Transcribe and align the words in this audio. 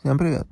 Всем 0.00 0.16
привет! 0.16 0.46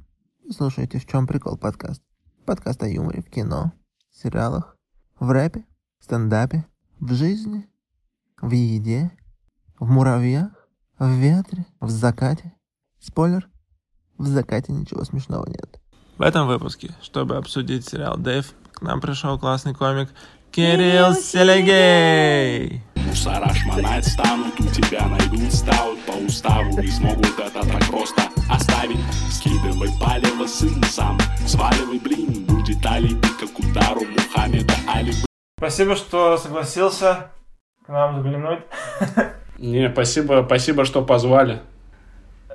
Вы 0.45 0.53
слушаете 0.53 0.99
«В 0.99 1.07
чем 1.07 1.29
прикол» 1.29 1.57
подкаст. 1.57 2.03
Подкаст 2.47 2.83
о 2.83 2.89
юморе 2.89 3.23
в 3.23 3.31
кино, 3.31 3.73
сериалах, 4.11 4.77
в 5.21 5.31
рэпе, 5.31 5.65
стендапе, 6.01 6.67
в 6.99 7.13
жизни, 7.13 7.69
в 8.43 8.51
еде, 8.51 9.13
в 9.79 9.89
муравьях, 9.89 10.51
в 10.99 11.09
ветре, 11.11 11.65
в 11.79 11.91
закате. 11.91 12.55
Спойлер, 12.99 13.49
в 14.19 14.27
закате 14.27 14.73
ничего 14.73 15.05
смешного 15.05 15.47
нет. 15.47 15.81
В 16.19 16.23
этом 16.23 16.49
выпуске, 16.49 16.93
чтобы 17.01 17.37
обсудить 17.37 17.89
сериал 17.89 18.17
«Дэйв», 18.17 18.53
к 18.73 18.83
нам 18.83 19.01
пришел 19.01 19.39
классный 19.39 19.77
комик 19.77 20.09
Кирилл 20.51 21.15
Селегей. 21.15 22.83
Мусора 22.97 23.55
шмонать 23.55 24.09
станут, 24.09 24.59
у 24.59 24.67
тебя 24.67 25.07
найдут 25.07 25.53
стаут 25.53 26.05
по 26.05 26.13
уставу 26.27 26.81
Не 26.81 26.91
смогут 26.91 27.39
это 27.39 27.65
так 27.65 27.87
просто 27.89 28.36
оставить 28.51 29.01
Скидывай 29.31 29.89
палево, 30.01 30.47
сын 30.47 30.83
сам, 30.85 31.19
сваливай 31.47 31.99
блин 31.99 32.45
Будет 32.47 32.85
алиби, 32.87 33.27
как 33.41 33.59
удару 33.59 34.03
Мухаммеда 34.05 34.75
Али 34.89 35.13
Спасибо, 35.59 35.97
что 35.97 36.37
согласился 36.37 37.31
к 37.87 37.89
нам 37.89 38.23
заглянуть. 38.23 38.61
Не, 39.59 39.89
спасибо, 39.91 40.43
спасибо, 40.45 40.85
что 40.85 41.03
позвали. 41.03 41.61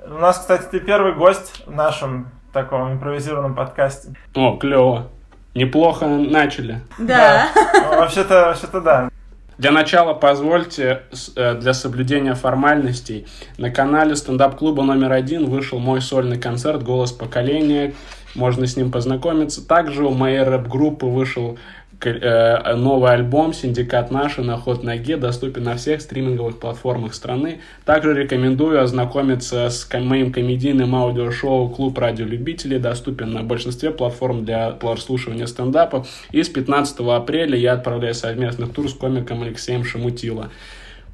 У 0.06 0.14
нас, 0.18 0.38
кстати, 0.38 0.66
ты 0.70 0.78
первый 0.78 1.14
гость 1.14 1.64
в 1.66 1.70
нашем 1.70 2.30
таком 2.52 2.92
импровизированном 2.92 3.54
подкасте. 3.54 4.14
О, 4.34 4.56
клево. 4.56 5.08
Неплохо 5.54 6.06
начали. 6.06 6.80
Да. 6.98 7.48
Ну, 7.74 7.98
Вообще-то, 7.98 8.46
вообще-то 8.46 8.80
да. 8.80 9.10
Для 9.58 9.70
начала 9.70 10.14
позвольте 10.14 11.02
э, 11.36 11.54
для 11.54 11.74
соблюдения 11.74 12.34
формальностей 12.34 13.26
на 13.58 13.70
канале 13.70 14.16
стендап-клуба 14.16 14.82
номер 14.82 15.12
один 15.12 15.46
вышел 15.46 15.78
мой 15.78 16.00
сольный 16.00 16.38
концерт 16.38 16.82
«Голос 16.82 17.12
поколения». 17.12 17.94
Можно 18.34 18.66
с 18.66 18.78
ним 18.78 18.90
познакомиться. 18.90 19.66
Также 19.66 20.06
у 20.06 20.10
моей 20.10 20.42
рэп-группы 20.42 21.04
вышел 21.04 21.58
новый 22.04 23.12
альбом 23.12 23.52
«Синдикат 23.52 24.10
наши» 24.10 24.42
на 24.42 24.56
ход 24.56 24.82
ноги, 24.82 25.16
доступен 25.16 25.64
на 25.64 25.76
всех 25.76 26.00
стриминговых 26.00 26.58
платформах 26.58 27.14
страны. 27.14 27.60
Также 27.84 28.14
рекомендую 28.14 28.82
ознакомиться 28.82 29.68
с 29.68 29.88
моим 29.98 30.32
комедийным 30.32 30.94
аудиошоу 30.94 31.68
«Клуб 31.70 31.98
радиолюбителей», 31.98 32.78
доступен 32.78 33.32
на 33.32 33.42
большинстве 33.42 33.90
платформ 33.90 34.44
для 34.44 34.70
прослушивания 34.70 35.46
стендапа. 35.46 36.06
И 36.30 36.42
с 36.42 36.48
15 36.48 37.00
апреля 37.00 37.56
я 37.56 37.74
отправляюсь 37.74 38.11
в 38.11 38.14
совместный 38.14 38.68
тур 38.68 38.88
с 38.88 38.94
комиком 38.94 39.42
Алексеем 39.42 39.84
Шамутило. 39.84 40.50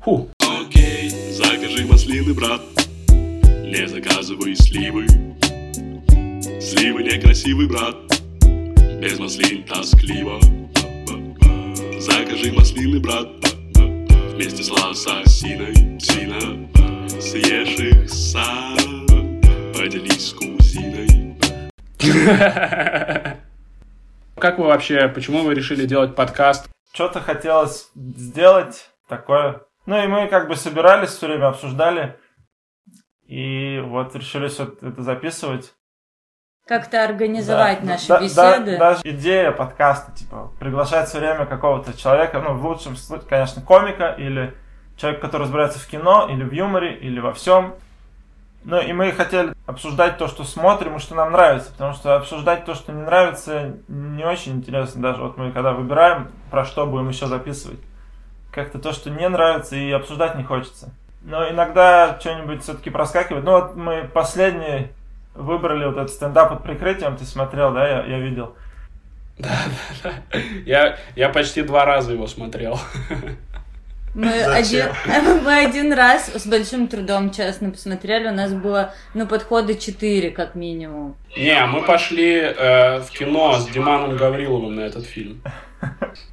Фу, 0.04 0.28
Окей, 0.40 1.10
закажи 1.32 1.84
маслины, 1.86 2.32
брат 2.34 2.60
Не 3.08 3.86
заказывай 3.88 4.54
сливы 4.56 5.06
Сливы 6.60 7.02
некрасивый, 7.02 7.68
брат 7.68 7.96
Без 9.00 9.18
маслин 9.18 9.64
тоскливо 9.64 10.40
Закажи 12.08 12.52
маслины, 12.52 13.00
брат 13.00 13.28
Вместе 14.32 14.62
с 14.62 14.70
лососиной, 14.70 16.00
сина 16.00 16.40
Съешь 17.20 17.78
их 17.78 18.08
сам 18.08 18.96
Поделись 19.74 20.28
с 20.28 20.32
кузиной 20.32 21.36
Как 24.36 24.58
вы 24.58 24.64
вообще, 24.64 25.08
почему 25.08 25.42
вы 25.42 25.52
решили 25.54 25.84
делать 25.84 26.14
подкаст? 26.14 26.70
Что-то 26.94 27.20
хотелось 27.20 27.90
сделать 27.94 28.88
такое. 29.06 29.60
Ну 29.84 30.02
и 30.02 30.06
мы 30.06 30.28
как 30.28 30.48
бы 30.48 30.56
собирались 30.56 31.10
все 31.10 31.26
время, 31.26 31.48
обсуждали. 31.48 32.18
И 33.26 33.80
вот 33.84 34.16
решили 34.16 34.48
все 34.48 34.64
это 34.80 35.02
записывать. 35.02 35.74
Как-то 36.68 37.02
организовать 37.02 37.80
Да, 37.80 37.92
наши 37.92 38.08
да- 38.08 38.18
да- 38.18 38.22
беседы. 38.24 38.76
даже 38.78 39.00
идея 39.04 39.52
подкаста, 39.52 40.12
типа, 40.12 40.50
приглашать 40.60 41.08
все 41.08 41.18
время 41.18 41.46
какого-то 41.46 41.96
человека, 41.96 42.40
ну, 42.40 42.52
в 42.52 42.66
лучшем 42.66 42.94
случае, 42.94 43.26
конечно, 43.26 43.62
комика 43.62 44.10
или 44.18 44.54
человека, 44.98 45.22
который 45.22 45.44
разбирается 45.44 45.78
в 45.78 45.86
кино, 45.86 46.28
или 46.30 46.44
в 46.44 46.52
юморе, 46.52 46.92
или 46.94 47.20
во 47.20 47.32
всем. 47.32 47.74
Ну, 48.64 48.78
и 48.82 48.92
мы 48.92 49.12
хотели 49.12 49.54
обсуждать 49.66 50.18
то, 50.18 50.28
что 50.28 50.44
смотрим 50.44 50.96
и 50.96 50.98
что 50.98 51.14
нам 51.14 51.32
нравится, 51.32 51.72
потому 51.72 51.94
что 51.94 52.16
обсуждать 52.16 52.66
то, 52.66 52.74
что 52.74 52.92
не 52.92 53.00
нравится, 53.00 53.76
не 53.88 54.24
очень 54.24 54.56
интересно 54.56 55.00
даже. 55.00 55.22
Вот 55.22 55.38
мы 55.38 55.52
когда 55.52 55.72
выбираем, 55.72 56.28
про 56.50 56.66
что 56.66 56.84
будем 56.84 57.08
еще 57.08 57.28
записывать. 57.28 57.80
Как-то 58.52 58.78
то, 58.78 58.92
что 58.92 59.08
не 59.08 59.26
нравится, 59.26 59.74
и 59.74 59.90
обсуждать 59.90 60.34
не 60.34 60.44
хочется. 60.44 60.90
Но 61.22 61.48
иногда 61.48 62.18
что-нибудь 62.20 62.62
все-таки 62.62 62.90
проскакивает. 62.90 63.44
Ну, 63.44 63.52
вот 63.52 63.74
мы 63.74 64.02
последний 64.12 64.90
выбрали 65.38 65.86
вот 65.86 65.96
этот 65.96 66.10
стендап 66.10 66.50
под 66.50 66.62
прикрытием, 66.64 67.16
ты 67.16 67.24
смотрел, 67.24 67.72
да, 67.72 67.88
я, 67.88 68.04
я 68.04 68.18
видел. 68.18 68.54
Я, 70.66 70.98
я 71.14 71.28
почти 71.28 71.62
два 71.62 71.84
раза 71.84 72.12
его 72.12 72.26
смотрел. 72.26 72.78
Мы 74.14 74.42
один, 74.42 74.86
мы 75.44 75.58
один 75.58 75.92
раз 75.92 76.28
с 76.34 76.46
большим 76.46 76.88
трудом, 76.88 77.30
честно, 77.30 77.70
посмотрели. 77.70 78.28
У 78.28 78.32
нас 78.32 78.52
было, 78.52 78.92
ну, 79.14 79.26
подходы 79.26 79.76
4, 79.76 80.30
как 80.30 80.56
минимум. 80.56 81.14
Не, 81.36 81.64
мы 81.66 81.82
пошли 81.82 82.40
э, 82.40 83.00
в 83.00 83.10
кино 83.10 83.58
с 83.60 83.68
Диманом 83.68 84.16
Гавриловым 84.16 84.74
на 84.74 84.80
этот 84.80 85.06
фильм. 85.06 85.40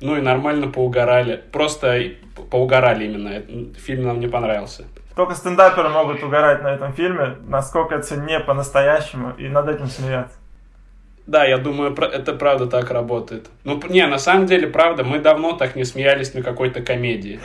Ну 0.01 0.17
и 0.17 0.21
нормально 0.21 0.67
поугорали. 0.67 1.43
Просто 1.51 2.13
поугорали 2.49 3.05
именно. 3.05 3.43
Фильм 3.77 4.05
нам 4.05 4.19
не 4.19 4.27
понравился. 4.27 4.85
Только 5.15 5.35
стендаперы 5.35 5.89
могут 5.89 6.21
угорать 6.23 6.61
на 6.61 6.73
этом 6.73 6.93
фильме, 6.93 7.37
насколько 7.47 7.95
это 7.95 8.17
не 8.17 8.39
по-настоящему, 8.39 9.33
и 9.37 9.47
над 9.47 9.69
этим 9.69 9.87
смеяться. 9.87 10.37
Да, 11.25 11.43
я 11.45 11.57
думаю, 11.57 11.95
это 11.95 12.33
правда 12.33 12.67
так 12.67 12.91
работает. 12.91 13.49
Ну, 13.63 13.81
не, 13.89 14.05
на 14.05 14.19
самом 14.19 14.45
деле, 14.45 14.67
правда, 14.67 15.03
мы 15.03 15.19
давно 15.19 15.53
так 15.53 15.75
не 15.75 15.83
смеялись 15.83 16.33
на 16.33 16.43
какой-то 16.43 16.81
комедии. 16.81 17.39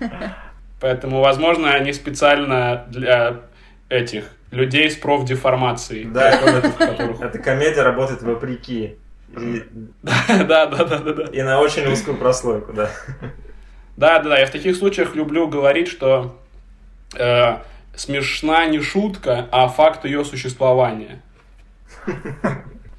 Поэтому, 0.80 1.20
возможно, 1.20 1.72
они 1.74 1.92
специально 1.92 2.86
для 2.88 3.40
этих 3.88 4.24
людей 4.50 4.90
с 4.90 4.96
профдеформацией. 4.96 6.04
Да. 6.04 6.30
Эта 7.20 7.38
комедия 7.38 7.82
работает 7.82 8.22
вопреки. 8.22 8.96
Да, 10.02 10.66
да, 10.66 10.84
да, 10.84 10.98
да, 10.98 11.12
да. 11.14 11.22
и 11.32 11.40
на 11.40 11.58
очень 11.60 11.90
узкую 11.90 12.18
прослойку, 12.18 12.72
да. 12.74 12.90
Да, 13.96 14.18
да, 14.18 14.30
да. 14.30 14.38
Я 14.38 14.46
в 14.46 14.50
таких 14.50 14.76
случаях 14.76 15.14
люблю 15.14 15.48
говорить, 15.48 15.88
что 15.88 16.36
э, 17.14 17.58
смешна 17.94 18.66
не 18.66 18.80
шутка, 18.80 19.48
а 19.50 19.68
факт 19.68 20.04
ее 20.04 20.24
существования. 20.24 21.22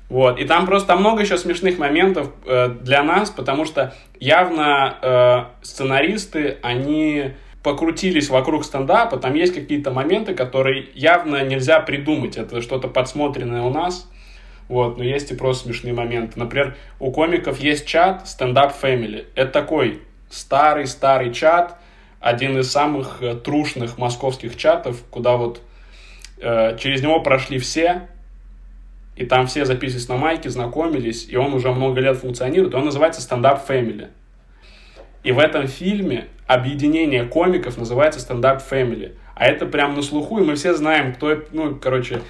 Вот. 0.09 0.37
И 0.37 0.45
там 0.45 0.67
просто 0.67 0.95
много 0.95 1.23
еще 1.23 1.39
смешных 1.39 1.79
моментов 1.79 2.29
э, 2.45 2.69
для 2.69 3.01
нас, 3.01 3.31
потому 3.31 3.65
что 3.65 3.95
явно 4.19 4.95
э, 5.01 5.65
сценаристы, 5.65 6.59
они 6.61 7.31
покрутились 7.63 8.29
вокруг 8.29 8.63
стендапа, 8.63 9.17
там 9.17 9.33
есть 9.33 9.55
какие-то 9.55 9.89
моменты, 9.89 10.35
которые 10.35 10.89
явно 10.93 11.43
нельзя 11.43 11.79
придумать, 11.79 12.37
это 12.37 12.61
что-то 12.61 12.89
подсмотренное 12.89 13.63
у 13.63 13.71
нас, 13.71 14.07
вот, 14.67 14.97
но 14.97 15.03
есть 15.03 15.31
и 15.31 15.35
просто 15.35 15.65
смешные 15.65 15.93
моменты. 15.93 16.37
Например, 16.37 16.75
у 16.99 17.11
комиков 17.11 17.59
есть 17.59 17.87
чат 17.87 18.23
Up 18.39 18.73
Family. 18.79 19.25
Это 19.33 19.51
такой 19.51 20.01
старый-старый 20.29 21.33
чат, 21.33 21.79
один 22.23 22.57
из 22.57 22.71
самых 22.71 23.21
э, 23.21 23.35
трушных 23.35 23.97
московских 23.97 24.55
чатов, 24.55 25.03
куда 25.11 25.35
вот 25.35 25.61
э, 26.37 26.77
через 26.79 27.01
него 27.01 27.19
прошли 27.19 27.59
все, 27.59 28.07
и 29.17 29.25
там 29.25 29.45
все 29.45 29.65
записывались 29.65 30.07
на 30.07 30.15
майке, 30.15 30.49
знакомились, 30.49 31.27
и 31.27 31.35
он 31.35 31.53
уже 31.53 31.69
много 31.71 31.99
лет 31.99 32.15
функционирует, 32.15 32.75
он 32.75 32.85
называется 32.85 33.21
Up 33.35 33.67
Family. 33.67 34.07
И 35.23 35.33
в 35.33 35.39
этом 35.39 35.67
фильме 35.67 36.29
объединение 36.47 37.25
комиков 37.25 37.77
называется 37.77 38.21
Up 38.33 38.61
Family. 38.71 39.15
А 39.35 39.45
это 39.45 39.65
прям 39.65 39.93
на 39.93 40.01
слуху, 40.01 40.39
и 40.39 40.45
мы 40.45 40.55
все 40.55 40.73
знаем, 40.75 41.13
кто 41.13 41.43
ну, 41.51 41.75
короче, 41.75 42.21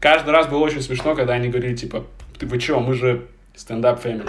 каждый 0.00 0.30
раз 0.30 0.48
было 0.48 0.58
очень 0.58 0.82
смешно, 0.82 1.14
когда 1.14 1.34
они 1.34 1.50
говорили, 1.50 1.76
типа, 1.76 2.04
ты 2.36 2.46
вы 2.46 2.58
чё, 2.58 2.80
мы 2.80 2.94
же 2.94 3.28
Up 3.54 4.02
Family. 4.02 4.28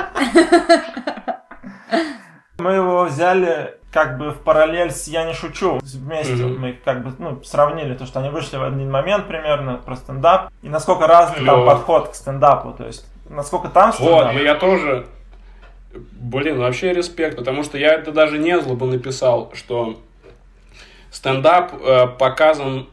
Мы 2.59 2.73
его 2.73 3.05
взяли 3.05 3.77
как 3.97 4.19
бы 4.19 4.29
в 4.29 4.41
параллель 4.41 4.91
с 4.91 5.07
«Я 5.07 5.23
не 5.23 5.33
шучу». 5.33 5.79
Вместе 5.81 6.35
Мгм. 6.35 6.61
мы 6.61 6.79
как 6.85 7.03
бы 7.03 7.11
ну, 7.17 7.43
сравнили 7.43 7.95
то, 7.95 8.05
что 8.05 8.19
они 8.19 8.29
вышли 8.29 8.57
в 8.57 8.63
один 8.63 8.91
момент 8.91 9.27
примерно 9.27 9.81
про 9.83 9.95
стендап, 9.95 10.51
и 10.61 10.69
насколько 10.69 11.07
разный 11.07 11.37
там 11.43 11.55
Клёво. 11.55 11.65
подход 11.71 12.09
к 12.09 12.13
стендапу, 12.13 12.73
то 12.77 12.85
есть 12.85 13.07
насколько 13.27 13.69
там 13.69 13.87
Вот, 13.87 13.95
стендап. 13.95 14.33
ну 14.33 14.39
я 14.39 14.53
тоже, 14.53 15.07
блин, 16.11 16.59
вообще 16.59 16.93
респект, 16.93 17.37
потому 17.37 17.63
что 17.63 17.79
я 17.79 17.91
это 17.95 18.11
даже 18.11 18.37
не 18.37 18.59
зло 18.59 18.75
бы 18.75 18.85
написал, 18.85 19.51
что 19.55 19.99
стендап 21.09 21.73
э, 21.81 22.05
показан, 22.19 22.89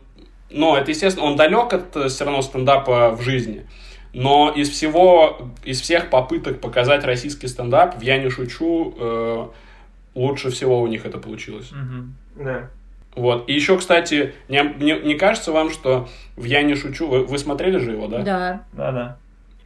ну, 0.48 0.74
это, 0.74 0.90
естественно, 0.90 1.26
он 1.26 1.36
далек 1.36 1.70
от 1.74 1.94
э, 1.96 2.08
все 2.08 2.24
равно 2.24 2.40
стендапа 2.40 3.10
в 3.10 3.20
жизни, 3.20 3.66
но 4.14 4.50
из 4.50 4.70
всего, 4.70 5.36
из 5.64 5.82
всех 5.82 6.08
попыток 6.08 6.62
показать 6.62 7.04
российский 7.04 7.46
стендап, 7.46 8.02
«Я 8.02 8.16
не 8.16 8.30
шучу», 8.30 8.94
э, 8.98 9.46
лучше 10.14 10.50
всего 10.50 10.80
у 10.80 10.86
них 10.86 11.06
это 11.06 11.18
получилось. 11.18 11.70
Мгм. 11.72 12.14
Да. 12.36 12.70
Вот. 13.14 13.48
И 13.48 13.52
еще, 13.52 13.78
кстати, 13.78 14.34
не, 14.48 14.62
не, 14.78 14.98
не 15.00 15.14
кажется 15.14 15.52
вам, 15.52 15.70
что 15.70 16.08
в 16.36 16.44
«Я 16.44 16.62
не 16.62 16.74
шучу», 16.74 17.06
вы, 17.06 17.24
вы 17.24 17.38
смотрели 17.38 17.78
же 17.78 17.92
его, 17.92 18.08
да? 18.08 18.18
Да. 18.22 18.62
Да-да. 18.72 19.16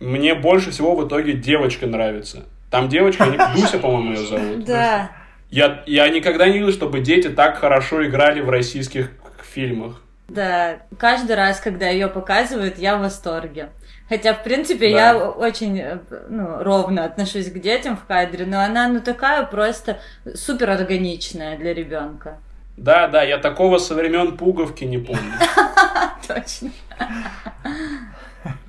Мне 0.01 0.35
больше 0.35 0.71
всего 0.71 0.95
в 0.95 1.07
итоге 1.07 1.33
девочка 1.33 1.87
нравится. 1.87 2.45
Там 2.71 2.89
девочка, 2.89 3.25
Дуся, 3.57 3.79
по-моему, 3.79 4.13
ее 4.13 4.27
зовут. 4.27 4.65
Да. 4.65 5.11
Я, 5.51 5.83
я 5.87 6.09
никогда 6.11 6.47
не 6.47 6.59
видел, 6.59 6.73
чтобы 6.73 7.01
дети 7.01 7.29
так 7.29 7.59
хорошо 7.59 8.07
играли 8.07 8.41
в 8.41 8.51
российских 8.51 9.11
фильмах. 9.43 10.03
Да, 10.29 10.81
каждый 10.99 11.37
раз, 11.37 11.59
когда 11.59 11.89
ее 11.89 12.09
показывают, 12.09 12.77
я 12.79 12.99
в 12.99 13.01
восторге. 13.01 13.71
Хотя, 14.09 14.33
в 14.35 14.43
принципе, 14.43 14.91
Да. 14.91 15.11
я 15.11 15.29
очень 15.31 15.79
э, 15.79 15.99
ну, 16.29 16.63
ровно 16.63 17.05
отношусь 17.05 17.51
к 17.51 17.59
детям 17.59 17.97
в 17.97 18.05
кадре, 18.07 18.47
но 18.47 18.61
она 18.61 18.89
ну 18.89 19.01
такая 19.01 19.45
просто 19.45 19.99
супер 20.35 20.71
органичная 20.71 21.59
для 21.59 21.75
ребенка. 21.75 22.39
Да, 22.77 23.09
да, 23.09 23.23
я 23.23 23.39
такого 23.39 23.79
со 23.79 23.95
времен 23.95 24.37
Пуговки 24.37 24.85
не 24.85 24.99
помню. 24.99 25.33
Точно. 26.27 26.71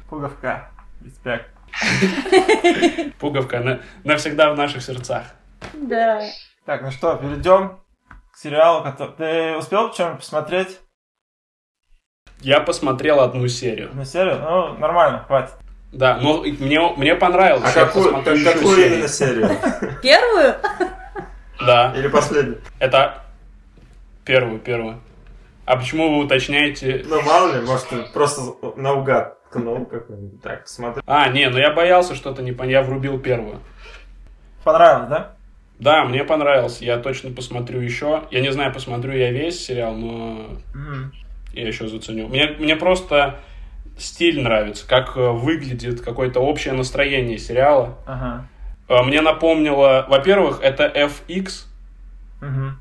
Пуговка. 0.09 0.69
Респект. 1.05 1.45
Пуговка 3.19 3.59
на- 3.59 3.79
навсегда 4.03 4.51
в 4.51 4.57
наших 4.57 4.81
сердцах. 4.83 5.23
Да. 5.73 6.21
Так, 6.65 6.81
ну 6.81 6.91
что, 6.91 7.15
перейдем 7.15 7.79
к 8.33 8.37
сериалу, 8.37 8.83
который... 8.83 9.11
Ты 9.15 9.57
успел 9.57 9.93
что-нибудь 9.93 10.19
посмотреть? 10.19 10.79
Я 12.41 12.59
посмотрел 12.61 13.19
одну 13.21 13.47
серию. 13.47 13.89
Одну 13.89 14.05
серию? 14.05 14.39
Ну, 14.39 14.77
нормально, 14.77 15.23
хватит. 15.27 15.53
Да, 15.91 16.17
но 16.21 16.43
и 16.45 16.51
мне, 16.53 16.79
мне 16.97 17.15
понравилось. 17.15 17.63
А 17.75 17.79
Я 17.79 17.85
какую, 17.85 18.13
как- 18.23 18.23
какую 18.43 18.75
серию. 18.75 18.93
именно 18.93 19.07
серию? 19.07 19.49
Первую? 20.03 20.55
Да, 21.65 21.93
Или 21.97 22.07
последнюю? 22.07 22.61
это 22.79 23.23
первую, 24.23 24.59
первую. 24.59 24.99
А 25.65 25.75
почему 25.77 26.17
вы 26.17 26.23
уточняете? 26.25 27.03
Ну, 27.07 27.21
мало 27.23 27.53
ли, 27.53 27.61
может, 27.65 27.87
ты 27.89 27.97
просто 28.13 28.41
наугад 28.77 29.43
ткнул 29.49 29.85
какой-нибудь. 29.85 30.41
Так, 30.41 30.67
смотри. 30.67 31.01
А, 31.05 31.27
не, 31.29 31.49
ну 31.49 31.57
я 31.57 31.71
боялся 31.73 32.15
что-то 32.15 32.41
не 32.43 32.51
понять. 32.51 32.73
Я 32.73 32.81
врубил 32.83 33.19
первую. 33.19 33.59
Понравилось, 34.63 35.09
да? 35.09 35.35
Да, 35.79 36.03
мне 36.05 36.23
понравилось. 36.23 36.81
Я 36.81 36.97
точно 36.97 37.31
посмотрю 37.31 37.81
еще. 37.81 38.23
Я 38.31 38.41
не 38.41 38.51
знаю, 38.51 38.73
посмотрю 38.73 39.13
я 39.13 39.31
весь 39.31 39.63
сериал, 39.65 39.93
но 39.95 40.45
Мгм. 40.73 41.11
Я 41.53 41.67
еще 41.67 41.87
заценю. 41.87 42.27
Мне, 42.27 42.55
мне 42.59 42.75
просто 42.75 43.39
стиль 43.97 44.41
нравится, 44.41 44.87
как 44.87 45.17
э, 45.17 45.29
выглядит 45.31 46.01
какое-то 46.01 46.39
общее 46.39 46.73
настроение 46.73 47.37
сериала. 47.37 47.97
Ага. 48.05 48.47
Э, 48.87 49.03
Мне 49.03 49.21
напомнило, 49.21 50.05
во-первых, 50.09 50.61
это 50.61 50.85
FX 50.85 51.65
Мгм. 52.41 52.79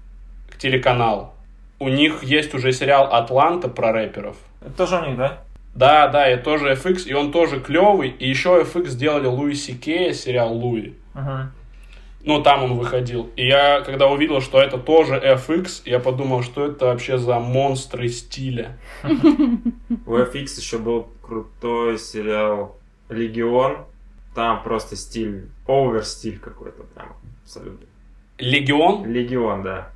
телеканал. 0.59 1.35
У 1.81 1.88
них 1.88 2.23
есть 2.25 2.55
уже 2.55 2.73
сериал 2.73 3.09
«Атланта» 3.12 3.69
про 3.69 3.93
рэперов. 3.93 4.37
Это 4.61 4.70
тоже 4.70 4.97
у 4.97 5.06
них, 5.06 5.17
да? 5.17 5.38
Да, 5.75 6.09
да, 6.09 6.26
это 6.26 6.43
тоже 6.44 6.73
FX, 6.73 7.06
и 7.06 7.15
он 7.15 7.31
тоже 7.31 7.61
клевый. 7.61 8.09
И 8.11 8.29
еще 8.29 8.61
FX 8.62 8.87
сделали 8.88 9.26
Луи 9.26 9.55
Сикея, 9.55 10.12
сериал 10.12 10.53
Луи. 10.53 10.94
Мгм. 11.15 11.53
Ну, 12.25 12.43
там 12.43 12.65
он 12.65 12.76
выходил. 12.79 13.31
И 13.37 13.47
я, 13.47 13.81
когда 13.81 14.09
увидел, 14.09 14.41
что 14.41 14.61
это 14.61 14.76
тоже 14.76 15.15
FX, 15.15 15.82
я 15.85 16.00
подумал, 16.00 16.43
что 16.43 16.67
это 16.67 16.87
вообще 16.87 17.17
за 17.17 17.38
монстры 17.38 18.09
стиля. 18.09 18.76
У 19.05 20.17
FX 20.17 20.59
еще 20.59 20.79
был 20.79 21.09
крутой 21.23 21.99
сериал 21.99 22.76
Легион. 23.09 23.79
Там 24.35 24.62
просто 24.62 24.94
стиль, 24.97 25.49
овер 25.67 26.05
стиль 26.05 26.38
какой-то 26.38 26.82
прям, 26.94 27.15
абсолютно. 27.44 27.87
Легион, 28.38 29.05
Легион, 29.06 29.62
да. 29.62 29.91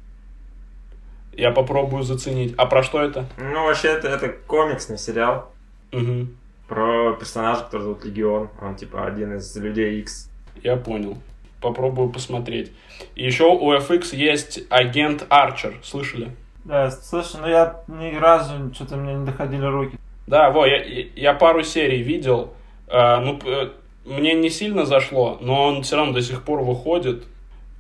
я 1.33 1.51
попробую 1.53 2.03
заценить. 2.03 2.55
А 2.57 2.67
про 2.67 2.83
что 2.83 3.01
это? 3.01 3.27
Ну, 3.39 3.67
вообще, 3.67 3.89
это, 3.89 4.09
это 4.09 4.29
комиксный 4.31 4.99
сериал 4.99 5.53
Мгм, 5.93 6.37
про 6.67 7.13
персонажа, 7.13 7.63
который 7.65 7.83
зовут 7.83 8.05
Легион. 8.05 8.49
Он, 8.61 8.75
типа, 8.75 9.07
один 9.07 9.37
из 9.37 9.55
людей 9.57 10.01
X. 10.01 10.29
я 10.63 10.77
понял. 10.77 11.19
Попробую 11.63 12.11
посмотреть. 12.11 12.73
И 13.15 13.25
еще 13.25 13.45
у 13.45 13.73
FX 13.73 14.15
есть 14.17 14.61
агент 14.69 15.25
Арчер. 15.29 15.79
Слышали? 15.83 16.31
Да, 16.65 16.91
слушай, 16.91 17.41
ну 17.41 17.49
я 17.49 17.81
ни 17.89 18.15
разу 18.17 18.73
что-то 18.75 18.97
мне 18.97 19.15
не 19.15 19.25
доходили 19.25 19.65
руки. 19.65 19.97
Да, 20.27 20.51
во, 20.51 20.67
я, 20.67 20.83
я 21.17 21.35
пару 21.35 21.63
серий 21.63 22.03
видел. 22.03 22.53
А, 22.89 23.21
ну, 23.21 23.39
п- 23.39 23.71
мне 24.05 24.35
не 24.35 24.51
сильно 24.51 24.85
зашло, 24.85 25.39
но 25.41 25.65
он 25.69 25.83
все 25.83 25.97
равно 25.97 26.13
до 26.13 26.21
сих 26.23 26.43
пор 26.43 26.61
выходит. 26.63 27.25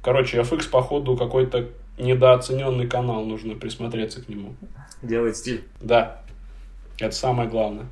Короче, 0.02 0.40
FX, 0.40 0.68
походу, 0.70 1.16
какой-то 1.16 1.66
недооцененный 1.98 2.86
канал, 2.88 3.24
нужно 3.24 3.54
присмотреться 3.54 4.22
к 4.24 4.28
нему. 4.28 4.54
Делает 5.02 5.36
стиль. 5.36 5.64
Да, 5.80 6.22
это 6.98 7.14
самое 7.14 7.48
главное. 7.48 7.86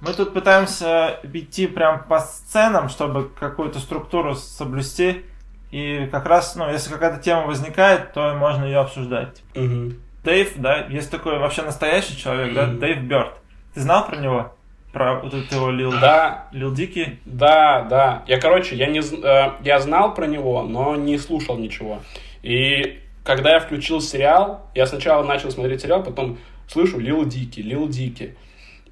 Мы 0.00 0.12
тут 0.12 0.32
пытаемся 0.32 1.18
идти 1.32 1.66
прям 1.66 2.04
по 2.04 2.20
сценам, 2.20 2.88
чтобы 2.88 3.28
какую-то 3.28 3.80
структуру 3.80 4.34
соблюсти. 4.34 5.24
И 5.70 6.08
как 6.12 6.26
раз, 6.26 6.54
ну, 6.56 6.70
если 6.70 6.90
какая-то 6.92 7.20
тема 7.22 7.46
возникает, 7.46 8.12
то 8.12 8.34
можно 8.34 8.64
ее 8.64 8.78
обсуждать. 8.78 9.42
Мгм. 9.54 9.96
Дэйв, 10.24 10.52
да, 10.56 10.86
есть 10.86 11.10
такой 11.10 11.38
вообще 11.38 11.62
настоящий 11.62 12.16
человек, 12.16 12.54
да. 12.54 12.66
Дэйв 12.66 13.02
Бёрд. 13.02 13.34
Ты 13.74 13.80
знал 13.80 14.06
про 14.06 14.16
него? 14.16 14.52
Про 14.92 15.20
вот 15.20 15.34
этого 15.34 15.70
Лил, 15.70 15.92
Да, 16.00 16.48
Лил 16.52 16.72
Дики? 16.72 17.18
да, 17.26 17.82
да. 17.82 18.22
Я, 18.26 18.40
короче, 18.40 18.74
я, 18.76 18.86
не, 18.86 19.00
э, 19.00 19.52
я 19.62 19.80
знал 19.80 20.14
про 20.14 20.26
него, 20.26 20.62
но 20.62 20.96
не 20.96 21.18
слушал 21.18 21.58
ничего. 21.58 22.00
И 22.42 23.00
когда 23.24 23.50
я 23.54 23.60
включил 23.60 24.00
сериал, 24.00 24.66
я 24.74 24.86
сначала 24.86 25.22
начал 25.24 25.50
смотреть 25.50 25.82
сериал, 25.82 26.02
потом 26.02 26.38
слышу 26.66 26.98
Лил 26.98 27.24
Дики, 27.26 27.60
Лил 27.60 27.88
Дики. 27.88 28.36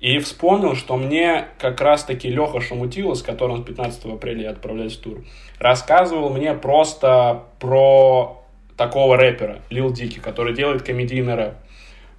И 0.01 0.19
вспомнил, 0.19 0.75
что 0.75 0.97
мне 0.97 1.49
как 1.59 1.81
раз-таки 1.81 2.29
Леха 2.29 2.61
Шамутила, 2.61 3.15
с 3.15 3.23
которым 3.23 3.65
15 3.65 4.05
апреля 4.07 4.43
я 4.43 4.51
отправляюсь 4.51 4.97
в 4.97 5.01
тур, 5.01 5.25
рассказывал 5.59 6.31
мне 6.31 6.55
просто 6.55 7.45
про 7.61 8.45
такого 8.77 9.17
рэпера, 9.17 9.61
Лил 9.71 9.93
Дики, 9.93 10.19
который 10.19 10.55
делает 10.55 10.83
комедийный 10.83 11.35
рэп. 11.35 11.55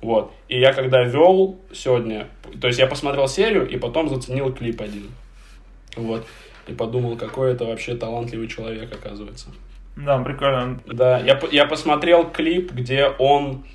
Вот. 0.01 0.31
И 0.47 0.59
я 0.59 0.73
когда 0.73 1.03
вел 1.03 1.59
сегодня, 1.73 2.27
то 2.59 2.67
есть 2.67 2.79
я 2.79 2.87
посмотрел 2.87 3.27
серию 3.27 3.67
и 3.67 3.77
потом 3.77 4.09
заценил 4.09 4.53
клип 4.53 4.81
один. 4.81 5.11
Вот. 5.95 6.25
И 6.67 6.73
подумал, 6.73 7.15
какой 7.15 7.53
это 7.53 7.65
вообще 7.65 7.95
талантливый 7.95 8.47
человек, 8.47 8.91
оказывается. 8.93 9.49
Да, 9.95 10.19
прикольно. 10.19 10.79
Да, 10.85 11.19
я, 11.19 11.39
я 11.51 11.65
посмотрел 11.65 12.29
клип, 12.29 12.71
где 12.71 13.07
он 13.07 13.65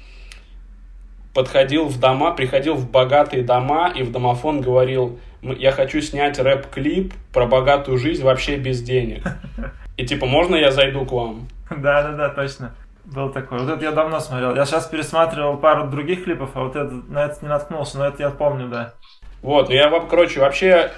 подходил 1.35 1.87
в 1.87 1.99
дома, 1.99 2.33
приходил 2.33 2.75
в 2.75 2.91
богатые 2.91 3.43
дома 3.43 3.91
и 3.95 4.03
в 4.03 4.13
домофон 4.13 4.61
говорил, 4.61 5.19
«М- 5.43 5.57
я 5.59 5.73
хочу 5.73 6.01
снять 6.01 6.39
рэп-клип 6.39 7.15
про 7.33 7.47
богатую 7.47 7.99
жизнь 7.99 8.23
вообще 8.23 8.57
без 8.57 8.83
денег. 8.83 9.23
И 9.97 10.07
типа, 10.07 10.27
можно 10.27 10.57
я 10.57 10.71
зайду 10.71 11.05
к 11.05 11.13
вам? 11.13 11.49
Да, 11.71 12.03
да, 12.03 12.13
да, 12.13 12.29
точно. 12.31 12.75
Был 13.05 13.31
такой. 13.31 13.59
Вот 13.59 13.69
это 13.71 13.85
я 13.85 13.93
давно 13.93 14.21
смотрел. 14.21 14.55
Я 14.55 14.65
сейчас 14.65 14.87
пересматривал 14.87 15.57
пару 15.59 15.89
других 15.89 16.25
клипов, 16.25 16.51
а 16.55 16.61
вот 16.65 16.77
это, 16.77 16.93
на 17.09 17.25
это 17.27 17.39
не 17.43 17.49
наткнулся, 17.49 17.99
но 17.99 18.07
это 18.07 18.23
я 18.23 18.31
помню, 18.31 18.69
да. 18.69 18.95
Вот, 19.43 19.69
ну 19.69 19.75
я, 19.75 19.89
вам, 19.91 20.07
короче, 20.09 20.41
вообще 20.41 20.93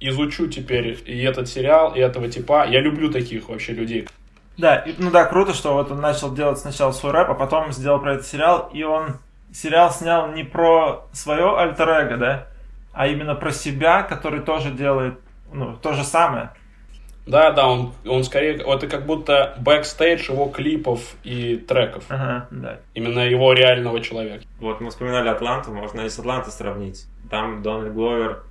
изучу 0.00 0.46
теперь 0.46 0.96
и 1.04 1.22
этот 1.22 1.48
сериал, 1.48 1.92
и 1.94 1.98
этого 2.00 2.28
типа. 2.28 2.66
Я 2.68 2.80
люблю 2.80 3.10
таких 3.10 3.48
вообще 3.48 3.72
людей. 3.72 4.08
Да, 4.56 4.76
и- 4.76 4.94
ну 4.98 5.10
да, 5.10 5.24
круто, 5.24 5.52
что 5.52 5.74
вот 5.74 5.90
он 5.90 6.00
начал 6.00 6.32
делать 6.34 6.58
сначала 6.58 6.92
свой 6.92 7.12
рэп, 7.12 7.30
а 7.30 7.34
потом 7.34 7.72
сделал 7.72 7.98
про 8.00 8.14
этот 8.14 8.26
сериал, 8.26 8.70
и 8.72 8.82
он 8.84 9.16
сериал 9.60 9.90
снял 9.90 10.32
не 10.32 10.44
про 10.44 11.06
свое 11.12 11.58
альтер 11.58 11.88
эго, 11.88 12.16
да, 12.16 12.46
а 12.92 13.08
именно 13.08 13.34
про 13.34 13.50
себя, 13.50 14.02
который 14.02 14.40
тоже 14.40 14.70
делает, 14.70 15.18
ну, 15.52 15.76
то 15.76 15.94
же 15.94 16.04
самое. 16.04 16.50
Да, 17.26 17.50
да, 17.50 17.68
он, 17.68 17.92
он 18.06 18.24
скорее, 18.24 18.64
вот 18.64 18.82
это 18.82 18.88
как 18.88 19.04
будто 19.04 19.54
бэкстейдж 19.58 20.30
его 20.30 20.46
клипов 20.46 21.14
и 21.24 21.56
треков. 21.56 22.04
Ага, 22.08 22.46
да. 22.50 22.78
Именно 22.94 23.20
его 23.28 23.52
реального 23.52 24.00
человека. 24.00 24.44
Вот 24.60 24.80
мы 24.80 24.88
вспоминали 24.90 25.28
Атланту, 25.28 25.72
можно 25.72 26.02
и 26.02 26.08
с 26.08 26.18
Атлантой 26.18 26.52
сравнить. 26.52 27.06
Там 27.28 27.62
Дональд 27.62 27.92
Гловер 27.92 28.44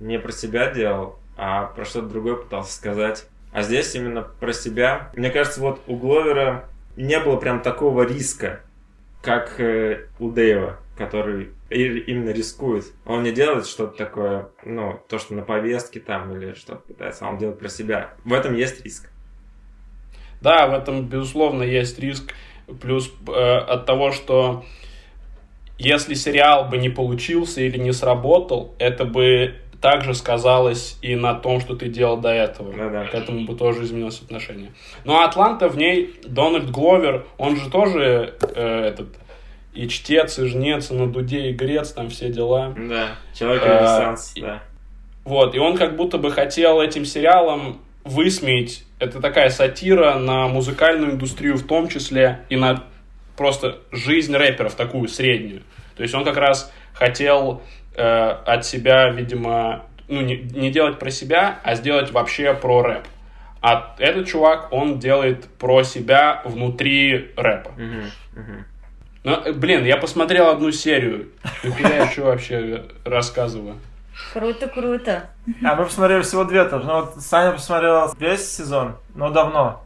не 0.00 0.18
про 0.18 0.32
себя 0.32 0.72
делал, 0.72 1.20
а 1.36 1.66
про 1.66 1.84
что-то 1.84 2.08
другое 2.08 2.34
пытался 2.36 2.72
сказать. 2.72 3.28
А 3.52 3.62
здесь 3.62 3.94
именно 3.94 4.22
про 4.22 4.52
себя. 4.52 5.10
Мне 5.14 5.30
кажется, 5.30 5.60
вот 5.60 5.80
у 5.86 5.96
Гловера 5.96 6.64
не 6.96 7.20
было 7.20 7.36
прям 7.36 7.60
такого 7.60 8.02
риска, 8.02 8.60
как 9.24 9.58
э, 9.58 10.06
у 10.20 10.30
Дэйва, 10.30 10.78
который 10.96 11.50
именно 11.70 12.30
рискует. 12.30 12.84
Он 13.06 13.22
не 13.22 13.32
делает 13.32 13.66
что-то 13.66 13.96
такое, 13.96 14.48
ну, 14.64 15.00
то, 15.08 15.18
что 15.18 15.34
на 15.34 15.42
повестке 15.42 15.98
там 15.98 16.36
или 16.36 16.52
что-то 16.52 16.82
пытается, 16.82 17.26
а 17.26 17.30
он 17.30 17.38
делает 17.38 17.58
про 17.58 17.68
себя. 17.68 18.14
В 18.24 18.32
этом 18.32 18.54
есть 18.54 18.84
риск. 18.84 19.10
Да, 20.40 20.66
в 20.66 20.74
этом, 20.74 21.06
безусловно, 21.08 21.62
есть 21.62 21.98
риск. 21.98 22.32
Плюс 22.80 23.12
э, 23.26 23.32
от 23.32 23.86
того, 23.86 24.12
что 24.12 24.64
если 25.78 26.14
сериал 26.14 26.68
бы 26.68 26.76
не 26.76 26.90
получился 26.90 27.62
или 27.62 27.78
не 27.78 27.92
сработал, 27.92 28.74
это 28.78 29.04
бы 29.04 29.54
также 29.84 30.14
сказалось 30.14 30.96
и 31.02 31.14
на 31.14 31.34
том, 31.34 31.60
что 31.60 31.76
ты 31.76 31.88
делал 31.90 32.16
до 32.16 32.30
этого. 32.30 32.72
Да-да. 32.72 33.04
К 33.04 33.14
этому 33.14 33.44
бы 33.44 33.54
тоже 33.54 33.82
изменилось 33.82 34.18
отношение. 34.22 34.72
Но 35.04 35.22
Атланта 35.22 35.68
в 35.68 35.76
ней, 35.76 36.14
Дональд 36.26 36.70
Гловер, 36.70 37.26
он 37.36 37.56
же 37.56 37.68
тоже 37.68 38.32
э, 38.40 38.84
этот 38.86 39.08
и 39.74 39.86
чтец, 39.86 40.38
и 40.38 40.46
жнец, 40.46 40.90
и 40.90 40.94
на 40.94 41.06
дуде, 41.06 41.50
и 41.50 41.52
грец, 41.52 41.92
там 41.92 42.08
все 42.08 42.30
дела. 42.30 42.74
Да, 42.74 43.08
человек 43.38 43.62
А, 43.66 43.78
ренессанс, 43.78 44.32
и- 44.36 44.40
да. 44.40 44.62
Вот, 45.24 45.54
и 45.54 45.58
он 45.58 45.76
как 45.76 45.96
будто 45.96 46.16
бы 46.16 46.30
хотел 46.30 46.80
этим 46.80 47.04
сериалом 47.04 47.82
высмеять, 48.04 48.84
это 48.98 49.20
такая 49.20 49.50
сатира 49.50 50.14
на 50.14 50.48
музыкальную 50.48 51.12
индустрию 51.12 51.58
в 51.58 51.66
том 51.66 51.88
числе, 51.88 52.40
и 52.48 52.56
на 52.56 52.84
просто 53.36 53.80
жизнь 53.92 54.34
рэперов, 54.34 54.76
такую 54.76 55.08
среднюю. 55.08 55.60
То 55.94 56.04
есть 56.04 56.14
он 56.14 56.24
как 56.24 56.38
раз 56.38 56.72
хотел 56.94 57.60
э, 57.94 58.02
от 58.02 58.64
себя, 58.64 59.08
видимо, 59.10 59.86
ну, 60.08 60.20
не, 60.20 60.36
не 60.36 60.70
делать 60.70 60.98
про 60.98 61.10
себя, 61.10 61.58
а 61.62 61.74
сделать 61.74 62.10
вообще 62.12 62.54
про 62.54 62.82
рэп. 62.82 63.04
А 63.60 63.94
этот 63.98 64.28
чувак, 64.28 64.68
он 64.72 64.98
делает 64.98 65.46
про 65.58 65.82
себя 65.84 66.42
внутри 66.44 67.32
рэпа. 67.36 67.70
Мгм, 67.76 68.10
мгм. 68.34 68.64
Ну, 69.24 69.32
э, 69.32 69.52
блин, 69.52 69.84
я 69.84 69.96
посмотрел 69.96 70.48
одну 70.48 70.70
серию. 70.70 71.30
Нихуя 71.62 71.96
я 71.96 72.10
что 72.10 72.24
вообще 72.24 72.84
рассказываю. 73.04 73.76
Круто, 74.32 74.68
круто. 74.68 75.30
А 75.64 75.74
мы 75.74 75.84
посмотрели 75.84 76.22
всего 76.22 76.44
две 76.44 76.64
тоже. 76.64 76.86
Ну 76.86 77.00
вот 77.00 77.20
Саня 77.20 77.52
посмотрел 77.52 78.14
весь 78.18 78.48
сезон, 78.48 78.96
но 79.14 79.30
давно. 79.30 79.82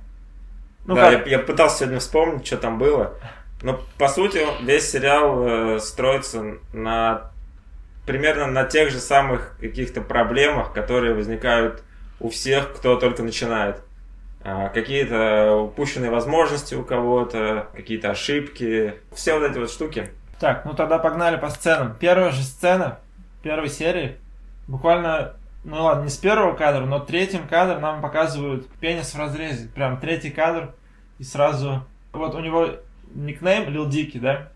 Ну 0.87 0.95
да, 0.95 1.13
как, 1.13 1.27
я, 1.27 1.33
я 1.33 1.39
пытался 1.39 1.79
сегодня 1.79 1.99
вспомнить, 2.01 2.47
что 2.47 2.57
там 2.57 2.79
было. 2.79 3.15
Но 3.63 3.81
по 3.97 4.09
сути 4.09 4.41
весь 4.63 4.91
сериал 4.91 5.47
э, 5.47 5.79
строится 5.81 6.57
на 6.73 7.31
примерно 8.09 8.47
на 8.47 8.65
тех 8.65 8.91
же 8.91 9.01
самых 9.01 9.55
каких-то 9.61 10.01
проблемах, 10.01 10.73
которые 10.73 11.13
возникают 11.13 11.83
у 12.21 12.31
всех, 12.31 12.73
кто 12.73 12.97
только 12.97 13.23
начинает. 13.23 13.83
А, 14.43 14.71
какие-то 14.71 15.57
упущенные 15.57 16.11
возможности 16.11 16.75
у 16.75 16.83
кого-то, 16.83 17.69
какие-то 17.75 18.11
ошибки, 18.11 18.95
все 19.13 19.39
вот 19.39 19.51
эти 19.51 19.59
вот 19.59 19.71
штуки. 19.71 20.11
Так, 20.41 20.65
ну 20.65 20.73
тогда 20.73 20.99
погнали 20.99 21.37
по 21.37 21.51
сценам. 21.51 21.97
Первая 22.01 22.31
же 22.31 22.43
сцена 22.43 22.99
первой 23.43 23.69
серии, 23.69 24.17
буквально, 24.69 25.35
ну 25.65 25.83
ладно, 25.83 26.05
не 26.05 26.11
с 26.11 26.17
первого 26.17 26.57
кадра, 26.57 26.87
но 26.87 27.01
третьим 27.01 27.47
кадр 27.47 27.79
нам 27.79 28.01
показывают 28.01 28.69
пенис 28.81 29.13
в 29.13 29.19
разрезе. 29.19 29.69
Прям 29.69 30.01
третий 30.01 30.31
кадр, 30.31 30.75
и 31.19 31.25
сразу... 31.25 31.85
Вот 32.13 32.35
у 32.35 32.41
него 32.41 32.71
никнейм 33.15 33.69
Лил 33.69 33.87
Дики, 33.87 34.17
да? 34.17 34.49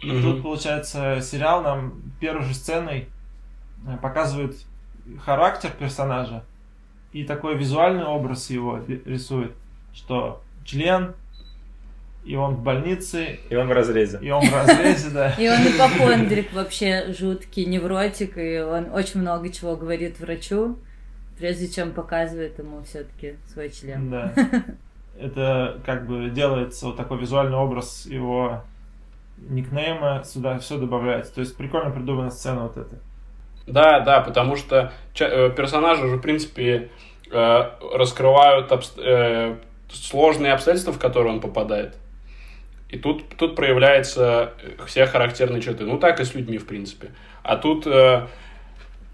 И 0.00 0.10
Мгм. 0.12 0.22
тут, 0.22 0.42
получается, 0.42 1.20
сериал 1.20 1.62
нам 1.62 2.02
первой 2.20 2.44
же 2.44 2.54
сценой 2.54 3.08
э, 3.86 3.96
показывает 4.00 4.56
характер 5.24 5.70
персонажа 5.78 6.44
и 7.12 7.24
такой 7.24 7.56
визуальный 7.56 8.04
образ 8.04 8.50
его 8.50 8.78
ри- 8.86 9.02
рисует, 9.06 9.52
что 9.92 10.42
член, 10.64 11.14
и 12.24 12.36
он 12.36 12.56
в 12.56 12.62
больнице, 12.62 13.38
И 13.48 13.54
он 13.56 13.68
в 13.68 13.72
разрезе. 13.72 14.18
и 14.20 14.30
он 14.30 14.44
в 14.46 14.52
разрезе, 14.52 15.10
да. 15.10 15.32
И 15.32 15.48
он 15.48 15.56
ипохондрик 15.62 16.52
вообще 16.52 17.12
жуткий, 17.18 17.64
невротик, 17.64 18.36
и 18.36 18.58
он 18.60 18.92
очень 18.92 19.20
много 19.20 19.48
чего 19.50 19.76
говорит 19.76 20.20
врачу, 20.20 20.76
прежде 21.38 21.68
чем 21.68 21.92
показывает 21.92 22.58
ему 22.58 22.82
все-таки 22.84 23.36
свой 23.52 23.70
член. 23.70 24.10
Да. 24.10 24.34
Это 25.18 25.80
как 25.86 26.06
бы 26.06 26.28
делается 26.30 26.86
вот 26.86 26.96
такой 26.96 27.18
визуальный 27.18 27.56
образ 27.56 28.06
его 28.06 28.62
никнейма, 29.48 30.22
сюда 30.24 30.58
все 30.58 30.78
добавляется. 30.78 31.34
То 31.34 31.40
есть 31.40 31.56
прикольно 31.56 31.90
придумана 31.90 32.30
сцена 32.30 32.62
вот 32.62 32.76
эта. 32.76 32.96
Да, 33.66 34.00
да, 34.00 34.20
потому 34.20 34.56
что 34.56 34.92
э, 35.18 35.50
персонажи 35.50 36.04
уже, 36.04 36.16
в 36.16 36.20
принципе, 36.20 36.90
э, 37.30 37.70
раскрывают 37.94 38.72
э, 38.96 39.56
сложные 39.90 40.52
обстоятельства, 40.52 40.92
в 40.92 40.98
которые 40.98 41.34
он 41.34 41.40
попадает. 41.40 41.96
И 42.88 42.98
тут, 42.98 43.36
тут 43.36 43.54
проявляются 43.54 44.54
все 44.86 45.04
характерные 45.04 45.60
черты. 45.60 45.84
Ну, 45.84 45.98
так 45.98 46.20
и 46.20 46.24
с 46.24 46.34
людьми, 46.34 46.56
в 46.56 46.66
принципе. 46.66 47.10
А 47.42 47.56
тут, 47.56 47.86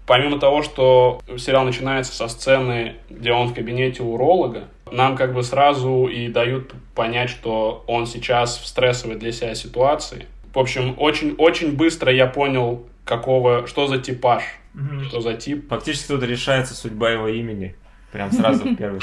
помимо 0.05 0.39
того, 0.39 0.61
что 0.61 1.21
сериал 1.37 1.63
начинается 1.65 2.13
со 2.13 2.27
сцены, 2.27 2.95
где 3.09 3.31
он 3.31 3.47
в 3.49 3.53
кабинете 3.53 4.03
уролога, 4.03 4.65
нам 4.91 5.15
как 5.15 5.33
бы 5.33 5.43
сразу 5.43 6.05
и 6.07 6.27
дают 6.27 6.73
понять, 6.93 7.29
что 7.29 7.83
он 7.87 8.05
сейчас 8.05 8.57
в 8.57 8.65
стрессовой 8.67 9.15
для 9.15 9.31
себя 9.31 9.55
ситуации. 9.55 10.27
В 10.53 10.59
общем, 10.59 10.95
очень-очень 10.97 11.75
быстро 11.75 12.11
я 12.13 12.27
понял, 12.27 12.85
какого, 13.03 13.67
что 13.67 13.87
за 13.87 13.97
типаж, 13.99 14.43
Мгм. 14.73 15.05
что 15.05 15.21
за 15.21 15.33
тип. 15.33 15.69
Фактически 15.69 16.07
тут 16.09 16.23
решается 16.23 16.75
судьба 16.75 17.11
его 17.11 17.27
имени. 17.27 17.75
Прям 18.11 18.31
сразу 18.31 18.63
в 18.65 18.75
сцене. 18.75 18.99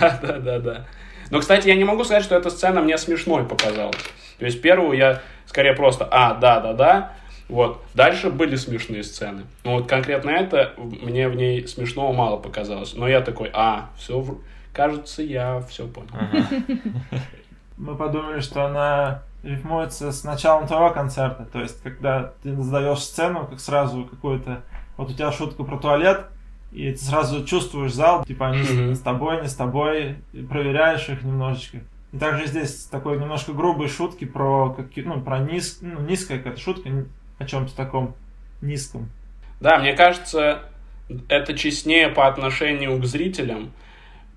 Да, 0.00 0.18
да, 0.22 0.38
да, 0.38 0.58
да. 0.58 0.86
Но, 1.30 1.40
кстати, 1.40 1.66
я 1.68 1.74
не 1.76 1.84
могу 1.84 2.04
сказать, 2.04 2.22
что 2.24 2.36
эта 2.36 2.50
сцена 2.50 2.80
мне 2.82 2.98
смешной 2.98 3.44
показалась. 3.44 3.96
То 4.38 4.44
есть 4.44 4.60
первую 4.60 4.96
я 4.98 5.22
скорее 5.46 5.72
просто, 5.74 6.06
а, 6.10 6.34
да, 6.34 6.60
да, 6.60 6.72
да. 6.72 7.12
Вот. 7.48 7.82
Дальше 7.94 8.30
были 8.30 8.56
смешные 8.56 9.02
сцены. 9.02 9.42
Но 9.64 9.74
вот 9.74 9.86
конкретно 9.88 10.30
это, 10.30 10.72
в- 10.76 11.04
мне 11.04 11.28
в 11.28 11.34
ней 11.34 11.66
смешного 11.66 12.12
мало 12.12 12.36
показалось. 12.38 12.94
Но 12.94 13.06
я 13.08 13.20
такой, 13.20 13.50
а, 13.52 13.90
все, 13.98 14.24
кажется, 14.72 15.22
я 15.22 15.60
все 15.68 15.86
понял. 15.86 16.08
Мы 17.76 17.94
подумали, 17.96 18.40
что 18.40 18.64
она 18.66 19.22
рифмуется 19.42 20.12
с 20.12 20.24
началом 20.24 20.66
твоего 20.66 20.90
концерта. 20.90 21.46
То 21.52 21.60
есть, 21.60 21.82
когда 21.82 22.32
ты 22.42 22.54
задаешь 22.60 23.00
сцену, 23.00 23.46
как 23.46 23.60
сразу 23.60 24.04
какую-то... 24.04 24.62
Вот 24.96 25.10
у 25.10 25.12
тебя 25.14 25.32
шутка 25.32 25.64
про 25.64 25.78
туалет, 25.78 26.26
и 26.70 26.92
ты 26.92 26.98
сразу 26.98 27.44
чувствуешь 27.44 27.92
зал, 27.92 28.24
типа 28.24 28.48
они 28.48 28.62
с- 28.94 29.00
тобой, 29.00 29.40
не 29.42 29.48
с 29.48 29.54
тобой, 29.54 30.16
и 30.32 30.42
проверяешь 30.42 31.08
их 31.08 31.22
немножечко. 31.22 31.78
И 32.12 32.18
также 32.18 32.46
здесь 32.46 32.84
такой 32.84 33.18
немножко 33.18 33.52
грубые 33.52 33.88
шутки 33.88 34.26
про 34.26 34.70
какие, 34.70 35.04
ну, 35.04 35.20
про 35.22 35.38
низ, 35.38 35.78
ну, 35.80 36.00
низкая 36.02 36.38
какая-то 36.38 36.60
шутка 36.60 36.90
о 37.42 37.46
чем-то 37.46 37.74
таком 37.76 38.14
низком. 38.60 39.08
Да, 39.60 39.78
мне 39.78 39.94
кажется, 39.94 40.62
это 41.28 41.54
честнее 41.54 42.08
по 42.08 42.26
отношению 42.26 42.98
к 43.00 43.04
зрителям, 43.04 43.72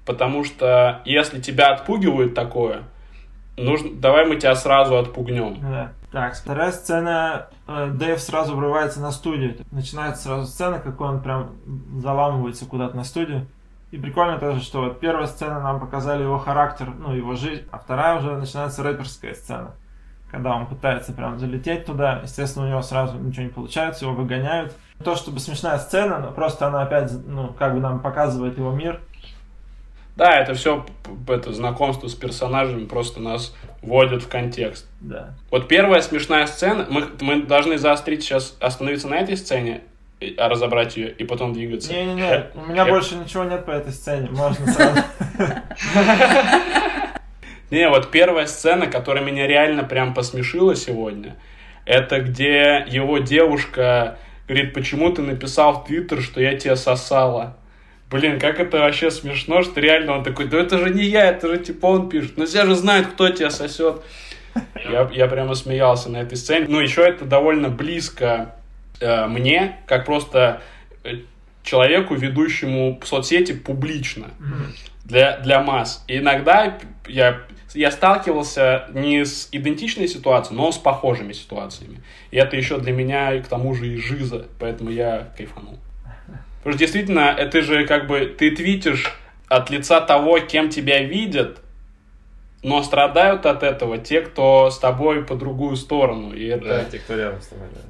потому 0.06 0.44
что 0.44 1.02
если 1.06 1.42
тебя 1.42 1.74
отпугивают 1.74 2.34
такое, 2.36 2.84
нужно, 3.58 3.92
давай 3.94 4.26
мы 4.26 4.36
тебя 4.36 4.56
сразу 4.56 4.98
отпугнем. 4.98 5.58
Да. 5.62 5.92
Так, 6.12 6.36
вторая 6.36 6.72
сцена, 6.72 7.48
э, 7.68 7.90
Дэйв 7.94 8.20
сразу 8.22 8.56
врывается 8.56 9.02
на 9.02 9.12
студию. 9.12 9.58
Начинается 9.72 10.24
сразу 10.24 10.48
сцена, 10.48 10.80
как 10.80 11.02
он 11.02 11.22
прям 11.22 11.58
заламывается 12.00 12.66
куда-то 12.66 12.96
на 12.96 13.04
студию. 13.04 13.48
И 13.92 13.98
прикольно 13.98 14.38
тоже, 14.40 14.62
что 14.62 14.82
вот 14.82 15.00
первая 15.00 15.28
сцена 15.28 15.60
нам 15.60 15.80
показали 15.80 16.24
его 16.24 16.38
характер, 16.38 16.90
ну, 16.98 17.14
его 17.14 17.36
жизнь, 17.36 17.64
а 17.72 17.80
вторая 17.80 18.18
уже 18.18 18.36
начинается 18.38 18.82
рэперская 18.84 19.34
сцена. 19.34 19.72
Когда 20.36 20.54
он 20.54 20.66
пытается 20.66 21.14
прям 21.14 21.40
залететь 21.40 21.86
туда, 21.86 22.20
естественно, 22.22 22.66
у 22.66 22.70
него 22.70 22.82
сразу 22.82 23.18
ничего 23.18 23.44
не 23.44 23.50
получается, 23.50 24.04
его 24.04 24.14
выгоняют. 24.14 24.76
Не 25.00 25.06
То, 25.06 25.16
чтобы 25.16 25.40
смешная 25.40 25.78
сцена, 25.78 26.20
но 26.20 26.32
просто 26.32 26.68
она 26.68 26.82
опять, 26.82 27.10
ну, 27.26 27.54
как 27.54 27.74
бы 27.74 27.80
нам 27.80 28.02
показывает 28.02 28.58
его 28.58 28.74
мир. 28.74 29.00
Да, 30.18 30.38
это 30.38 30.54
все 30.54 30.86
это 31.30 31.54
знакомство 31.54 32.10
с 32.10 32.16
персонажами 32.16 32.84
просто 32.84 33.22
нас 33.22 33.56
вводит 33.82 34.24
в 34.24 34.28
контекст. 34.28 34.90
Да. 35.00 35.36
Вот 35.52 35.70
первая 35.70 36.02
смешная 36.02 36.48
сцена, 36.48 36.86
мы, 36.90 37.08
мы 37.22 37.44
должны 37.44 37.78
заострить 37.78 38.22
сейчас, 38.22 38.58
остановиться 38.60 39.08
на 39.08 39.16
этой 39.16 39.38
сцене, 39.38 39.84
а 40.38 40.50
разобрать 40.50 40.98
ее, 40.98 41.12
и 41.12 41.24
потом 41.24 41.54
двигаться. 41.54 41.94
Не-не-не, 41.94 42.48
у 42.56 42.66
меня 42.66 42.86
больше 42.86 43.16
ничего 43.16 43.46
нет 43.46 43.64
по 43.64 43.72
этой 43.72 43.94
сцене, 43.94 44.28
можно 44.32 44.68
сразу. 44.70 45.02
Не, 47.76 47.90
вот 47.90 48.10
первая 48.10 48.46
сцена, 48.46 48.88
которая 48.88 49.22
меня 49.22 49.48
реально 49.48 49.84
прям 49.84 50.14
посмешила 50.14 50.78
сегодня, 50.78 51.36
это 51.84 52.22
где 52.22 52.86
его 52.88 53.18
девушка 53.18 54.18
говорит, 54.48 54.74
почему 54.74 55.12
ты 55.12 55.22
написал 55.22 55.74
в 55.74 55.86
Твиттер, 55.86 56.22
что 56.22 56.40
я 56.40 56.56
тебя 56.56 56.78
сосала? 56.78 57.58
Блин, 58.10 58.40
как 58.40 58.62
это 58.62 58.78
вообще 58.78 59.12
смешно, 59.12 59.62
что 59.62 59.82
реально 59.82 60.14
он 60.14 60.24
такой, 60.24 60.48
да 60.48 60.58
это 60.58 60.78
же 60.78 60.90
не 60.90 61.04
я, 61.04 61.26
это 61.30 61.50
же 61.50 61.58
типа 61.58 61.88
он 61.88 62.08
пишет. 62.08 62.38
Ну 62.38 62.46
все 62.46 62.66
же 62.66 62.76
знают, 62.76 63.08
кто 63.08 63.28
тебя 63.28 63.50
сосет. 63.50 64.04
Я, 64.90 65.10
я 65.12 65.28
прямо 65.28 65.54
смеялся 65.54 66.10
на 66.10 66.22
этой 66.22 66.38
сцене. 66.38 66.68
Ну, 66.70 66.80
еще 66.80 67.02
это 67.02 67.26
довольно 67.26 67.68
близко 67.68 68.56
э, 69.02 69.28
мне, 69.28 69.80
как 69.86 70.06
просто 70.06 70.62
э, 71.04 71.16
человеку, 71.62 72.16
ведущему 72.16 73.02
соцсети 73.04 73.52
публично 73.52 74.28
для, 75.04 75.40
для 75.40 75.62
масс. 75.62 76.06
И 76.08 76.20
иногда 76.20 76.78
я, 77.08 77.42
я 77.76 77.92
сталкивался 77.92 78.88
не 78.94 79.26
с 79.26 79.50
идентичной 79.52 80.08
ситуацией, 80.08 80.58
но 80.58 80.72
с 80.72 80.78
похожими 80.78 81.34
ситуациями. 81.34 82.02
И 82.32 82.38
это 82.38 82.56
еще 82.56 82.80
для 82.80 82.94
меня, 82.94 83.34
и 83.34 83.42
к 83.42 83.48
тому 83.48 83.74
же, 83.76 83.88
и 83.88 83.98
жиза, 83.98 84.48
поэтому 84.60 84.90
я 84.90 85.30
кайфанул. 85.38 85.80
Потому 86.60 86.74
что 86.74 86.80
действительно, 86.80 87.36
это 87.38 87.62
же 87.62 87.86
как 87.86 88.08
бы 88.08 88.26
ты 88.26 88.52
твитишь 88.52 89.16
от 89.48 89.70
лица 89.70 90.02
того, 90.02 90.40
кем 90.40 90.70
тебя 90.70 91.04
видят, 91.04 91.60
но 92.64 92.82
страдают 92.82 93.46
от 93.46 93.62
этого 93.62 94.00
те, 94.00 94.22
кто 94.22 94.72
с 94.72 94.80
тобой 94.80 95.24
по 95.24 95.36
другую 95.36 95.76
сторону. 95.76 96.34
И 96.34 96.46
это, 96.46 96.66
Да, 96.66 96.84
те, 96.86 96.98
кто 96.98 97.16
рядом 97.16 97.42
с 97.42 97.48
тобой, 97.48 97.68
да. 97.72 97.82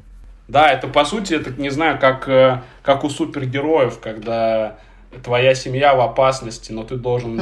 да, 0.50 0.72
это 0.72 0.90
по 0.90 1.06
сути, 1.06 1.34
это 1.36 1.52
не 1.52 1.70
знаю, 1.70 1.98
как, 2.00 2.28
э, 2.28 2.62
как 2.82 3.06
у 3.06 3.10
супергероев, 3.10 4.00
когда 4.00 4.78
твоя 5.24 5.56
семья 5.56 5.96
в 5.96 6.02
опасности, 6.02 6.72
но 6.72 6.84
ты 6.84 6.96
должен 6.96 7.42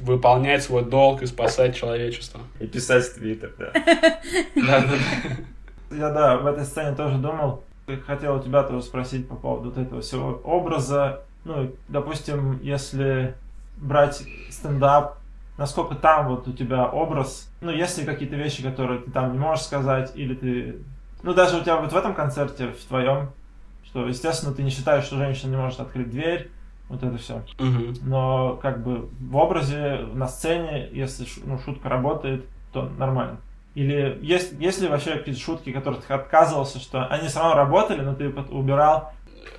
выполнять 0.00 0.62
свой 0.62 0.84
долг 0.84 1.22
и 1.22 1.26
спасать 1.26 1.76
человечество. 1.76 2.40
И 2.58 2.66
писать 2.66 3.04
в 3.04 3.14
Твиттер, 3.14 3.52
да. 3.58 3.72
Да, 3.74 4.80
да, 4.80 5.96
Я, 5.96 6.10
да, 6.10 6.36
в 6.38 6.46
этой 6.46 6.64
сцене 6.64 6.94
тоже 6.94 7.18
думал. 7.18 7.62
Хотел 8.06 8.36
у 8.36 8.42
тебя 8.42 8.62
тоже 8.62 8.82
спросить 8.82 9.28
по 9.28 9.34
поводу 9.34 9.70
вот 9.70 9.78
этого 9.78 10.00
всего 10.00 10.40
образа. 10.44 11.22
Ну, 11.44 11.72
допустим, 11.88 12.60
если 12.62 13.34
брать 13.76 14.22
стендап, 14.50 15.18
насколько 15.58 15.94
там 15.94 16.28
вот 16.28 16.46
у 16.46 16.52
тебя 16.52 16.86
образ, 16.86 17.50
ну, 17.60 17.70
есть 17.70 17.98
ли 17.98 18.04
какие-то 18.04 18.36
вещи, 18.36 18.62
которые 18.62 19.00
ты 19.00 19.10
там 19.10 19.32
не 19.32 19.38
можешь 19.38 19.64
сказать, 19.64 20.12
или 20.14 20.34
ты... 20.34 20.76
Ну, 21.22 21.34
даже 21.34 21.56
у 21.56 21.60
тебя 21.60 21.76
вот 21.76 21.92
в 21.92 21.96
этом 21.96 22.14
концерте, 22.14 22.68
в 22.68 22.84
твоем, 22.84 23.30
что, 23.84 24.06
естественно, 24.06 24.54
ты 24.54 24.62
не 24.62 24.70
считаешь, 24.70 25.04
что 25.04 25.16
женщина 25.16 25.50
не 25.50 25.56
может 25.56 25.80
открыть 25.80 26.10
дверь, 26.10 26.50
вот 26.90 27.02
это 27.02 27.16
все. 27.16 27.42
Мгм. 27.58 27.94
Но 28.02 28.58
как 28.60 28.82
бы 28.82 29.08
в 29.20 29.36
образе, 29.36 30.00
на 30.12 30.26
сцене, 30.26 30.88
если 30.92 31.24
ну, 31.44 31.58
шутка 31.58 31.88
работает, 31.88 32.44
то 32.72 32.90
нормально. 32.98 33.38
Или 33.76 34.18
есть, 34.20 34.52
есть 34.58 34.82
ли 34.82 34.88
вообще 34.88 35.12
какие-то 35.12 35.40
шутки, 35.40 35.70
которые 35.70 36.02
ты 36.02 36.12
отказывался, 36.12 36.80
что 36.80 37.06
они 37.06 37.28
все 37.28 37.38
равно 37.38 37.54
работали, 37.54 38.00
но 38.00 38.14
ты 38.14 38.28
убирал? 38.28 39.12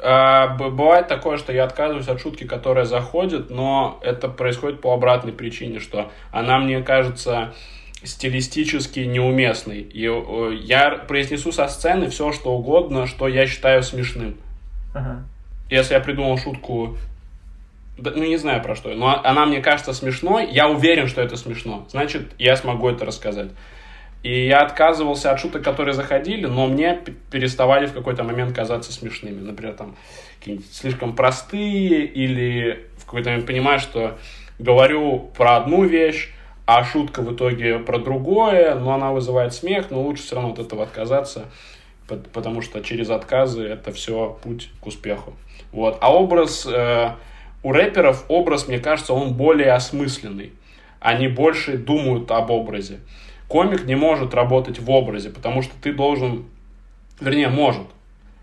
А, 0.04 0.58
бывает 0.58 1.08
такое, 1.08 1.38
что 1.38 1.54
я 1.54 1.64
отказываюсь 1.64 2.10
от 2.10 2.20
шутки, 2.20 2.44
которая 2.44 2.84
заходит, 2.84 3.50
но 3.50 4.00
это 4.02 4.28
происходит 4.28 4.82
по 4.82 4.94
обратной 4.94 5.32
причине, 5.32 5.80
что 5.80 6.12
она 6.32 6.60
мне 6.60 6.84
кажется 6.84 7.54
стилистически 8.04 9.00
неуместной. 9.02 9.80
И 9.80 10.10
я 10.66 10.92
произнесу 11.08 11.54
со 11.54 11.70
сцены 11.70 12.10
все, 12.10 12.34
что 12.34 12.52
угодно, 12.52 13.08
что 13.08 13.30
я 13.30 13.48
считаю 13.48 13.84
смешным. 13.84 14.36
Ага. 14.94 15.24
Если 15.70 15.94
я 15.94 16.02
придумал 16.02 16.38
шутку, 16.38 16.98
ну 18.04 18.24
не 18.24 18.38
знаю 18.38 18.62
про 18.62 18.76
что, 18.76 18.94
но 18.94 19.22
она 19.24 19.46
мне 19.46 19.62
кажется 19.62 19.94
смешной, 19.94 20.50
я 20.52 20.68
уверен, 20.68 21.08
что 21.08 21.22
это 21.22 21.36
смешно, 21.38 21.86
значит, 21.90 22.32
я 22.38 22.56
смогу 22.56 22.90
это 22.90 23.06
рассказать. 23.06 23.50
И 24.24 24.46
я 24.46 24.62
отказывался 24.62 25.32
от 25.32 25.40
шуток, 25.40 25.64
которые 25.64 25.96
заходили, 25.96 26.46
но 26.46 26.68
мне 26.68 27.00
переставали 27.32 27.88
в 27.88 27.94
какой-то 27.94 28.24
момент 28.24 28.56
казаться 28.56 28.94
смешными. 28.94 29.42
Например, 29.42 29.74
там 29.74 29.96
какие-нибудь 30.40 30.72
слишком 30.72 31.16
простые, 31.16 32.06
или 32.06 32.86
в 32.98 33.06
какой-то 33.06 33.30
момент 33.30 33.48
понимаю, 33.48 33.80
что 33.80 34.20
говорю 34.60 35.32
про 35.36 35.58
одну 35.58 35.84
вещь, 35.86 36.30
а 36.68 36.84
шутка 36.84 37.24
в 37.24 37.34
итоге 37.34 37.80
про 37.80 37.98
другое, 37.98 38.76
но 38.76 38.94
она 38.94 39.12
вызывает 39.12 39.54
смех, 39.54 39.90
но 39.90 40.02
лучше 40.02 40.24
все 40.24 40.36
равно 40.36 40.52
от 40.52 40.60
этого 40.60 40.84
отказаться, 40.84 41.46
пот- 42.08 42.30
потому 42.32 42.62
что 42.62 42.82
через 42.82 43.10
отказы 43.10 43.66
это 43.66 43.92
все 43.92 44.38
путь 44.44 44.70
к 44.80 44.88
успеху. 44.88 45.34
Вот. 45.72 45.98
А 46.00 46.14
образ 46.14 46.68
э, 46.72 47.16
у 47.64 47.72
рэперов 47.72 48.26
образ, 48.28 48.68
мне 48.68 48.80
кажется, 48.80 49.14
он 49.14 49.34
более 49.34 49.72
осмысленный. 49.74 50.54
Они 51.00 51.28
больше 51.28 51.78
думают 51.78 52.30
об 52.32 52.52
образе. 52.52 53.00
Комик 53.48 53.86
не 53.86 53.96
может 53.96 54.34
работать 54.34 54.80
в 54.80 54.90
образе, 54.90 55.30
потому 55.30 55.62
что 55.62 55.74
ты 55.82 55.94
должен, 55.94 56.46
вернее, 57.20 57.50
может. 57.50 57.88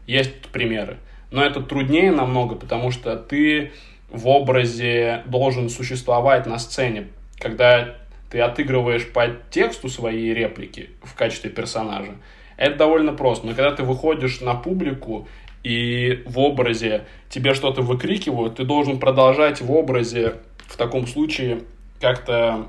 Есть 0.06 0.48
примеры. 0.48 0.98
Но 1.30 1.44
это 1.44 1.60
труднее 1.60 2.10
намного, 2.10 2.54
потому 2.54 2.90
что 2.90 3.16
ты 3.16 3.72
в 4.10 4.28
образе 4.28 5.22
должен 5.26 5.68
существовать 5.68 6.46
на 6.46 6.58
сцене. 6.58 7.08
Когда 7.38 7.96
ты 8.30 8.40
отыгрываешь 8.40 9.06
по 9.10 9.28
тексту 9.50 9.88
свои 9.88 10.32
реплики 10.32 10.90
в 11.02 11.14
качестве 11.14 11.50
персонажа, 11.50 12.14
это 12.56 12.76
довольно 12.76 13.12
просто. 13.12 13.46
Но 13.46 13.54
когда 13.54 13.72
ты 13.72 13.82
выходишь 13.82 14.40
на 14.40 14.54
публику 14.54 15.28
и 15.68 16.22
в 16.24 16.38
образе 16.38 17.04
тебе 17.28 17.52
что-то 17.52 17.82
выкрикивают, 17.82 18.54
ты 18.54 18.64
должен 18.64 18.98
продолжать 18.98 19.60
в 19.60 19.70
образе 19.70 20.36
в 20.66 20.78
таком 20.78 21.06
случае 21.06 21.60
как-то 22.00 22.68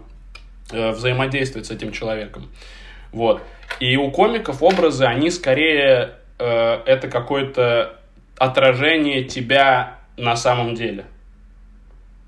э, 0.69 0.91
взаимодействовать 0.91 1.67
с 1.67 1.71
этим 1.71 1.93
человеком. 1.93 2.49
Вот. 3.13 3.41
И 3.79 3.95
у 3.95 4.11
комиков 4.11 4.61
образы, 4.61 5.05
они 5.05 5.31
скорее 5.31 6.15
э, 6.39 6.81
это 6.85 7.07
какое-то 7.07 8.01
отражение 8.37 9.23
тебя 9.23 9.99
на 10.17 10.35
самом 10.35 10.75
деле. 10.75 11.05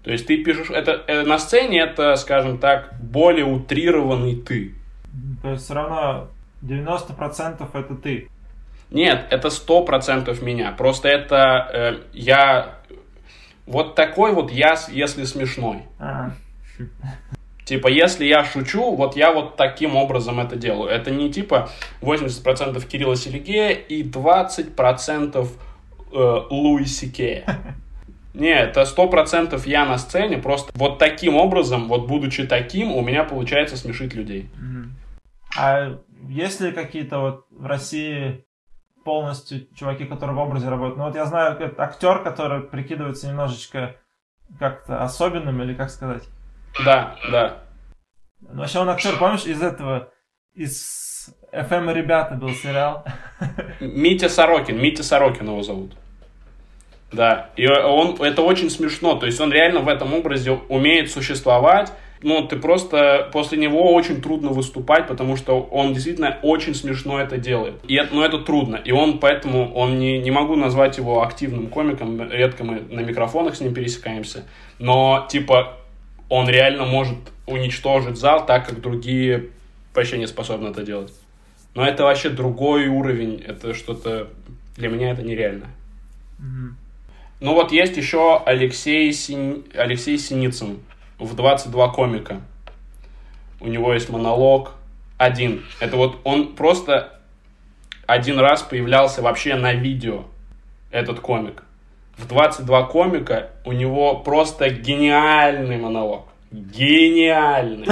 То 0.03 0.11
есть 0.11 0.25
ты 0.25 0.41
пишешь, 0.41 0.69
это, 0.69 1.03
э, 1.05 1.23
на 1.23 1.37
сцене 1.37 1.81
это, 1.81 2.15
скажем 2.15 2.59
так, 2.59 2.93
более 3.01 3.43
утрированный 3.43 4.37
ты. 4.37 4.73
То 5.41 5.49
есть 5.49 5.65
все 5.65 5.73
равно 5.73 6.29
90% 6.61 7.69
это 7.73 7.95
ты. 7.95 8.29
Нет, 8.91 9.25
это 9.29 9.49
сто 9.49 9.83
процентов 9.83 10.41
меня. 10.41 10.71
Просто 10.71 11.07
это 11.07 11.69
э, 11.73 11.99
я 12.13 12.75
вот 13.65 13.95
такой 13.95 14.33
вот 14.33 14.51
я, 14.51 14.75
если 14.89 15.23
смешной. 15.23 15.83
Ага. 15.97 16.35
Типа, 17.63 17.87
если 17.87 18.25
я 18.25 18.43
шучу, 18.43 18.95
вот 18.95 19.15
я 19.15 19.31
вот 19.31 19.55
таким 19.55 19.95
образом 19.95 20.41
это 20.41 20.57
делаю. 20.57 20.89
Это 20.89 21.09
не 21.09 21.31
типа 21.31 21.69
80% 22.01 22.85
Кирилла 22.85 23.15
Сергея 23.15 23.69
и 23.69 24.03
20% 24.03 25.47
э, 26.11 26.41
Луи 26.49 26.85
Сикея. 26.85 27.45
Не, 28.33 28.53
это 28.53 28.81
100% 28.81 29.61
я 29.65 29.85
на 29.85 29.97
сцене, 29.97 30.37
просто 30.37 30.71
вот 30.75 30.99
таким 30.99 31.35
образом, 31.35 31.89
вот 31.89 32.07
будучи 32.07 32.47
таким, 32.47 32.93
у 32.93 33.01
меня 33.01 33.25
получается 33.25 33.75
смешить 33.75 34.13
людей. 34.13 34.49
А 35.57 35.97
есть 36.29 36.61
ли 36.61 36.71
какие-то 36.71 37.19
вот 37.19 37.45
в 37.49 37.65
России 37.65 38.45
полностью 39.03 39.67
чуваки, 39.75 40.05
которые 40.05 40.35
в 40.35 40.39
образе 40.39 40.69
работают? 40.69 40.97
Ну 40.97 41.05
вот 41.05 41.15
я 41.15 41.25
знаю 41.25 41.57
актер, 41.77 42.23
который 42.23 42.61
прикидывается 42.61 43.27
немножечко 43.27 43.95
как-то 44.59 45.03
особенным, 45.03 45.61
или 45.61 45.73
как 45.73 45.89
сказать. 45.89 46.23
Да, 46.85 47.15
да. 47.31 47.57
Ну, 48.41 48.61
вообще 48.61 48.79
он 48.79 48.89
актер, 48.89 49.17
помнишь, 49.17 49.45
из 49.45 49.61
этого, 49.61 50.09
из 50.53 51.29
FM 51.51 51.93
«Ребята» 51.93 52.35
был 52.35 52.49
сериал. 52.49 53.05
Митя 53.79 54.29
Сорокин, 54.29 54.81
Митя 54.81 55.03
Сорокин 55.03 55.47
его 55.47 55.61
зовут. 55.61 55.93
Да, 57.11 57.49
и 57.57 57.67
он, 57.67 58.15
это 58.21 58.41
очень 58.41 58.69
смешно, 58.69 59.15
то 59.15 59.25
есть 59.25 59.39
он 59.41 59.51
реально 59.51 59.81
в 59.81 59.89
этом 59.89 60.13
образе 60.13 60.51
умеет 60.69 61.11
существовать, 61.11 61.91
ну, 62.23 62.47
ты 62.47 62.55
просто, 62.57 63.29
после 63.33 63.57
него 63.57 63.93
очень 63.93 64.21
трудно 64.21 64.49
выступать, 64.49 65.07
потому 65.07 65.35
что 65.35 65.61
он 65.61 65.93
действительно 65.93 66.37
очень 66.43 66.75
смешно 66.75 67.19
это 67.19 67.37
делает. 67.37 67.75
И 67.87 67.95
это, 67.95 68.13
ну, 68.13 68.23
это 68.23 68.39
трудно, 68.39 68.75
и 68.75 68.91
он 68.91 69.19
поэтому, 69.19 69.73
он 69.73 69.99
не, 69.99 70.19
не 70.19 70.31
могу 70.31 70.55
назвать 70.55 70.97
его 70.97 71.23
активным 71.23 71.67
комиком, 71.67 72.31
редко 72.31 72.63
мы 72.63 72.81
на 72.89 73.01
микрофонах 73.01 73.55
с 73.55 73.61
ним 73.61 73.73
пересекаемся, 73.73 74.45
но, 74.79 75.27
типа, 75.29 75.77
он 76.29 76.47
реально 76.47 76.85
может 76.85 77.17
уничтожить 77.47 78.17
зал 78.17 78.45
так, 78.45 78.67
как 78.67 78.81
другие 78.81 79.49
вообще 79.93 80.17
не 80.17 80.27
способны 80.27 80.69
это 80.69 80.83
делать. 80.83 81.13
Но 81.73 81.85
это 81.85 82.03
вообще 82.03 82.29
другой 82.29 82.87
уровень, 82.87 83.43
это 83.45 83.73
что-то, 83.73 84.29
для 84.77 84.89
меня 84.89 85.11
это 85.11 85.23
нереально. 85.23 85.67
Мгм. 86.39 86.77
Ну 87.39 87.53
вот 87.55 87.71
есть 87.71 87.97
еще 87.97 88.41
Алексей, 88.45 89.11
Син... 89.11 89.63
Алексей 89.73 90.17
Синицын 90.17 90.77
в 91.21 91.35
22 91.35 91.89
комика. 91.89 92.41
У 93.59 93.67
него 93.67 93.93
есть 93.93 94.09
монолог 94.09 94.73
один. 95.17 95.63
Это 95.79 95.95
вот 95.95 96.19
он 96.23 96.55
просто 96.55 97.19
один 98.07 98.39
раз 98.39 98.63
появлялся 98.63 99.21
вообще 99.21 99.55
на 99.55 99.73
видео, 99.73 100.25
этот 100.89 101.19
комик. 101.19 101.63
В 102.17 102.27
22 102.27 102.83
комика 102.87 103.51
у 103.65 103.71
него 103.71 104.17
просто 104.17 104.69
гениальный 104.69 105.77
монолог. 105.77 106.27
Гениальный. 106.51 107.87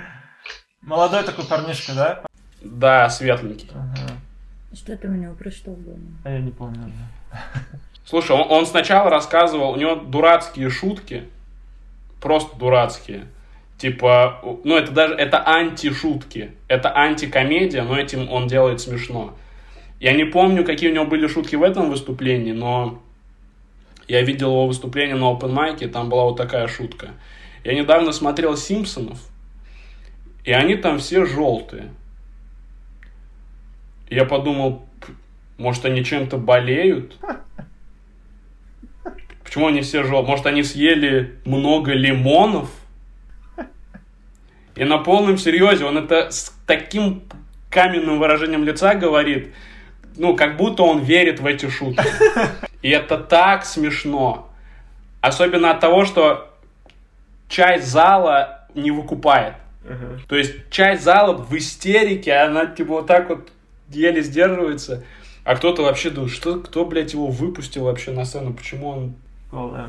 Молодой 0.80 1.24
такой 1.24 1.44
парнишка, 1.44 1.92
да? 1.94 2.22
Да, 2.62 3.08
светленький. 3.10 3.68
Ага. 3.74 4.12
Что 4.72 4.96
там 4.96 5.12
у 5.12 5.14
него 5.14 5.34
про 5.34 5.50
что 5.50 5.70
было? 5.72 5.98
А 6.24 6.30
я 6.30 6.38
не 6.38 6.50
помню. 6.50 6.92
Слушай, 8.06 8.36
он, 8.36 8.50
он 8.50 8.66
сначала 8.66 9.10
рассказывал, 9.10 9.72
у 9.72 9.76
него 9.76 9.96
дурацкие 9.96 10.70
шутки, 10.70 11.24
просто 12.24 12.56
дурацкие. 12.58 13.26
Типа, 13.76 14.40
ну 14.64 14.76
это 14.76 14.92
даже, 14.92 15.14
это 15.14 15.46
антишутки, 15.46 16.52
это 16.68 16.96
антикомедия, 16.96 17.82
но 17.82 17.98
этим 17.98 18.32
он 18.32 18.46
делает 18.46 18.80
смешно. 18.80 19.36
Я 20.00 20.12
не 20.12 20.24
помню, 20.24 20.64
какие 20.64 20.90
у 20.90 20.94
него 20.94 21.04
были 21.04 21.26
шутки 21.26 21.54
в 21.54 21.62
этом 21.62 21.90
выступлении, 21.90 22.52
но 22.52 23.02
я 24.08 24.22
видел 24.22 24.52
его 24.52 24.66
выступление 24.66 25.16
на 25.16 25.24
open 25.24 25.52
mic, 25.52 25.86
там 25.88 26.08
была 26.08 26.24
вот 26.24 26.36
такая 26.36 26.66
шутка. 26.66 27.10
Я 27.62 27.74
недавно 27.74 28.12
смотрел 28.12 28.56
«Симпсонов», 28.56 29.18
и 30.44 30.52
они 30.52 30.76
там 30.76 30.98
все 30.98 31.26
желтые. 31.26 31.90
И 34.08 34.14
я 34.14 34.24
подумал, 34.24 34.86
«П- 35.00 35.12
может, 35.58 35.84
они 35.84 36.02
чем-то 36.02 36.38
болеют? 36.38 37.18
Почему 39.54 39.68
они 39.68 39.82
все 39.82 40.02
желтые? 40.02 40.30
Может, 40.30 40.46
они 40.46 40.64
съели 40.64 41.38
много 41.44 41.92
лимонов? 41.92 42.70
И 44.74 44.82
на 44.82 44.98
полном 44.98 45.38
серьезе 45.38 45.84
он 45.84 45.96
это 45.96 46.32
с 46.32 46.52
таким 46.66 47.22
каменным 47.70 48.18
выражением 48.18 48.64
лица 48.64 48.96
говорит, 48.96 49.54
ну, 50.16 50.34
как 50.34 50.56
будто 50.56 50.82
он 50.82 51.04
верит 51.04 51.38
в 51.38 51.46
эти 51.46 51.68
шутки. 51.68 52.02
И 52.82 52.90
это 52.90 53.16
так 53.16 53.64
смешно. 53.64 54.50
Особенно 55.20 55.70
от 55.70 55.78
того, 55.78 56.04
что 56.04 56.52
часть 57.48 57.86
зала 57.86 58.66
не 58.74 58.90
выкупает. 58.90 59.54
Ага. 59.88 60.18
То 60.26 60.34
есть 60.34 60.68
часть 60.68 61.04
зала 61.04 61.32
в 61.32 61.56
истерике, 61.56 62.32
она 62.34 62.66
типа 62.66 62.94
вот 62.94 63.06
так 63.06 63.28
вот 63.28 63.52
еле 63.90 64.20
сдерживается. 64.20 65.04
А 65.44 65.54
кто-то 65.54 65.82
вообще 65.82 66.10
думает, 66.10 66.32
что, 66.32 66.58
кто, 66.58 66.84
блядь, 66.84 67.12
его 67.12 67.28
выпустил 67.28 67.84
вообще 67.84 68.10
на 68.10 68.24
сцену, 68.24 68.52
почему 68.52 68.88
он... 68.88 69.14
Прикол, 69.54 69.70
да. 69.70 69.88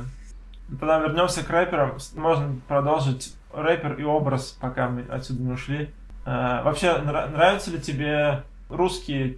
Тогда 0.80 0.99
вернемся 0.99 1.43
к 1.43 1.49
рэперам. 1.49 1.97
Можно 2.15 2.60
продолжить 2.67 3.34
рэпер 3.54 3.93
и 3.93 4.04
образ, 4.04 4.58
пока 4.62 4.89
мы 4.89 5.06
отсюда 5.10 5.41
не 5.41 5.51
ушли. 5.51 5.89
А, 6.25 6.63
вообще, 6.63 6.88
нра- 6.88 7.30
нравятся 7.30 7.71
ли 7.71 7.80
тебе 7.80 8.43
русские 8.69 9.38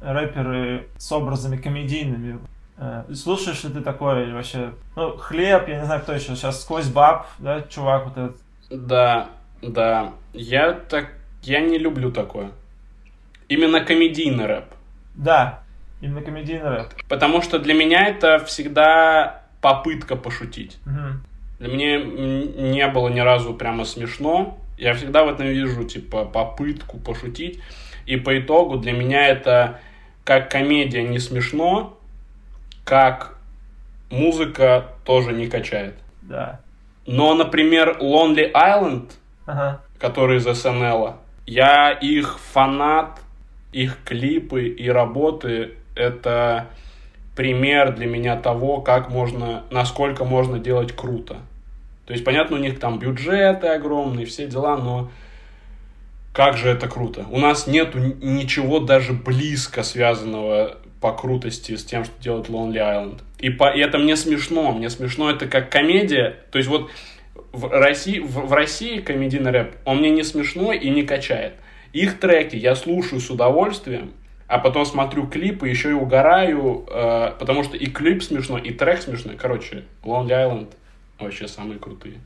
рэперы 0.00 0.88
с 0.96 1.12
образами 1.12 1.56
комедийными? 1.56 2.38
А, 2.78 3.06
слушаешь 3.14 3.62
ли 3.64 3.72
ты 3.72 3.80
такое 3.80 4.24
или 4.24 4.32
вообще... 4.32 4.72
Ну, 4.96 5.16
Хлеб, 5.16 5.68
я 5.68 5.80
не 5.80 5.84
знаю, 5.84 6.00
кто 6.00 6.12
еще 6.14 6.34
сейчас, 6.34 6.62
Сквозь 6.62 6.88
баб, 6.88 7.26
да, 7.38 7.62
чувак 7.62 8.06
вот 8.06 8.16
этот. 8.16 8.36
Да, 8.70 9.28
да. 9.62 10.12
Я 10.32 10.72
так... 10.72 11.12
Я 11.42 11.60
не 11.60 11.78
люблю 11.78 12.10
такое. 12.10 12.52
Именно 13.48 13.84
комедийный 13.84 14.46
рэп. 14.46 14.64
Да, 15.14 15.60
именно 16.00 16.20
комедийный 16.22 16.68
рэп. 16.68 16.88
Потому 17.08 17.42
что 17.42 17.58
для 17.58 17.74
меня 17.74 18.06
это 18.06 18.38
всегда 18.44 19.37
попытка 19.60 20.16
пошутить. 20.16 20.78
Мгм. 20.84 21.22
Для 21.58 21.68
меня 21.68 21.94
м, 21.96 22.70
не 22.72 22.86
было 22.88 23.08
ни 23.08 23.20
разу 23.20 23.54
прямо 23.54 23.84
смешно. 23.84 24.58
Я 24.76 24.94
всегда 24.94 25.24
в 25.24 25.28
этом 25.28 25.46
вижу, 25.46 25.84
типа, 25.84 26.24
попытку 26.24 26.98
пошутить. 26.98 27.60
И 28.06 28.16
по 28.16 28.38
итогу 28.38 28.76
для 28.76 28.92
меня 28.92 29.26
это 29.26 29.80
как 30.24 30.50
комедия 30.50 31.02
не 31.02 31.18
смешно, 31.18 31.98
как 32.84 33.36
музыка 34.10 34.86
тоже 35.04 35.32
не 35.32 35.48
качает. 35.48 35.94
Да. 36.22 36.60
Но, 37.06 37.34
например, 37.34 37.98
Lonely 38.00 38.52
Island, 38.52 39.10
Ага. 39.46 39.80
который 39.98 40.36
из 40.38 40.44
СНЛ, 40.46 41.14
я 41.46 41.90
их 41.90 42.38
фанат, 42.38 43.20
их 43.72 43.98
клипы 44.04 44.68
и 44.68 44.88
работы, 44.88 45.74
это 45.96 46.68
пример 47.38 47.94
для 47.94 48.06
меня 48.06 48.34
того, 48.34 48.80
как 48.80 49.10
можно, 49.10 49.62
насколько 49.70 50.24
можно 50.24 50.58
делать 50.58 50.90
круто. 50.90 51.36
То 52.04 52.12
есть, 52.12 52.24
понятно, 52.24 52.56
у 52.56 52.58
них 52.58 52.80
там 52.80 52.98
бюджеты 52.98 53.68
огромные, 53.68 54.26
все 54.26 54.48
дела, 54.48 54.76
но 54.76 55.08
как 56.32 56.56
же 56.56 56.68
это 56.68 56.88
круто. 56.88 57.26
У 57.30 57.38
нас 57.38 57.68
нету 57.68 57.98
н- 57.98 58.18
ничего 58.20 58.80
даже 58.80 59.12
близко 59.12 59.84
связанного 59.84 60.78
по 61.00 61.12
крутости 61.12 61.76
с 61.76 61.84
тем, 61.84 62.04
что 62.04 62.20
делает 62.20 62.48
Lonely 62.48 62.74
Island. 62.74 63.20
И, 63.38 63.50
по, 63.50 63.72
и 63.72 63.78
это 63.78 63.98
мне 63.98 64.16
смешно. 64.16 64.72
Мне 64.72 64.90
смешно 64.90 65.30
это 65.30 65.46
как 65.46 65.70
комедия. 65.70 66.38
То 66.50 66.58
есть 66.58 66.68
вот 66.68 66.90
в 67.52 67.70
России, 67.70 68.18
в, 68.18 68.48
в 68.48 68.52
России 68.52 68.98
комедийный 68.98 69.52
рэп, 69.52 69.76
он 69.84 69.98
мне 69.98 70.10
не 70.10 70.24
смешной 70.24 70.76
и 70.76 70.90
не 70.90 71.04
качает. 71.04 71.52
Их 71.92 72.18
треки 72.18 72.56
я 72.56 72.74
слушаю 72.74 73.20
с 73.20 73.30
удовольствием, 73.30 74.10
а 74.48 74.58
потом 74.58 74.86
смотрю 74.86 75.26
клипы, 75.26 75.68
еще 75.68 75.90
и 75.90 75.92
угораю, 75.92 76.86
э, 76.88 77.32
потому 77.38 77.62
что 77.62 77.76
и 77.76 77.86
клип 77.86 78.22
смешной, 78.22 78.62
и 78.62 78.72
трек 78.72 79.02
смешной. 79.02 79.36
Короче, 79.36 79.84
Lonely 80.02 80.30
Island 80.30 80.68
вообще 81.20 81.46
самые 81.46 81.78
крутые. 81.78 82.20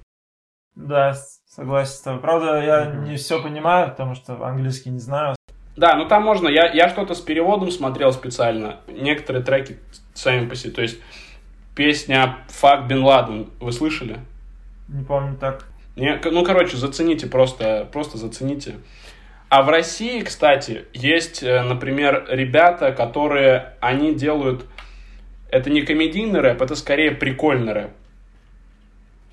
Да, 0.77 1.15
согласен 1.47 1.93
с 1.93 2.01
тобой. 2.01 2.21
Правда, 2.21 2.63
я 2.63 2.87
не 2.87 3.17
все 3.17 3.43
понимаю, 3.43 3.91
потому 3.91 4.15
что 4.15 4.43
английский 4.47 4.91
не 4.91 5.01
знаю. 5.01 5.35
Да, 5.77 5.97
ну 5.97 6.07
там 6.07 6.23
можно. 6.23 6.49
Я, 6.49 6.71
я 6.73 6.89
что-то 6.89 7.15
с 7.15 7.21
переводом 7.21 7.71
смотрел 7.71 8.13
специально. 8.13 8.81
Некоторые 8.87 9.43
треки 9.43 9.79
сами 10.15 10.49
по 10.49 10.55
себе. 10.55 10.73
То 10.73 10.83
есть 10.83 11.01
песня 11.75 12.39
«Фак 12.49 12.87
Бен 12.87 13.03
Ладен» 13.03 13.51
вы 13.59 13.73
слышали? 13.73 14.19
Не 14.89 15.05
помню 15.05 15.37
так. 15.37 15.67
Не, 15.97 16.21
ну, 16.25 16.45
короче, 16.45 16.77
зацените 16.77 17.27
просто, 17.27 17.87
просто 17.93 18.17
зацените. 18.17 18.77
А 19.53 19.61
в 19.63 19.69
России, 19.69 20.23
кстати, 20.23 20.87
есть, 20.95 21.43
э, 21.43 21.61
например, 21.61 22.25
ребята, 22.31 22.91
которые, 22.91 23.75
они 23.81 24.15
делают, 24.15 24.65
это 25.51 25.69
не 25.69 25.83
комедийный 25.83 26.41
рэп, 26.41 26.63
это 26.63 26.75
скорее 26.75 27.11
прикольный 27.11 27.75
рэп. 27.75 27.91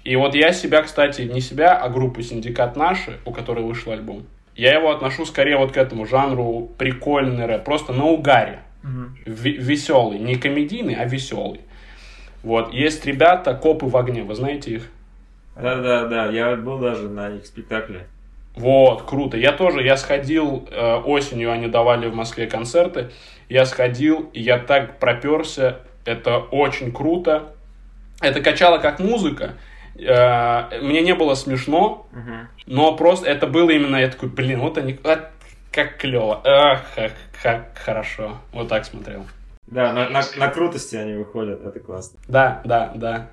И 0.04 0.18
вот 0.18 0.36
я 0.36 0.52
себя, 0.52 0.82
кстати, 0.82 1.22
не 1.22 1.40
себя, 1.40 1.78
а 1.78 1.88
группу 1.88 2.22
«Синдикат 2.22 2.76
Наши», 2.76 3.18
у 3.24 3.32
которой 3.32 3.64
вышел 3.64 3.94
альбом, 3.94 4.26
я 4.58 4.74
его 4.74 4.92
отношу 4.92 5.26
скорее 5.26 5.56
вот 5.56 5.72
к 5.72 5.78
этому 5.78 6.06
жанру 6.06 6.70
прикольный 6.78 7.46
рэп, 7.46 7.64
просто 7.64 7.94
на 7.94 8.04
угаре. 8.04 8.60
Мгм. 8.84 9.16
веселый, 9.26 10.20
не 10.20 10.36
комедийный, 10.36 10.96
а 10.96 11.06
веселый. 11.06 11.62
Вот, 12.44 12.74
есть 12.74 13.06
ребята, 13.06 13.54
копы 13.54 13.86
в 13.86 13.96
огне, 13.96 14.24
вы 14.24 14.36
знаете 14.36 14.72
их? 14.72 14.90
Да-да-да, 15.56 16.26
я 16.26 16.58
был 16.58 16.78
даже 16.78 17.08
на 17.08 17.30
их 17.30 17.46
спектакле. 17.46 18.06
Вот, 18.60 19.04
круто. 19.04 19.38
Я 19.38 19.54
тоже, 19.54 19.82
я 19.84 19.95
сходил 19.95 20.67
э, 20.69 20.95
осенью, 20.98 21.52
они 21.52 21.67
давали 21.67 22.08
в 22.10 22.13
Москве 22.13 22.45
концерты. 22.45 23.10
Я 23.48 23.65
сходил, 23.65 24.30
и 24.34 24.41
я 24.41 24.60
так 24.60 25.00
проперся. 25.00 25.80
Это 26.04 26.39
очень 26.39 26.91
круто. 26.91 27.54
Это 28.22 28.41
качало 28.41 28.80
как 28.80 29.00
музыка. 29.00 29.54
Э, 29.98 30.80
мне 30.82 31.02
не 31.02 31.15
было 31.15 31.36
смешно, 31.36 32.06
Мгм. 32.12 32.50
но 32.65 32.95
просто 32.98 33.30
это 33.30 33.48
было 33.48 33.69
именно, 33.69 33.95
я 33.95 34.10
такой, 34.10 34.28
блин, 34.28 34.60
вот 34.60 34.78
они, 34.78 35.00
а, 35.06 35.30
как 35.72 35.98
клево, 35.98 36.41
ах, 36.43 36.84
как, 36.95 37.13
как 37.41 37.78
хорошо. 37.78 38.38
Вот 38.52 38.67
так 38.67 38.84
смотрел. 38.84 39.26
Да, 39.67 39.93
на, 39.93 40.10
на, 40.10 40.22
на 40.38 40.48
крутости 40.50 40.98
они 40.98 41.13
выходят, 41.13 41.65
это 41.65 41.80
классно. 41.80 42.19
Да, 42.28 42.62
да, 42.65 42.91
да. 42.95 43.30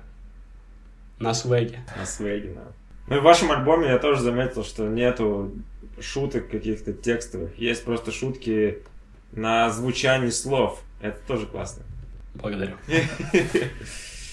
На 1.19 1.33
свеге. 1.33 1.79
На 1.97 2.05
свеге, 2.05 2.53
да. 2.55 2.61
Ну 3.07 3.15
и 3.15 3.19
в 3.19 3.23
вашем 3.23 3.51
альбоме 3.51 3.87
я 3.87 3.99
тоже 3.99 4.21
заметил, 4.21 4.63
что 4.63 4.87
нету 4.87 5.51
шуток 5.99 6.49
каких-то 6.49 6.93
текстовых. 6.93 7.57
Есть 7.57 7.85
просто 7.85 8.11
шутки 8.11 8.83
на 9.31 9.69
звучании 9.69 10.29
слов. 10.29 10.81
Это 11.01 11.17
тоже 11.27 11.45
классно. 11.45 11.83
Благодарю. 12.35 12.75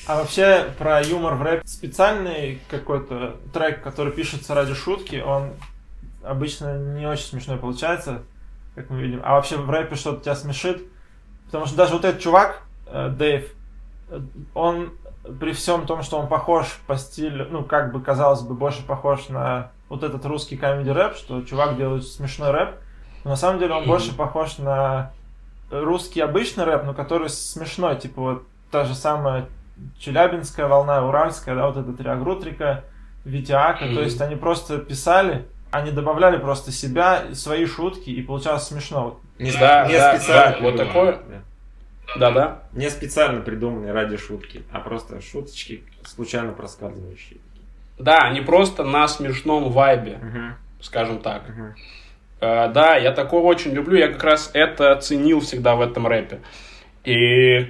А 0.07 0.17
вообще 0.17 0.67
про 0.79 1.03
юмор 1.03 1.35
в 1.35 1.43
рэпе 1.43 1.67
специальный 1.67 2.61
какой-то 2.69 3.37
трек, 3.55 3.83
который 3.83 4.13
пишется 4.13 4.55
ради 4.55 4.75
шутки, 4.75 5.17
он 5.25 5.55
обычно 6.23 6.77
не 6.77 7.07
очень 7.07 7.25
смешной 7.25 7.57
получается, 7.57 8.23
как 8.75 8.91
мы 8.91 9.01
видим. 9.01 9.23
А 9.25 9.35
вообще 9.35 9.57
в 9.57 9.71
рэпе 9.71 9.95
что-то 9.95 10.23
тебя 10.23 10.35
смешит? 10.35 10.83
Потому 11.47 11.65
что 11.65 11.77
даже 11.77 11.95
вот 11.95 12.05
этот 12.05 12.21
чувак, 12.21 12.63
э, 12.87 13.09
Дэйв, 13.17 13.51
э, 14.11 14.21
он 14.53 14.93
при 15.41 15.53
всем 15.53 15.87
том, 15.87 16.03
что 16.03 16.19
он 16.19 16.27
похож 16.29 16.67
по 16.87 16.97
стилю, 16.97 17.47
ну, 17.51 17.65
как 17.65 17.93
бы 17.93 18.01
казалось 18.01 18.43
бы, 18.43 18.55
больше 18.55 18.83
похож 18.87 19.29
на 19.29 19.71
вот 19.89 20.03
этот 20.03 20.25
русский 20.27 20.57
комедий 20.57 20.93
рэп, 20.93 21.17
что 21.17 21.43
чувак 21.43 21.77
делает 21.77 22.07
смешной 22.07 22.51
рэп, 22.51 22.77
но 23.25 23.31
на 23.31 23.37
самом 23.37 23.59
деле 23.59 23.73
он 23.75 23.81
Мгм. 23.83 23.89
больше 23.91 24.15
похож 24.15 24.59
на 24.59 25.13
русский 25.71 26.21
обычный 26.21 26.65
рэп, 26.65 26.85
но 26.85 26.95
который 26.95 27.29
смешной, 27.31 27.97
типа 27.97 28.21
вот 28.21 28.43
та 28.71 28.85
же 28.85 28.95
самая 28.95 29.47
Челябинская 29.99 30.67
волна, 30.67 31.05
Уральская, 31.07 31.55
да, 31.55 31.67
вот 31.67 31.77
эта 31.77 31.93
Триагрутрика, 31.93 32.85
Витяка, 33.25 33.85
Мгм. 33.87 33.95
то 33.95 34.03
есть 34.03 34.21
они 34.21 34.37
просто 34.37 34.79
писали, 34.79 35.47
они 35.71 35.91
добавляли 35.91 36.37
просто 36.37 36.71
себя, 36.71 37.23
свои 37.33 37.67
шутки, 37.67 38.11
и 38.11 38.23
получалось 38.23 38.65
смешно. 38.65 39.19
Не, 39.39 39.51
Да, 39.53 39.87
не 39.87 39.95
да, 39.97 40.17
специально 40.17 40.57
да, 40.59 40.63
вот 40.63 40.77
такое. 40.77 41.13
да. 41.13 41.43
Да-да. 42.17 42.63
Не 42.73 42.91
специально 42.91 43.41
придуманные 43.41 43.93
ради 43.93 44.17
шутки, 44.17 44.63
а 44.73 44.81
просто 44.81 45.21
шуточки, 45.21 45.83
случайно 46.05 46.53
проскальзывающие. 46.53 47.39
Да, 47.99 48.19
они 48.19 48.41
просто 48.41 48.85
на 48.85 49.09
смешном 49.09 49.71
вайбе, 49.71 50.19
скажем 50.81 51.21
так. 51.21 51.49
Мгм. 51.49 51.75
Э, 52.41 52.69
да, 52.69 52.97
я 52.97 53.13
такое 53.13 53.41
очень 53.43 53.73
люблю, 53.73 53.97
я 53.97 54.09
как 54.09 54.23
раз 54.23 54.51
это 54.53 54.97
ценил 54.97 55.41
всегда 55.41 55.77
в 55.77 55.81
этом 55.81 56.07
рэпе. 56.07 56.41
И 57.05 57.59
э, 57.59 57.67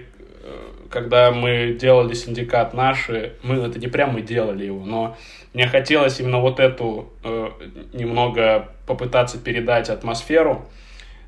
когда 0.90 1.30
мы 1.30 1.76
делали 1.80 2.14
синдикат 2.14 2.74
наши, 2.74 3.34
мы 3.42 3.56
это 3.56 3.78
не 3.78 3.86
прям 3.86 4.14
мы 4.14 4.22
делали 4.22 4.64
его, 4.64 4.84
но 4.84 5.16
мне 5.52 5.68
хотелось 5.68 6.18
именно 6.18 6.38
вот 6.40 6.58
эту 6.58 7.12
э, 7.22 7.50
немного 7.92 8.68
попытаться 8.86 9.38
передать 9.38 9.90
атмосферу. 9.90 10.66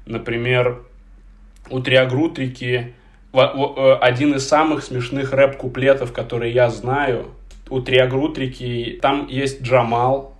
Например, 0.06 0.82
у 1.70 1.80
Триагрутрики 1.80 2.94
э, 3.32 3.96
один 4.00 4.34
из 4.34 4.46
самых 4.46 4.84
смешных 4.84 5.32
рэп-куплетов, 5.32 6.12
которые 6.12 6.52
я 6.52 6.70
знаю. 6.70 7.26
У 7.68 7.80
Триагрутрики 7.80 8.98
там 9.02 9.26
есть 9.28 9.62
Джамал, 9.62 10.34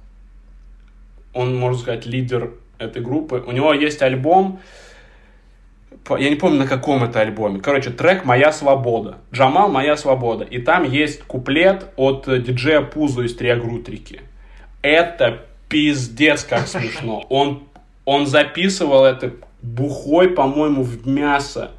он, 1.34 1.54
можно 1.54 1.78
сказать, 1.78 2.06
лидер 2.06 2.52
этой 2.78 3.02
группы. 3.02 3.42
У 3.46 3.52
него 3.52 3.72
есть 3.74 4.02
альбом, 4.02 4.60
я 6.18 6.30
не 6.30 6.36
помню, 6.36 6.58
на 6.58 6.66
каком 6.68 7.02
это 7.02 7.20
альбоме. 7.20 7.60
Короче, 7.60 7.90
трек 7.90 8.24
«Моя 8.24 8.52
свобода». 8.52 9.18
Джамал 9.32 9.68
«Моя 9.68 9.96
свобода». 9.96 10.44
И 10.44 10.58
там 10.58 10.88
есть 10.88 11.22
куплет 11.24 11.86
от 11.96 12.26
диджея 12.26 12.80
Пузу 12.82 13.24
из 13.24 13.34
Триагрутрики. 13.34 14.20
Это 14.82 15.42
пиздец 15.68 16.44
как 16.44 16.68
смешно. 16.68 17.24
Он, 17.28 17.64
он 18.04 18.26
записывал 18.26 19.04
это 19.04 19.32
бухой, 19.62 20.30
по-моему, 20.30 20.82
в 20.82 21.06
мясо. 21.06 21.72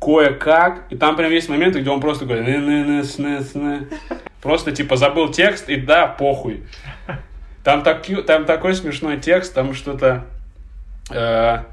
кое-как. 0.00 0.84
И 0.90 0.96
там 0.96 1.16
прям 1.16 1.32
есть 1.32 1.48
моменты, 1.48 1.80
где 1.80 1.90
он 1.90 2.00
просто 2.00 2.26
говорит 2.26 2.46
«ны 2.46 2.58
ны 2.58 2.84
ны 2.84 3.04
с 3.04 3.18
ны 3.18 3.40
с 3.40 3.54
ны 3.54 3.88
Просто 4.42 4.72
типа 4.72 4.96
забыл 4.96 5.30
текст 5.30 5.68
и 5.68 5.76
да, 5.76 6.06
похуй. 6.06 6.64
Там, 7.64 7.82
так, 7.82 8.06
там 8.26 8.44
такой 8.44 8.74
смешной 8.74 9.18
текст, 9.18 9.54
там 9.54 9.74
что-то... 9.74 10.26
Э, 11.10 11.64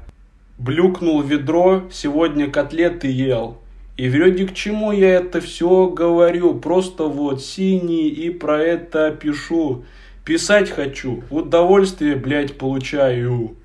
Блюкнул 0.56 1.20
ведро, 1.20 1.82
сегодня 1.90 2.48
котлеты 2.48 3.08
ел. 3.08 3.58
И 3.96 4.08
вроде 4.08 4.46
к 4.46 4.54
чему 4.54 4.92
я 4.92 5.14
это 5.16 5.40
все 5.40 5.88
говорю, 5.88 6.54
просто 6.54 7.04
вот 7.04 7.42
синий 7.42 8.08
и 8.08 8.30
про 8.30 8.60
это 8.60 9.10
пишу. 9.10 9.84
Писать 10.24 10.70
хочу, 10.70 11.22
удовольствие, 11.28 12.16
блядь, 12.16 12.56
получаю. 12.56 13.56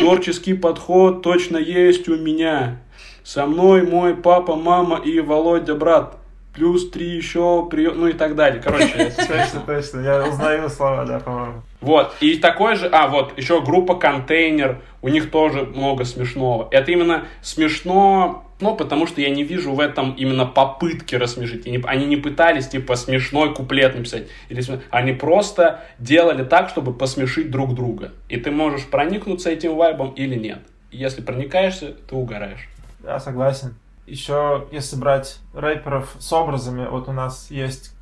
Творческий 0.00 0.54
подход 0.54 1.22
точно 1.22 1.58
есть 1.58 2.08
у 2.08 2.16
меня. 2.16 2.80
Со 3.22 3.46
мной 3.46 3.82
мой 3.82 4.16
папа, 4.16 4.56
мама 4.56 4.96
и 4.96 5.20
Володя, 5.20 5.76
брат. 5.76 6.16
Плюс 6.54 6.90
три 6.90 7.06
еще 7.06 7.68
прием, 7.70 8.00
ну 8.00 8.08
и 8.08 8.14
так 8.14 8.34
далее. 8.34 8.60
Короче. 8.60 9.12
Точно, 9.16 9.60
точно. 9.64 10.00
Я 10.00 10.26
узнаю 10.26 10.68
слова, 10.68 11.04
да, 11.04 11.20
по-моему. 11.20 11.62
Вот, 11.80 12.12
и 12.20 12.34
такой 12.36 12.74
же, 12.74 12.88
а, 12.88 13.06
вот, 13.06 13.38
еще 13.38 13.60
группа 13.60 13.94
«Контейнер», 13.94 14.80
у 15.02 15.08
них 15.08 15.30
тоже 15.30 15.62
много 15.62 16.04
смешного. 16.04 16.66
Это 16.72 16.90
именно 16.90 17.26
смешно, 17.42 18.47
ну, 18.60 18.74
потому 18.74 19.06
что 19.06 19.20
я 19.20 19.30
не 19.30 19.44
вижу 19.44 19.72
в 19.72 19.80
этом 19.80 20.12
именно 20.12 20.44
попытки 20.46 21.14
рассмешить. 21.14 21.66
Они, 21.84 22.06
не 22.06 22.16
пытались, 22.16 22.68
типа, 22.68 22.96
смешной 22.96 23.54
куплет 23.54 23.94
написать. 23.94 24.28
Или, 24.48 24.62
они 24.90 25.12
просто 25.12 25.84
делали 25.98 26.44
так, 26.44 26.68
чтобы 26.68 26.92
посмешить 26.92 27.50
друг 27.50 27.74
друга. 27.74 28.12
И 28.28 28.36
ты 28.36 28.50
можешь 28.50 28.86
проникнуться 28.86 29.50
этим 29.50 29.76
вайбом 29.76 30.12
или 30.12 30.34
нет. 30.34 30.60
Если 30.90 31.22
проникаешься, 31.22 31.94
ты 32.08 32.14
угораешь. 32.14 32.68
Да, 33.00 33.20
согласен. 33.20 33.76
Еще, 34.06 34.66
если 34.72 34.96
брать 34.96 35.38
рэперов 35.54 36.16
с 36.18 36.32
образами, 36.32 36.86
вот 36.88 37.08
у 37.08 37.12
нас 37.12 37.50
есть 37.50 37.92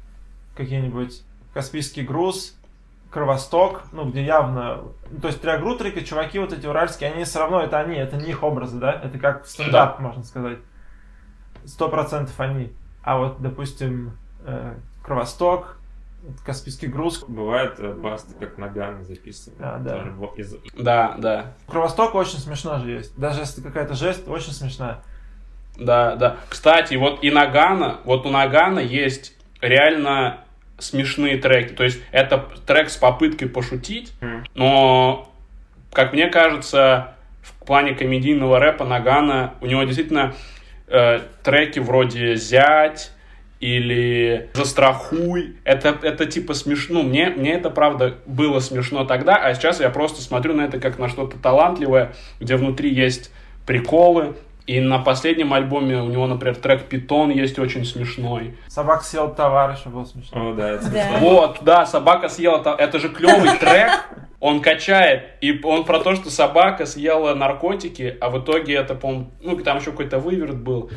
какие-нибудь 0.56 1.22
Каспийский 1.52 2.02
груз, 2.02 2.54
Кровосток, 3.16 3.84
ну, 3.92 4.04
где 4.10 4.22
явно... 4.22 4.82
Ну, 5.10 5.20
то 5.22 5.28
есть 5.28 5.40
триагрутрики, 5.40 6.04
чуваки 6.04 6.38
вот 6.38 6.52
эти 6.52 6.66
уральские, 6.66 7.10
они 7.10 7.24
все 7.24 7.38
равно, 7.38 7.62
это 7.62 7.78
они, 7.78 7.96
это 7.96 8.16
не 8.18 8.28
их 8.28 8.42
образы, 8.42 8.78
да? 8.78 8.92
Это 8.92 9.18
как 9.18 9.46
стендап, 9.46 10.00
можно 10.00 10.22
сказать. 10.22 10.58
Сто 11.64 11.88
процентов 11.88 12.38
они. 12.38 12.74
А 13.02 13.16
вот, 13.16 13.40
допустим, 13.40 14.18
э, 14.44 14.74
Кровосток, 15.02 15.78
Каспийский 16.44 16.88
груз. 16.88 17.24
Бывает 17.26 17.76
э, 17.78 17.94
басты, 17.94 18.34
как 18.38 18.58
Наган 18.58 19.02
записывают. 19.02 19.58
А, 19.62 19.78
да. 19.78 19.96
Тоже 19.96 20.12
из- 20.36 20.56
Да, 20.78 21.14
да. 21.16 21.54
Кровосток 21.68 22.14
очень 22.14 22.38
смешно 22.38 22.80
же 22.80 22.90
есть. 22.90 23.18
Даже 23.18 23.40
если 23.40 23.62
какая-то 23.62 23.94
жесть, 23.94 24.28
очень 24.28 24.52
смешная. 24.52 24.98
Да, 25.78 26.16
да. 26.16 26.36
Кстати, 26.50 26.96
вот 26.96 27.24
и 27.24 27.30
Нагана, 27.30 28.00
вот 28.04 28.26
у 28.26 28.28
Нагана 28.28 28.80
есть 28.80 29.32
реально 29.62 30.40
смешные 30.78 31.38
треки. 31.38 31.72
То 31.72 31.84
есть 31.84 32.00
это 32.12 32.44
трек 32.66 32.90
с 32.90 32.96
попыткой 32.96 33.48
пошутить, 33.48 34.12
Мгм. 34.20 34.44
но, 34.54 35.32
как 35.92 36.12
мне 36.12 36.28
кажется, 36.28 37.14
в 37.42 37.64
плане 37.64 37.94
комедийного 37.94 38.58
рэпа 38.58 38.84
Нагана 38.84 39.54
у 39.60 39.66
него 39.66 39.82
действительно 39.84 40.34
э, 40.88 41.20
треки 41.42 41.78
вроде 41.80 42.36
«Зять», 42.36 43.10
или 43.58 44.50
«Застрахуй». 44.52 45.56
Это, 45.64 45.96
это 46.02 46.26
типа 46.26 46.54
смешно. 46.54 47.02
Ну, 47.02 47.08
мне, 47.08 47.30
мне 47.30 47.54
это, 47.54 47.70
правда, 47.70 48.16
было 48.26 48.60
смешно 48.60 49.04
тогда, 49.04 49.34
а 49.36 49.54
сейчас 49.54 49.80
я 49.80 49.90
просто 49.90 50.20
смотрю 50.20 50.54
на 50.54 50.62
это 50.62 50.78
как 50.78 50.98
на 50.98 51.08
что-то 51.08 51.38
талантливое, 51.38 52.12
где 52.38 52.56
внутри 52.56 52.92
есть 52.92 53.32
приколы. 53.66 54.36
И 54.66 54.80
на 54.80 54.98
последнем 54.98 55.52
альбоме 55.54 55.96
у 56.02 56.06
него, 56.08 56.26
например, 56.26 56.56
трек 56.56 56.86
«Питон» 56.88 57.30
есть 57.30 57.56
очень 57.58 57.84
смешной. 57.84 58.58
Собак 58.66 59.04
съел 59.04 59.32
товар, 59.32 59.70
еще 59.70 59.88
был 59.90 60.04
смешно. 60.04 60.50
О, 60.50 60.54
да, 60.54 60.70
это 60.70 60.90
Да. 60.90 61.18
Вот, 61.20 61.58
да, 61.62 61.86
собака 61.86 62.28
съела... 62.28 62.58
та- 62.58 62.74
Это 62.74 62.98
же 62.98 63.08
клевый 63.08 63.56
трек, 63.60 63.90
он 64.40 64.60
качает. 64.60 65.22
И 65.40 65.60
он 65.62 65.84
про 65.84 66.00
то, 66.00 66.16
что 66.16 66.30
собака 66.30 66.84
съела 66.84 67.34
наркотики, 67.34 68.16
а 68.20 68.28
в 68.28 68.40
итоге 68.42 68.74
это, 68.74 68.96
по-моему, 68.96 69.30
ну, 69.40 69.56
там 69.58 69.78
еще 69.78 69.92
какой-то 69.92 70.18
выверт 70.18 70.56
был. 70.56 70.90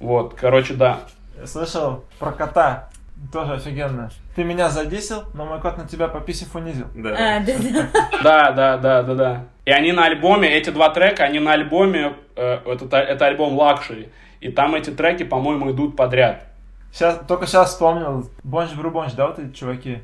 Вот, 0.00 0.34
короче, 0.34 0.74
да. 0.74 1.00
Я 1.38 1.46
слышал 1.46 2.04
про 2.18 2.32
кота. 2.32 2.89
Тоже 3.32 3.54
офигенно. 3.54 4.10
Ты 4.34 4.44
меня 4.44 4.70
задиссил, 4.70 5.24
но 5.34 5.44
мой 5.44 5.60
кот 5.60 5.76
на 5.76 5.86
тебя 5.86 6.08
по 6.08 6.20
писе 6.20 6.46
унизил. 6.54 6.86
Да. 6.94 7.10
А, 7.10 7.40
да, 8.22 8.50
да. 8.52 8.76
Да, 8.78 9.02
да, 9.02 9.14
да. 9.14 9.44
И 9.66 9.70
они 9.70 9.92
на 9.92 10.06
альбоме, 10.06 10.48
эти 10.52 10.70
два 10.70 10.90
трека, 10.90 11.24
они 11.24 11.38
на 11.38 11.52
альбоме, 11.52 12.14
э, 12.34 12.58
это, 12.66 12.96
это 12.96 13.26
альбом 13.26 13.58
Luxury. 13.58 14.10
И 14.40 14.50
там 14.50 14.74
эти 14.74 14.90
треки, 14.90 15.22
по-моему, 15.22 15.70
идут 15.70 15.96
подряд. 15.96 16.46
Сейчас, 16.92 17.20
только 17.28 17.46
сейчас 17.46 17.70
вспомнил. 17.70 18.28
Бонч 18.42 18.72
Брубонч, 18.72 19.12
да, 19.12 19.28
вот 19.28 19.38
эти 19.38 19.52
чуваки? 19.52 20.02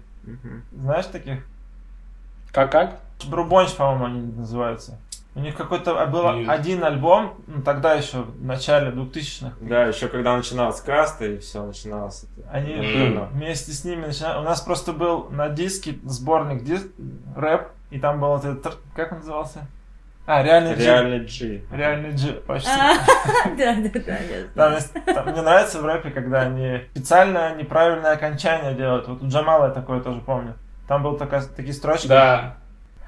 Знаешь 0.72 1.07
таких? 1.07 1.44
Как-как? 2.52 3.00
Брубонч, 3.26 3.74
по-моему, 3.74 4.05
они 4.05 4.20
называются. 4.33 4.98
У 5.37 5.40
них 5.40 5.55
какой-то 5.55 6.01
а, 6.03 6.07
был 6.07 6.33
Нет. 6.33 6.49
один 6.49 6.83
альбом, 6.83 7.35
ну, 7.46 7.61
тогда 7.62 7.92
еще, 7.92 8.22
в 8.22 8.42
начале 8.42 8.90
2000-х. 8.90 9.55
Да, 9.61 9.85
еще 9.85 10.09
когда 10.09 10.35
начиналась 10.35 10.81
каста 10.81 11.27
и 11.27 11.38
все 11.38 11.62
начиналось. 11.62 12.25
это. 12.38 12.49
Они 12.51 12.72
Мгм. 12.75 13.29
вместе 13.33 13.72
с 13.72 13.85
ними 13.85 14.07
начинали. 14.07 14.38
У 14.38 14.42
нас 14.44 14.62
просто 14.62 14.94
был 14.94 15.29
на 15.29 15.51
диске 15.51 15.99
сборник 16.05 16.64
дис... 16.64 16.87
рэп, 17.37 17.68
и 17.90 18.01
там 18.01 18.18
был 18.18 18.29
вот 18.29 18.46
этот... 18.46 18.79
Как 18.94 19.12
он 19.12 19.18
назывался? 19.18 19.66
А, 20.25 20.42
реальный 20.42 20.75
Джи. 20.75 20.85
Реальный 20.85 21.20
G. 21.20 21.61
Реальный 21.70 22.11
Джи. 22.16 22.33
Почти. 22.46 22.70
А, 22.70 22.94
Да, 23.57 23.77
да, 24.70 24.79
да, 25.07 25.22
мне 25.22 25.42
нравится 25.42 25.83
в 25.83 25.85
рэпе, 25.85 26.11
когда 26.11 26.40
они 26.40 26.81
специально 26.92 27.55
неправильное 27.57 28.12
окончание 28.12 28.75
делают. 28.75 29.07
Вот 29.07 29.22
у 29.22 29.29
Джамала 29.29 29.66
я 29.66 29.70
такое 29.70 30.01
тоже 30.01 30.20
помню. 30.20 30.55
Там 30.88 31.03
был 31.03 31.18
такая, 31.18 31.42
такие 31.42 31.75
строчки. 31.75 32.09
Да. 32.09 32.57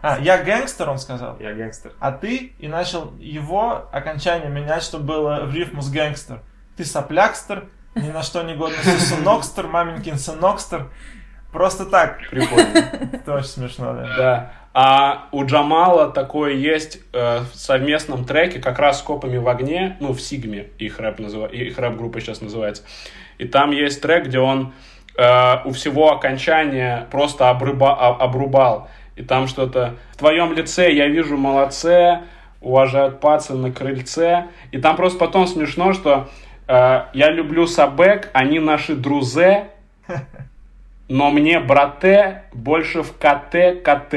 А, 0.00 0.18
я 0.20 0.38
гэнгстер, 0.42 0.88
он 0.88 0.98
сказал. 0.98 1.36
Я 1.40 1.54
гангстер. 1.54 1.92
А 1.98 2.12
ты 2.12 2.52
и 2.58 2.68
начал 2.68 3.12
его 3.18 3.88
окончание 3.92 4.48
менять, 4.48 4.82
чтобы 4.82 5.04
было 5.04 5.40
в 5.44 5.54
рифму 5.54 5.82
с 5.82 5.90
гэнгстер. 5.90 6.40
Ты 6.76 6.84
соплякстер, 6.84 7.64
ни 7.96 8.08
на 8.10 8.22
что 8.22 8.42
не 8.42 8.54
годный 8.54 8.76
сынокстер, 8.84 9.66
маменькин 9.66 10.16
сынокстер. 10.18 10.88
Просто 11.52 11.86
так. 11.86 12.18
Прикольно. 12.30 12.78
Это 13.12 13.34
очень 13.34 13.48
смешно, 13.48 13.92
да. 13.94 14.16
Да. 14.16 14.52
А 14.74 15.28
у 15.32 15.44
Джамала 15.44 16.10
такое 16.10 16.52
есть 16.52 17.00
э, 17.12 17.40
в 17.40 17.56
совместном 17.56 18.24
треке, 18.24 18.60
как 18.60 18.78
раз 18.78 19.00
с 19.00 19.02
копами 19.02 19.38
в 19.38 19.48
огне, 19.48 19.96
ну, 19.98 20.12
в 20.12 20.20
Сигме 20.20 20.68
их 20.78 21.00
рэп, 21.00 21.18
называ- 21.18 21.50
их 21.50 21.76
рэп-группа 21.78 22.20
сейчас 22.20 22.40
называется. 22.42 22.84
И 23.38 23.46
там 23.48 23.72
есть 23.72 24.00
трек, 24.02 24.26
где 24.26 24.38
он 24.38 24.74
э, 25.16 25.56
у 25.64 25.72
всего 25.72 26.12
окончания 26.12 27.08
просто 27.10 27.48
обрыба- 27.50 27.96
а- 27.98 28.14
обрубал. 28.22 28.88
И 29.18 29.22
там 29.24 29.48
что-то 29.48 29.96
«В 30.12 30.16
твоем 30.16 30.52
лице 30.52 30.92
я 30.92 31.08
вижу 31.08 31.36
молодце, 31.36 32.20
уважают 32.60 33.18
пацы 33.18 33.54
на 33.54 33.72
крыльце». 33.72 34.46
И 34.70 34.78
там 34.78 34.94
просто 34.94 35.18
потом 35.18 35.48
смешно, 35.48 35.92
что 35.92 36.28
э, 36.68 37.02
«Я 37.12 37.30
люблю 37.32 37.66
Сабек, 37.66 38.30
они 38.32 38.60
наши 38.60 38.94
друзе, 38.94 39.70
но 41.08 41.32
мне, 41.32 41.58
брате, 41.58 42.44
больше 42.52 43.02
в 43.02 43.12
КТ 43.14 43.82
КТ». 43.82 44.14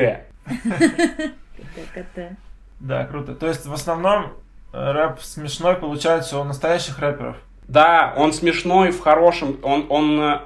Это. 1.95 2.35
Да, 2.79 3.05
круто. 3.05 3.33
То 3.33 3.47
есть 3.47 3.65
в 3.65 3.73
основном 3.73 4.33
э, 4.71 4.91
рэп 4.91 5.19
смешной 5.21 5.75
получается 5.77 6.37
у 6.37 6.43
настоящих 6.43 6.99
рэперов. 6.99 7.37
Да, 7.67 8.13
он 8.15 8.33
смешной 8.33 8.91
в 8.91 8.99
хорошем, 8.99 9.57
он, 9.63 9.87
он 9.89 10.19
э, 10.21 10.39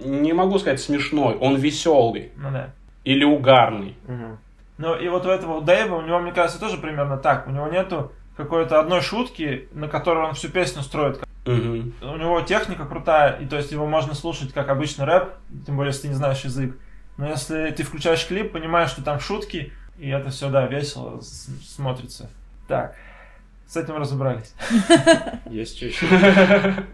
не 0.00 0.34
могу 0.34 0.58
сказать 0.58 0.80
смешной, 0.80 1.36
он 1.36 1.56
веселый 1.56 2.32
Ну 2.36 2.50
да. 2.50 2.70
Или 3.06 3.24
угарный. 3.24 3.96
Мгм. 4.08 4.38
Ну 4.78 4.94
и 4.98 5.08
вот 5.08 5.24
у 5.24 5.30
этого 5.30 5.58
у 5.58 5.60
Дэйва, 5.62 5.94
у 5.94 6.02
него, 6.02 6.18
мне 6.18 6.32
кажется, 6.32 6.60
тоже 6.60 6.76
примерно 6.76 7.16
так. 7.16 7.46
У 7.46 7.50
него 7.50 7.68
нету 7.68 8.12
какой-то 8.36 8.80
одной 8.80 9.00
шутки, 9.00 9.68
на 9.72 9.88
которой 9.88 10.26
он 10.26 10.34
всю 10.34 10.50
песню 10.50 10.82
строит. 10.82 11.20
Мгм. 11.46 11.94
У 12.02 12.16
него 12.16 12.40
техника 12.42 12.84
крутая, 12.84 13.38
и 13.38 13.46
то 13.46 13.56
есть 13.56 13.70
его 13.70 13.86
можно 13.86 14.12
слушать 14.14 14.52
как 14.52 14.68
обычный 14.68 15.06
рэп, 15.06 15.28
тем 15.64 15.76
более, 15.76 15.92
если 15.92 16.02
ты 16.02 16.08
не 16.08 16.14
знаешь 16.14 16.40
язык. 16.40 16.76
Но 17.16 17.28
если 17.28 17.70
ты 17.70 17.84
включаешь 17.84 18.26
клип, 18.26 18.52
понимаешь, 18.52 18.90
что 18.90 19.02
там 19.02 19.20
шутки, 19.20 19.72
и 19.98 20.08
это 20.08 20.30
все, 20.30 20.50
да, 20.50 20.66
весело 20.66 21.20
смотрится. 21.22 22.28
Так, 22.66 22.96
с 23.68 23.76
этим 23.76 23.96
разобрались. 23.96 24.52
Есть 25.46 25.76
что 25.76 25.86
еще? 25.86 26.06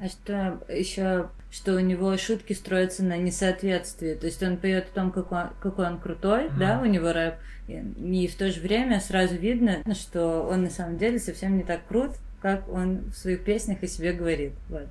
А 0.00 0.08
что 0.08 0.60
еще, 0.72 1.28
что 1.50 1.74
у 1.74 1.80
него 1.80 2.16
шутки 2.16 2.52
строятся 2.52 3.02
на 3.04 3.16
несоответствии. 3.16 4.14
То 4.14 4.26
есть 4.26 4.42
он 4.42 4.56
поет 4.56 4.88
о 4.92 4.94
том, 4.94 5.10
какой, 5.10 5.44
какой 5.60 5.86
он 5.86 5.98
крутой, 5.98 6.44
Мгм. 6.50 6.58
да, 6.58 6.80
у 6.80 6.84
него 6.86 7.12
рэп. 7.12 7.34
И, 7.66 7.72
и 8.24 8.28
в 8.28 8.36
то 8.36 8.50
же 8.50 8.60
время 8.60 9.00
сразу 9.00 9.34
видно, 9.34 9.82
что 9.94 10.42
он 10.50 10.62
на 10.64 10.70
самом 10.70 10.98
деле 10.98 11.18
совсем 11.18 11.56
не 11.56 11.64
так 11.64 11.86
крут, 11.88 12.12
как 12.40 12.68
он 12.68 12.98
в 13.12 13.14
своих 13.18 13.42
песнях 13.44 13.82
о 13.82 13.86
себе 13.88 14.12
говорит. 14.12 14.52
Вот. 14.68 14.86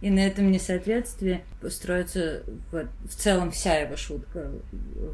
И 0.00 0.10
на 0.10 0.20
этом 0.26 0.50
несоответствии 0.50 1.42
строится 1.68 2.42
вот, 2.72 2.86
в 3.08 3.14
целом 3.14 3.52
вся 3.52 3.76
его 3.76 3.96
шутка 3.96 4.50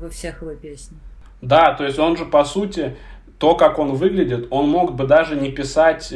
во 0.00 0.09
всех 0.09 0.40
его 0.42 0.54
песнях. 0.54 0.98
Да, 1.42 1.74
то 1.74 1.85
есть 1.85 1.98
он 1.98 2.16
же 2.16 2.24
по 2.24 2.44
сути, 2.44 2.96
то, 3.38 3.54
как 3.54 3.78
он 3.78 3.94
выглядит, 3.96 4.46
он 4.50 4.70
мог 4.70 4.94
бы 4.94 5.07
даже 5.07 5.37
не 5.37 5.52
писать 5.52 6.11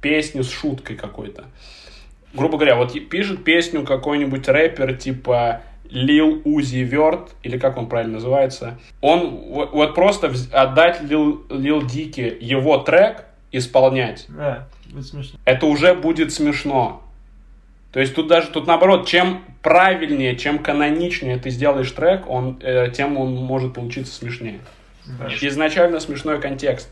песни 0.00 0.42
с 0.42 0.50
шуткой 0.50 0.96
какой-то. 0.96 1.44
Грубо 2.34 2.56
говоря, 2.58 2.76
вот 2.76 2.92
пишет 3.08 3.44
песню 3.44 3.84
какой-нибудь 3.84 4.46
рэпер 4.48 4.96
типа 4.96 5.62
Лил 5.90 6.42
Узи 6.44 6.78
Верт, 6.78 7.34
или 7.42 7.58
как 7.58 7.76
он 7.76 7.88
правильно 7.88 8.14
называется, 8.14 8.78
он 9.00 9.36
вот, 9.48 9.72
вот 9.72 9.94
просто 9.94 10.32
отдать 10.52 11.00
Лил, 11.02 11.44
Лил 11.48 11.82
Дике 11.86 12.36
его 12.40 12.78
трек 12.78 13.24
исполнять, 13.52 14.26
Да, 14.28 14.68
будет 14.92 15.06
смешно. 15.06 15.38
это 15.44 15.66
уже 15.66 15.94
будет 15.94 16.32
смешно. 16.32 17.02
То 17.92 18.00
есть 18.00 18.14
тут 18.14 18.26
даже, 18.26 18.48
тут 18.48 18.66
наоборот, 18.66 19.06
чем 19.06 19.42
правильнее, 19.62 20.36
чем 20.36 20.58
каноничнее 20.58 21.38
ты 21.38 21.48
сделаешь 21.50 21.90
трек, 21.92 22.28
он, 22.28 22.58
э, 22.60 22.90
тем 22.90 23.16
он 23.16 23.34
может 23.36 23.72
получиться 23.72 24.12
смешнее. 24.12 24.60
Да. 25.06 25.28
Изначально 25.40 26.00
смешной 26.00 26.40
контекст. 26.40 26.90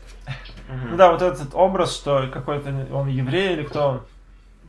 Ну 0.69 0.97
да, 0.97 1.11
вот 1.11 1.21
этот 1.21 1.53
образ, 1.53 1.95
что 1.95 2.27
какой-то 2.33 2.69
он 2.91 3.07
еврей 3.07 3.53
или 3.53 3.63
кто 3.63 3.87
он, 3.87 4.01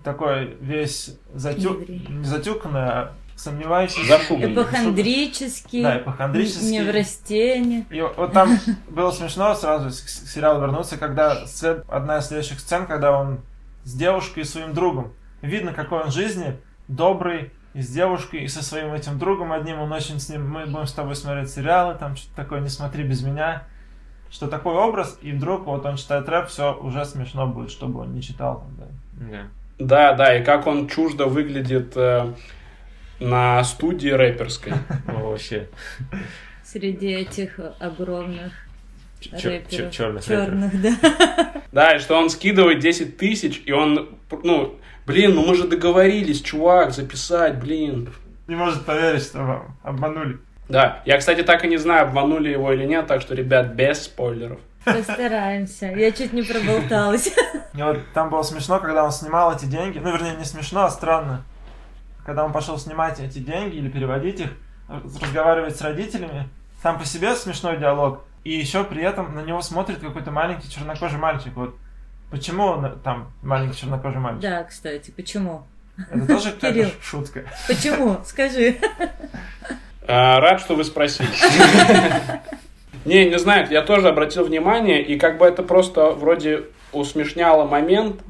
такой 0.04 0.56
весь 0.60 1.16
затюк, 1.34 1.80
Еврей. 1.80 2.06
не 2.08 2.24
затюканный, 2.24 2.80
а 2.80 3.12
сомневающийся. 3.34 4.06
Зашуганный. 4.18 4.54
Эпохондрический, 4.54 5.82
Да, 5.82 5.98
эпохондрический. 5.98 6.78
неврастенник. 6.78 7.86
И 7.92 8.00
вот 8.00 8.32
там 8.32 8.58
было 8.88 9.10
смешно 9.10 9.54
сразу 9.54 9.88
к 9.90 10.08
сериалу 10.08 10.60
вернуться, 10.60 10.96
когда 10.96 11.46
след- 11.46 11.84
одна 11.88 12.18
из 12.18 12.26
следующих 12.26 12.60
сцен, 12.60 12.86
когда 12.86 13.12
он 13.18 13.40
с 13.84 13.94
девушкой 13.94 14.40
и 14.40 14.44
своим 14.44 14.74
другом. 14.74 15.12
Видно, 15.42 15.72
какой 15.72 16.00
он 16.04 16.10
в 16.10 16.14
жизни, 16.14 16.56
добрый, 16.88 17.52
и 17.74 17.82
с 17.82 17.88
девушкой, 17.90 18.40
и 18.44 18.48
со 18.48 18.62
своим 18.64 18.94
этим 18.94 19.18
другом 19.18 19.52
одним, 19.52 19.80
он 19.80 19.92
очень 19.92 20.18
с 20.18 20.30
ним, 20.30 20.48
мы 20.48 20.64
будем 20.64 20.86
с 20.86 20.92
тобой 20.94 21.14
смотреть 21.14 21.50
сериалы, 21.50 21.94
там 21.94 22.16
что-то 22.16 22.34
такое, 22.36 22.60
не 22.60 22.70
смотри 22.70 23.04
без 23.04 23.22
меня. 23.22 23.64
Что 24.36 24.48
такой 24.48 24.74
образ, 24.74 25.18
и 25.22 25.32
вдруг 25.32 25.64
вот 25.64 25.86
он 25.86 25.96
читает 25.96 26.28
рэп, 26.28 26.48
все 26.48 26.78
уже 26.78 27.06
смешно 27.06 27.46
будет, 27.46 27.70
чтобы 27.70 28.00
он 28.00 28.12
не 28.12 28.20
читал 28.20 28.60
там, 28.60 28.76
да. 28.76 28.86
Да. 29.30 29.48
Да, 29.78 30.12
да, 30.12 30.36
и 30.36 30.44
как 30.44 30.66
он 30.66 30.88
чуждо 30.88 31.24
выглядит 31.24 31.96
э, 31.96 32.34
на 33.18 33.64
студии 33.64 34.10
рэперской. 34.10 34.74
Вообще. 35.06 35.70
Среди 36.62 37.12
этих 37.12 37.58
огромных 37.80 38.52
рэперов. 39.32 39.90
Черных 39.90 40.22
черных, 40.22 40.82
да. 40.82 41.52
Да, 41.72 41.96
и 41.96 41.98
что 41.98 42.18
он 42.18 42.28
скидывает 42.28 42.80
10 42.80 43.16
тысяч, 43.16 43.62
и 43.64 43.72
он, 43.72 44.18
ну, 44.42 44.78
блин, 45.06 45.34
ну 45.34 45.46
мы 45.46 45.54
же 45.54 45.66
договорились, 45.66 46.42
чувак, 46.42 46.92
записать, 46.92 47.58
блин. 47.58 48.12
Не 48.48 48.54
может 48.54 48.84
поверить, 48.84 49.22
что 49.22 49.38
вам 49.38 49.78
обманули. 49.82 50.36
Да, 50.68 51.02
я, 51.04 51.18
кстати, 51.18 51.42
так 51.42 51.64
и 51.64 51.68
не 51.68 51.76
знаю, 51.76 52.08
обманули 52.08 52.48
его 52.50 52.72
или 52.72 52.84
нет, 52.84 53.06
так 53.06 53.20
что, 53.20 53.34
ребят, 53.34 53.68
без 53.74 54.04
спойлеров. 54.04 54.58
Постараемся. 54.84 55.86
Я 55.86 56.12
чуть 56.12 56.32
не 56.32 56.42
проболталась. 56.42 57.30
Вот 57.74 57.98
там 58.14 58.30
было 58.30 58.42
смешно, 58.42 58.78
когда 58.78 59.04
он 59.04 59.12
снимал 59.12 59.54
эти 59.54 59.66
деньги. 59.66 59.98
Ну, 59.98 60.10
вернее, 60.10 60.34
не 60.36 60.44
смешно, 60.46 60.84
а 60.84 60.90
странно. 60.90 61.44
Когда 62.24 62.42
он 62.44 62.52
пошел 62.52 62.78
снимать 62.78 63.20
эти 63.20 63.38
деньги 63.38 63.76
или 63.76 63.90
переводить 63.90 64.40
их, 64.40 64.48
раз- 64.88 65.20
разговаривать 65.20 65.76
с 65.76 65.82
родителями, 65.82 66.48
сам 66.82 66.98
по 66.98 67.04
себе 67.04 67.34
смешной 67.34 67.76
диалог. 67.76 68.24
И 68.44 68.52
еще 68.52 68.82
при 68.82 69.02
этом 69.02 69.34
на 69.34 69.40
него 69.40 69.60
смотрит 69.60 69.98
какой-то 69.98 70.30
маленький 70.30 70.70
чернокожий 70.70 71.18
мальчик. 71.18 71.54
Вот 71.54 71.76
почему 72.30 72.64
он 72.64 72.98
там 73.00 73.30
маленький 73.42 73.76
чернокожий 73.78 74.20
мальчик? 74.20 74.40
Да, 74.42 74.64
кстати, 74.64 75.10
почему? 75.10 75.66
Это 76.10 76.26
тоже 76.26 76.52
какая-то 76.52 76.90
шутка. 77.02 77.44
Почему? 77.68 78.18
Скажи. 78.24 78.76
А, 80.06 80.40
рад, 80.40 80.60
что 80.60 80.74
вы 80.74 80.84
спросили. 80.84 81.28
Не, 83.04 83.30
не 83.30 83.38
знаю, 83.38 83.68
я 83.70 83.82
тоже 83.82 84.08
обратил 84.08 84.44
внимание, 84.44 85.00
и 85.00 85.16
как 85.16 85.38
бы 85.38 85.46
это 85.46 85.62
просто 85.62 86.10
вроде 86.10 86.64
усмешняло 86.90 87.64
момент. 87.64 88.20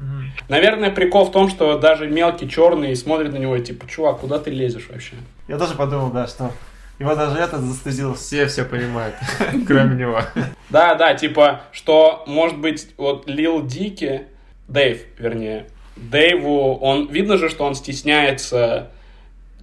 Наверное, 0.49 0.91
прикол 0.91 1.25
в 1.25 1.31
том, 1.31 1.49
что 1.49 1.79
даже 1.79 2.07
мелкий 2.07 2.47
черный 2.47 2.95
смотрит 2.95 3.33
на 3.33 3.37
него 3.37 3.55
и 3.55 3.63
типа, 3.63 3.87
чувак, 3.87 4.19
куда 4.19 4.37
ты 4.37 4.51
лезешь 4.51 4.87
вообще? 4.89 5.15
Я 5.47 5.57
тоже 5.57 5.73
подумал, 5.73 6.11
да, 6.11 6.27
что 6.27 6.51
его 6.99 7.15
даже 7.15 7.37
этот 7.37 7.61
застыдился. 7.61 8.21
Все 8.21 8.45
все 8.45 8.65
понимают, 8.65 9.15
кроме 9.67 9.95
него. 9.95 10.21
Да, 10.69 10.95
да, 10.95 11.15
типа, 11.15 11.61
что, 11.71 12.23
может 12.27 12.59
быть, 12.59 12.89
вот 12.97 13.27
Лил 13.27 13.65
Дики, 13.65 14.23
Дэйв, 14.67 15.01
вернее, 15.17 15.67
Дэйву, 15.95 16.75
он, 16.75 17.07
видно 17.07 17.37
же, 17.37 17.49
что 17.49 17.65
он 17.65 17.75
стесняется 17.75 18.91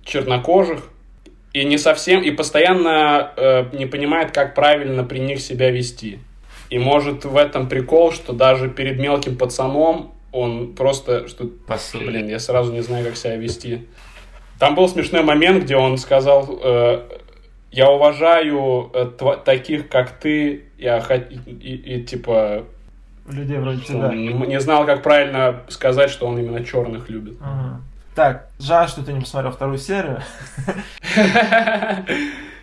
чернокожих, 0.04 0.90
и 1.54 1.64
не 1.64 1.78
совсем, 1.78 2.20
и 2.22 2.30
постоянно 2.32 3.30
э, 3.36 3.64
не 3.76 3.86
понимает, 3.86 4.32
как 4.32 4.54
правильно 4.54 5.04
при 5.04 5.20
них 5.20 5.40
себя 5.40 5.70
вести. 5.70 6.18
И 6.68 6.78
может 6.78 7.24
в 7.24 7.36
этом 7.36 7.68
прикол, 7.68 8.12
что 8.12 8.32
даже 8.32 8.68
перед 8.68 8.98
мелким 8.98 9.36
пацаном 9.36 10.12
он 10.32 10.74
просто, 10.74 11.28
что, 11.28 11.46
Посыл. 11.66 12.00
блин, 12.00 12.28
я 12.28 12.40
сразу 12.40 12.72
не 12.72 12.80
знаю, 12.82 13.04
как 13.06 13.16
себя 13.16 13.36
вести. 13.36 13.86
Там 14.58 14.74
был 14.74 14.88
смешной 14.88 15.22
момент, 15.22 15.62
где 15.64 15.76
он 15.76 15.96
сказал, 15.96 16.58
э, 16.62 17.02
я 17.70 17.88
уважаю 17.90 18.90
э, 18.92 19.10
таких, 19.44 19.88
как 19.88 20.10
ты, 20.18 20.64
я 20.76 20.98
хот- 20.98 21.32
и, 21.46 21.50
и- 21.50 21.94
и, 22.00 22.02
типа, 22.04 22.64
Людей 23.30 23.58
вроде 23.58 23.80
тебя. 23.82 24.08
не, 24.12 24.32
не 24.32 24.60
знал, 24.60 24.84
как 24.86 25.02
правильно 25.02 25.62
сказать, 25.68 26.10
что 26.10 26.26
он 26.26 26.36
именно 26.38 26.64
черных 26.64 27.08
любит. 27.08 27.36
Ага. 27.40 27.80
Так, 28.14 28.46
жаль, 28.58 28.88
что 28.88 29.02
ты 29.02 29.12
не 29.12 29.20
посмотрел 29.20 29.52
вторую 29.52 29.78
серию. 29.78 30.22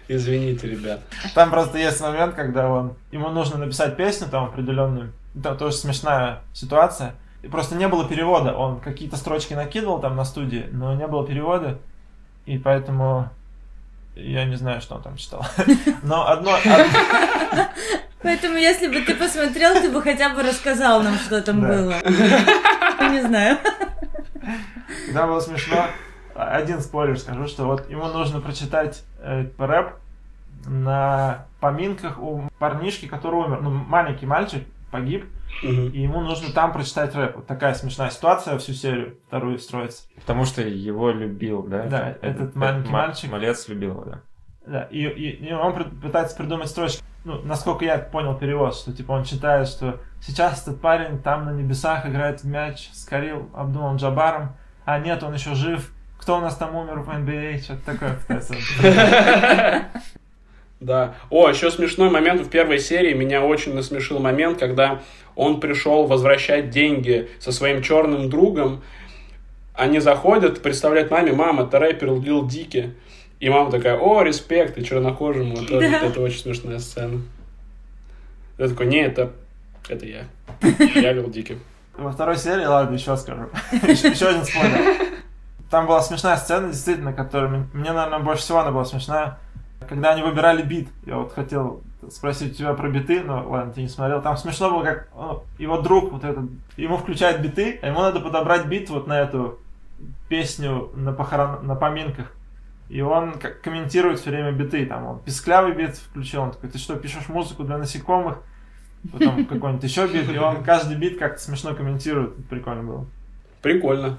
Извините, 0.08 0.68
ребят. 0.68 1.02
Там 1.36 1.50
просто 1.52 1.78
есть 1.78 2.02
момент, 2.02 2.36
когда 2.36 2.70
он 2.70 2.96
ему 3.12 3.30
нужно 3.30 3.58
написать 3.58 3.96
песню 3.98 4.28
там 4.30 4.46
определенную. 4.46 5.14
Это 5.38 5.56
тоже 5.56 5.76
смешная 5.76 6.40
ситуация. 6.54 7.16
И 7.44 7.48
просто 7.48 7.76
не 7.76 7.88
было 7.88 8.08
перевода. 8.08 8.54
Он 8.54 8.80
какие-то 8.80 9.16
строчки 9.18 9.54
накидывал 9.54 10.00
там 10.00 10.16
на 10.16 10.26
студии, 10.26 10.68
но 10.72 10.94
не 10.94 11.08
было 11.08 11.26
перевода. 11.26 11.80
И 12.46 12.58
поэтому 12.58 13.30
я 14.16 14.46
не 14.46 14.56
знаю, 14.56 14.82
что 14.82 14.96
он 14.96 15.02
там 15.04 15.18
читал. 15.18 15.46
Но 16.04 16.28
одно... 16.28 16.52
од- 16.52 16.62
Поэтому, 18.24 18.56
если 18.58 18.88
бы 18.88 19.02
ты 19.02 19.16
посмотрел, 19.16 19.74
ты 19.82 19.90
бы 19.90 20.00
хотя 20.02 20.30
бы 20.30 20.44
рассказал 20.44 21.02
нам, 21.02 21.16
что 21.16 21.42
там 21.42 21.62
было. 21.62 21.96
Не 22.06 23.22
знаю. 23.22 23.58
Когда 25.08 25.28
было 25.28 25.40
смешно, 25.40 25.86
один 26.36 26.80
спойлер 26.82 27.18
скажу, 27.20 27.48
что 27.48 27.66
вот 27.66 27.90
ему 27.90 28.06
нужно 28.08 28.42
прочитать 28.42 29.04
э, 29.20 29.46
рэп 29.58 29.94
на 30.66 31.46
поминках 31.60 32.20
у 32.20 32.44
парнишки, 32.60 33.08
который 33.08 33.36
умер. 33.46 33.62
Ну, 33.62 33.70
маленький 33.72 34.26
мальчик 34.26 34.64
погиб, 34.92 35.26
Мгм. 35.64 35.88
и 35.90 36.02
ему 36.02 36.22
нужно 36.22 36.54
там 36.54 36.72
прочитать 36.74 37.16
рэп. 37.16 37.36
Вот 37.38 37.48
такая 37.48 37.74
смешная 37.74 38.10
ситуация 38.10 38.58
всю 38.58 38.74
серию, 38.74 39.18
вторую 39.28 39.58
строится. 39.60 40.04
Потому 40.16 40.46
что 40.46 40.62
его 40.62 41.12
любил, 41.12 41.64
да? 41.64 41.84
Да, 41.88 42.16
этот 42.22 42.56
маленький 42.56 42.90
ма- 42.90 42.98
мальчик. 43.00 43.32
Малец 43.32 43.68
любил 43.68 43.92
его, 43.92 44.04
да. 44.06 44.20
Да, 44.66 44.84
и, 44.92 45.00
и, 45.04 45.48
и 45.48 45.54
он 45.54 45.74
пытается 46.02 46.36
придумать 46.38 46.68
строчки. 46.68 47.04
Ну, 47.24 47.42
насколько 47.44 47.84
я 47.86 47.98
понял 47.98 48.36
перевод, 48.38 48.76
что 48.76 48.94
типа 48.94 49.12
он 49.14 49.24
читает, 49.24 49.68
что 49.68 50.00
сейчас 50.22 50.62
этот 50.68 50.82
парень 50.82 51.20
там 51.22 51.46
на 51.46 51.52
небесах 51.52 52.06
играет 52.08 52.42
в 52.42 52.48
мяч 52.48 52.90
с 52.94 53.06
Карил 53.06 53.50
Абдулом 53.54 53.98
Джабаром, 53.98 54.56
а 54.94 55.00
нет, 55.00 55.24
он 55.24 55.34
еще 55.34 55.56
жив. 55.56 55.92
Кто 56.20 56.38
у 56.38 56.42
нас 56.42 56.56
там 56.56 56.76
умер 56.76 57.00
в 57.00 57.10
NBA? 57.10 57.62
Что-то 57.62 57.82
такое 57.86 58.14
пытается. 58.16 58.56
Да. 60.80 61.14
О, 61.30 61.48
еще 61.48 61.70
смешной 61.70 62.10
момент 62.10 62.42
в 62.42 62.50
первой 62.50 62.80
серии. 62.80 63.14
Меня 63.14 63.44
очень 63.44 63.76
насмешил 63.76 64.18
момент, 64.20 64.58
когда 64.58 65.02
он 65.36 65.60
пришел 65.60 66.08
возвращать 66.08 66.72
деньги 66.72 67.30
со 67.40 67.52
своим 67.52 67.84
черным 67.84 68.32
другом. 68.32 68.82
Они 69.76 70.00
заходят, 70.00 70.64
представляют 70.64 71.12
маме, 71.12 71.34
мама, 71.34 71.64
это 71.64 71.78
рэпер 71.78 72.20
Лил 72.20 72.48
Дики. 72.48 72.96
И 73.40 73.48
мама 73.48 73.70
такая, 73.70 73.96
о, 73.96 74.24
респект, 74.24 74.76
и 74.80 74.84
чернокожему. 74.84 75.54
Это, 75.54 75.80
Да. 75.80 76.00
это 76.00 76.20
очень 76.20 76.40
смешная 76.40 76.80
сцена. 76.80 77.22
Я 78.58 78.68
такой, 78.68 78.88
не, 78.88 79.02
это, 79.02 79.34
это 79.88 80.06
я. 80.08 80.26
Я 80.96 81.14
Лил 81.14 81.30
Дики. 81.30 81.60
Во 81.98 82.12
второй 82.12 82.38
серии, 82.38 82.66
ладно, 82.66 82.94
еще 82.96 83.16
скажу. 83.18 83.50
Еще, 83.72 84.28
один 84.28 84.46
спойлер. 84.46 85.08
Там 85.70 85.88
была 85.88 86.02
смешная 86.02 86.38
сцена, 86.38 86.68
действительно, 86.70 87.14
которая 87.14 87.66
мне, 87.74 87.92
наверное, 87.92 88.20
больше 88.20 88.44
всего 88.44 88.60
она 88.60 88.72
была 88.72 88.86
смешная. 88.86 89.38
Когда 89.88 90.12
они 90.12 90.22
выбирали 90.22 90.62
бит, 90.62 90.90
я 91.06 91.18
вот 91.18 91.34
хотел 91.34 91.82
спросить 92.10 92.54
у 92.54 92.56
тебя 92.56 92.74
про 92.74 92.90
биты, 92.90 93.22
но 93.22 93.48
ладно, 93.48 93.74
ты 93.74 93.82
не 93.82 93.88
смотрел. 93.88 94.22
Там 94.22 94.38
смешно 94.38 94.70
было, 94.70 94.84
как 94.84 95.08
он- 95.16 95.42
его 95.58 95.80
друг 95.82 96.12
вот 96.12 96.24
этот, 96.24 96.50
ему 96.78 96.98
включает 96.98 97.42
биты, 97.42 97.80
а 97.82 97.88
ему 97.88 98.02
надо 98.02 98.20
подобрать 98.20 98.66
бит 98.66 98.90
вот 98.90 99.08
на 99.08 99.20
эту 99.20 99.60
песню 100.30 100.90
на, 100.96 101.14
похорон... 101.14 101.66
на 101.66 101.76
поминках. 101.76 102.28
И 102.90 103.02
он 103.02 103.36
комментирует 103.64 104.20
все 104.20 104.32
время 104.32 104.52
биты, 104.52 104.86
там 104.86 105.06
он 105.06 105.20
писклявый 105.20 105.74
бит 105.74 105.96
включил, 105.96 106.42
он 106.42 106.52
такой, 106.52 106.70
ты 106.70 106.78
что, 106.78 106.96
пишешь 106.96 107.30
музыку 107.30 107.64
для 107.64 107.78
насекомых? 107.78 108.40
Потом 109.12 109.46
какой-нибудь 109.46 109.84
еще 109.84 110.08
бит, 110.08 110.30
и 110.30 110.38
он 110.38 110.64
каждый 110.64 110.98
бит 110.98 111.18
как-то 111.18 111.42
смешно 111.42 111.74
комментирует, 111.74 112.36
прикольно 112.50 112.84
было. 112.84 113.06
Прикольно. 113.62 114.18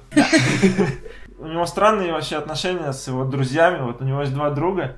У 1.38 1.46
него 1.46 1.66
странные 1.66 2.12
вообще 2.12 2.36
отношения 2.36 2.92
с 2.92 3.06
его 3.08 3.24
друзьями, 3.24 3.82
вот 3.82 4.00
у 4.00 4.04
него 4.04 4.20
есть 4.20 4.32
два 4.32 4.50
друга, 4.50 4.96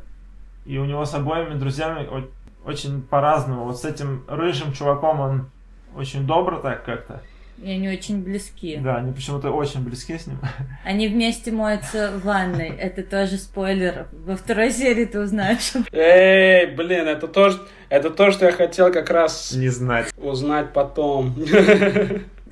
и 0.66 0.78
у 0.78 0.84
него 0.84 1.04
с 1.04 1.14
обоими 1.14 1.58
друзьями 1.58 2.08
очень 2.64 3.02
по-разному. 3.02 3.64
Вот 3.64 3.78
с 3.80 3.84
этим 3.84 4.24
рыжим 4.28 4.72
чуваком 4.72 5.20
он 5.20 5.46
очень 5.96 6.26
добро 6.26 6.58
так 6.58 6.84
как-то, 6.84 7.22
И 7.62 7.70
они 7.70 7.88
очень 7.88 8.22
близки. 8.22 8.76
Да, 8.82 8.96
они 8.96 9.12
почему-то 9.12 9.50
очень 9.50 9.80
близки 9.84 10.18
с 10.18 10.26
ним. 10.26 10.38
Они 10.84 11.08
вместе 11.08 11.52
моются 11.52 12.10
в 12.10 12.24
ванной. 12.24 12.68
Это 12.68 13.02
тоже 13.02 13.36
спойлер. 13.38 14.06
Во 14.12 14.36
второй 14.36 14.70
серии 14.72 15.04
ты 15.04 15.20
узнаешь. 15.20 15.72
Эй, 15.92 16.66
блин, 16.66 17.06
это 17.06 17.28
то, 17.28 17.50
это 17.88 18.10
то, 18.10 18.30
что 18.32 18.46
я 18.46 18.52
хотел 18.52 18.92
как 18.92 19.08
раз 19.10 19.52
Не 19.52 19.68
знать. 19.68 20.12
узнать 20.16 20.72
потом. 20.72 21.34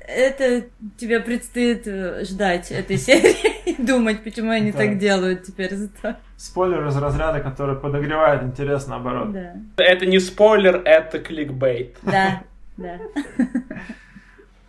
Это 0.05 0.65
тебе 0.97 1.21
предстоит 1.21 1.87
э, 1.87 2.25
ждать 2.25 2.71
этой 2.71 2.97
серии 2.97 3.37
и 3.69 3.81
думать, 3.81 4.21
почему 4.21 4.51
они 4.51 4.73
Да. 4.73 4.79
так 4.79 4.97
делают 4.97 5.43
теперь 5.43 5.73
зато. 5.75 6.17
Спойлер 6.35 6.85
из 6.87 6.97
разряда, 6.97 7.39
который 7.39 7.77
подогревает 7.77 8.43
интерес 8.43 8.85
наоборот. 8.87 9.31
Да. 9.31 9.53
Это 9.77 10.05
не 10.05 10.19
спойлер, 10.19 10.81
это 10.83 11.19
кликбейт. 11.19 11.95
Да, 12.01 12.43
да. 12.75 12.99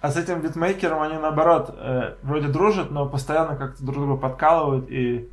А 0.05 0.11
с 0.11 0.19
этим 0.19 0.43
битмейкером 0.43 1.01
они 1.01 1.17
наоборот 1.17 1.75
э, 1.79 2.17
вроде 2.23 2.49
дружат, 2.49 2.91
но 2.91 3.09
постоянно 3.09 3.57
как-то 3.57 3.83
друг 3.83 3.97
друга 3.97 4.21
подкалывают 4.21 4.91
и 4.91 5.31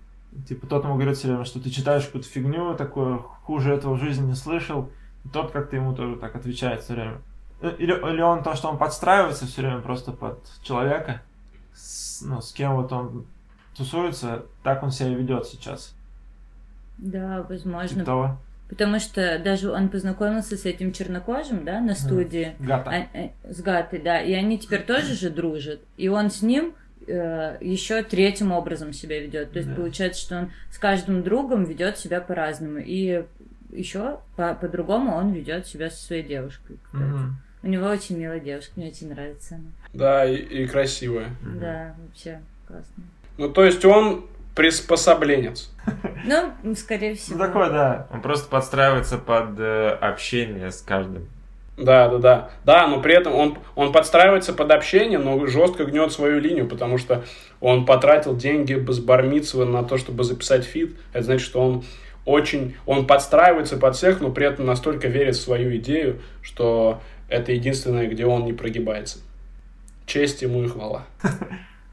типа 0.48 0.66
тот 0.66 0.86
ему 0.86 0.94
говорит 0.94 1.18
все 1.18 1.28
время, 1.28 1.44
что 1.44 1.60
ты 1.62 1.70
читаешь 1.70 2.06
какую-то 2.06 2.30
фигню 2.30 2.74
такую, 2.76 3.20
хуже 3.44 3.74
этого 3.74 3.96
в 3.96 4.00
жизни 4.00 4.28
не 4.28 4.34
слышал. 4.36 4.90
И 5.26 5.28
тот 5.28 5.52
как-то 5.52 5.76
ему 5.76 5.94
тоже 5.94 6.16
так 6.16 6.38
отвечает 6.38 6.84
все 6.84 6.94
время. 6.94 7.18
Э, 7.60 7.76
Или, 7.80 7.92
или 7.92 8.22
он 8.22 8.44
то, 8.44 8.56
что 8.56 8.70
он 8.70 8.78
подстраивается 8.78 9.46
все 9.46 9.62
время 9.62 9.82
просто 9.82 10.14
под 10.14 10.40
человека, 10.64 11.22
с, 11.74 12.22
ну, 12.22 12.40
с 12.40 12.54
кем 12.54 12.78
вот 12.78 12.94
он 12.94 13.26
тусуется, 13.76 14.46
так 14.64 14.84
он 14.84 14.92
себя 14.92 15.10
и 15.10 15.16
ведет 15.16 15.48
сейчас. 15.48 15.94
Да, 16.98 17.42
Типа 17.42 17.50
возможно. 17.50 18.06
того. 18.06 18.38
Потому 18.72 19.00
что 19.02 19.38
даже 19.38 19.70
он 19.70 19.90
познакомился 19.90 20.56
с 20.56 20.64
этим 20.66 20.94
чернокожим, 20.94 21.66
да, 21.66 21.82
на 21.82 21.94
студии. 21.94 22.56
Гата. 22.58 22.90
А- 22.90 23.18
э, 23.18 23.30
с 23.44 23.62
Гатой, 23.62 24.00
да. 24.00 24.22
И 24.22 24.32
они 24.32 24.58
теперь 24.58 24.84
тоже 24.84 25.14
же 25.14 25.30
дружат. 25.30 25.82
И 25.98 26.08
он 26.08 26.32
с 26.32 26.42
ним 26.42 26.74
э, 27.06 27.58
еще 27.60 28.02
третьим 28.02 28.54
образом 28.54 28.94
себя 28.94 29.20
ведет. 29.20 29.52
То 29.52 29.58
есть 29.60 29.70
Да. 29.70 29.76
получается, 29.76 30.22
что 30.22 30.38
он 30.38 30.52
с 30.72 30.78
каждым 30.78 31.22
другом 31.22 31.66
ведет 31.66 31.98
себя 31.98 32.22
по-разному. 32.22 32.78
И 32.80 33.26
еще 33.72 34.20
по- 34.38 34.54
по-другому 34.54 35.16
он 35.18 35.34
ведет 35.34 35.68
себя 35.68 35.90
со 35.90 36.02
своей 36.02 36.24
девушкой. 36.24 36.78
кстати. 36.82 37.04
Мгм. 37.04 37.38
У 37.64 37.68
него 37.68 37.88
очень 37.88 38.18
милая 38.18 38.40
девушка, 38.40 38.72
мне 38.78 38.88
очень 38.88 39.10
нравится 39.10 39.56
она. 39.56 39.66
Да, 39.94 40.26
и, 40.26 40.36
и 40.38 40.66
красивая. 40.66 41.28
Да, 41.60 41.94
вообще 42.08 42.40
классно. 42.68 43.04
Ну, 43.38 43.50
то 43.50 43.66
есть 43.66 43.84
он 43.84 44.26
приспособленец. 44.62 45.72
Ну, 46.24 46.76
скорее 46.76 47.12
Ну 47.12 47.16
всего. 47.16 47.40
такой, 47.40 47.72
да. 47.72 48.08
Он 48.12 48.22
просто 48.22 48.48
подстраивается 48.48 49.18
под 49.18 49.60
э, 49.60 49.90
общение 50.00 50.72
с 50.72 50.84
каждым. 50.84 51.28
Да, 51.78 52.10
да, 52.10 52.18
да. 52.20 52.50
Да, 52.64 52.86
но 52.88 53.02
при 53.02 53.16
этом 53.16 53.34
он, 53.34 53.58
он 53.74 53.92
подстраивается 53.92 54.54
под 54.54 54.70
общение, 54.70 55.18
но 55.18 55.48
жестко 55.48 55.84
гнет 55.86 56.12
свою 56.12 56.40
линию, 56.40 56.68
потому 56.68 57.00
что 57.00 57.24
он 57.60 57.88
потратил 57.88 58.36
деньги 58.36 58.76
с 58.76 59.00
Бармитсова 59.00 59.66
на 59.66 59.84
то, 59.84 59.98
чтобы 59.98 60.24
записать 60.24 60.64
фит. 60.64 60.96
Это 61.12 61.24
значит, 61.24 61.44
что 61.48 61.60
он 61.60 61.84
очень... 62.26 62.76
Он 62.86 63.08
подстраивается 63.08 63.78
под 63.78 63.96
всех, 63.96 64.22
но 64.22 64.30
при 64.30 64.46
этом 64.46 64.68
настолько 64.68 65.08
верит 65.08 65.36
в 65.38 65.42
свою 65.42 65.76
идею, 65.78 66.22
что 66.44 67.02
это 67.30 67.52
единственное, 67.52 68.06
где 68.08 68.28
он 68.28 68.46
не 68.46 68.54
прогибается. 68.54 69.18
Честь 70.06 70.44
ему 70.44 70.62
и 70.64 70.68
хвала. 70.68 71.06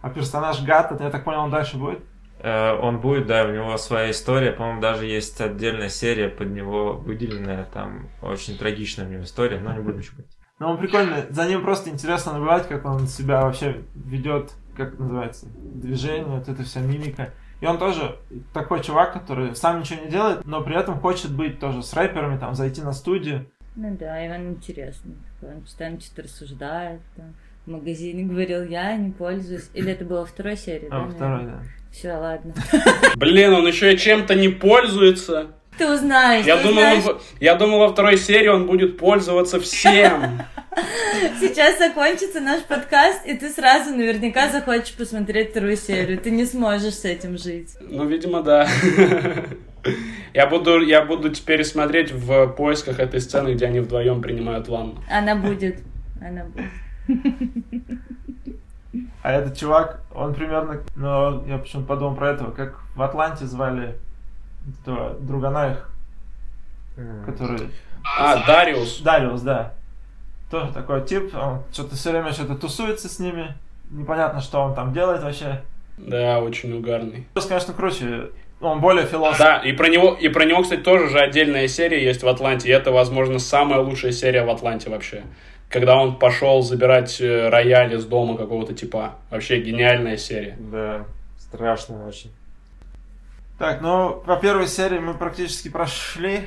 А 0.01 0.11
персонаж 0.11 0.63
Гата, 0.63 0.97
я 1.03 1.11
так 1.11 1.25
понял, 1.25 1.41
он 1.41 1.51
дальше 1.51 1.77
будет? 1.77 1.99
Э, 2.41 2.73
Он 2.81 3.01
будет, 3.01 3.27
да, 3.27 3.45
у 3.45 3.53
него 3.53 3.77
своя 3.79 4.11
история. 4.11 4.53
По-моему, 4.53 4.81
даже 4.81 5.07
есть 5.07 5.41
отдельная 5.41 5.89
серия 5.89 6.29
под 6.29 6.49
него 6.51 6.95
выделенная. 6.95 7.65
Там 7.73 8.09
очень 8.23 8.57
трагичная 8.59 9.07
у 9.07 9.11
него 9.11 9.23
история, 9.25 9.59
но 9.61 9.73
не 9.73 9.81
будем 9.81 10.01
говорить. 10.01 10.11
Но 10.59 10.73
он 10.73 10.79
прикольный. 10.79 11.25
За 11.31 11.47
ним 11.47 11.63
просто 11.63 11.91
интересно 11.91 12.33
наблюдать, 12.33 12.69
как 12.69 12.85
он 12.85 13.07
себя 13.07 13.43
вообще 13.43 13.83
ведет, 13.95 14.53
как 14.77 14.95
это 14.95 15.03
называется, 15.03 15.47
движение, 15.57 16.25
вот 16.25 16.49
эта 16.49 16.63
вся 16.65 16.81
мимика. 16.81 17.33
И 17.61 17.67
он 17.67 17.79
тоже 17.79 18.17
такой 18.53 18.83
чувак, 18.83 19.13
который 19.13 19.55
сам 19.57 19.81
ничего 19.81 20.05
не 20.05 20.11
делает, 20.11 20.45
но 20.45 20.63
при 20.63 20.77
этом 20.77 20.99
хочет 21.01 21.33
быть 21.33 21.59
тоже 21.59 21.83
с 21.83 21.93
рэперами, 21.95 22.39
там, 22.39 22.55
зайти 22.55 22.83
на 22.83 22.93
студию. 22.93 23.47
Ну 23.77 23.97
да, 23.99 24.25
и 24.25 24.29
он 24.31 24.51
интересный. 24.55 25.17
Он 25.43 25.61
постоянно 25.63 26.01
что-то 26.01 26.23
рассуждает. 26.23 27.01
Там. 27.17 27.35
В 27.67 27.71
магазине 27.71 28.25
говорил, 28.33 28.65
я 28.65 28.97
не 28.97 29.11
пользуюсь. 29.13 29.71
Или 29.75 29.93
это 29.93 30.05
было 30.05 30.25
второй 30.27 30.57
серии, 30.57 30.89
А, 30.91 31.05
да? 31.05 31.09
второй, 31.11 31.45
да. 31.47 31.63
Все, 31.93 32.13
ладно. 32.13 32.55
Блин, 33.17 33.53
он 33.55 33.67
еще 33.67 33.93
и 33.95 33.99
чем-то 33.99 34.35
не 34.35 34.49
пользуется. 34.49 35.49
Ты 35.79 35.89
узнаешь, 35.93 36.45
Я 36.45 36.57
ты 36.57 36.65
думал, 36.65 36.83
он, 36.83 36.99
узнаешь. 36.99 37.19
в- 37.21 37.43
я 37.43 37.55
думал, 37.55 37.79
во 37.79 37.89
второй 37.93 38.17
серии 38.19 38.49
он 38.49 38.67
будет 38.67 38.99
пользоваться 38.99 39.61
всем. 39.61 40.43
Сейчас 41.41 41.79
закончится 41.79 42.41
наш 42.41 42.63
подкаст, 42.63 43.25
и 43.27 43.35
ты 43.35 43.49
сразу 43.51 43.91
наверняка 43.95 44.49
захочешь 44.51 44.95
посмотреть 44.95 45.51
вторую 45.51 45.77
серию. 45.77 46.19
Ты 46.19 46.31
не 46.33 46.45
сможешь 46.47 46.95
с 46.95 47.05
этим 47.05 47.39
жить. 47.39 47.71
Ну, 47.81 48.05
видимо, 48.07 48.43
да. 48.43 48.69
Я 50.35 50.47
буду, 50.47 50.81
я 50.81 51.03
буду 51.05 51.31
теперь 51.31 51.65
смотреть 51.65 52.11
в 52.13 52.49
поисках 52.49 52.99
этой 52.99 53.21
сцены, 53.21 53.55
где 53.55 53.67
они 53.67 53.81
вдвоем 53.81 54.21
принимают 54.21 54.69
ванну. 54.69 55.03
Она 55.11 55.35
будет. 55.37 55.79
Она 56.21 56.45
будет. 56.45 56.71
А 59.23 59.33
этот 59.33 59.59
чувак, 59.59 60.01
он 60.15 60.35
примерно, 60.35 60.81
ну, 60.97 61.45
я 61.47 61.59
почему-то 61.59 61.89
подумал 61.89 62.15
про 62.15 62.31
этого, 62.31 62.51
как 62.51 62.81
в 62.95 63.03
Атланте 63.03 63.47
звали 63.47 63.99
этого 64.81 65.15
другана 65.21 65.73
их, 65.73 65.91
который... 67.27 67.71
А, 68.19 68.47
Дариус. 68.47 69.01
Дариус, 69.01 69.43
да. 69.43 69.75
Тоже 70.51 70.73
такой 70.73 71.05
тип, 71.05 71.35
он 71.35 71.63
что-то 71.73 71.97
все 71.97 72.11
время 72.11 72.33
что-то 72.33 72.55
тусуется 72.55 73.09
с 73.09 73.19
ними, 73.19 73.55
непонятно, 73.91 74.41
что 74.41 74.61
он 74.61 74.75
там 74.75 74.93
делает 74.93 75.23
вообще. 75.23 75.63
Да, 75.99 76.41
очень 76.41 76.73
угарный. 76.73 77.27
Просто, 77.35 77.51
конечно, 77.51 77.75
круче, 77.75 78.31
он 78.61 78.81
более 78.81 79.07
философ. 79.07 79.39
Да, 79.39 79.59
и 79.59 79.73
про 79.73 79.89
него, 79.89 80.15
и 80.15 80.29
про 80.29 80.45
него, 80.45 80.63
кстати, 80.63 80.81
тоже 80.81 81.09
же 81.09 81.19
отдельная 81.19 81.69
серия 81.69 82.03
есть 82.03 82.23
в 82.23 82.29
Атланте. 82.29 82.69
И 82.69 82.73
это, 82.73 82.93
возможно, 82.93 83.39
самая 83.39 83.81
лучшая 83.81 84.13
серия 84.13 84.45
в 84.45 84.51
Атланте 84.51 84.91
вообще. 84.91 85.25
Когда 85.69 85.97
он 85.97 86.19
пошел 86.19 86.63
забирать 86.63 87.21
э, 87.21 87.49
рояль 87.51 87.95
из 87.95 88.07
дома 88.07 88.37
какого-то 88.37 88.73
типа. 88.75 89.17
Вообще 89.31 89.61
гениальная 89.61 90.17
серия. 90.17 90.57
Да, 90.59 91.05
страшно 91.39 92.07
очень. 92.07 92.31
Так, 93.59 93.81
ну, 93.81 94.23
по 94.25 94.37
первой 94.37 94.67
серии 94.69 94.99
мы 94.99 95.15
практически 95.15 95.69
прошли. 95.69 96.47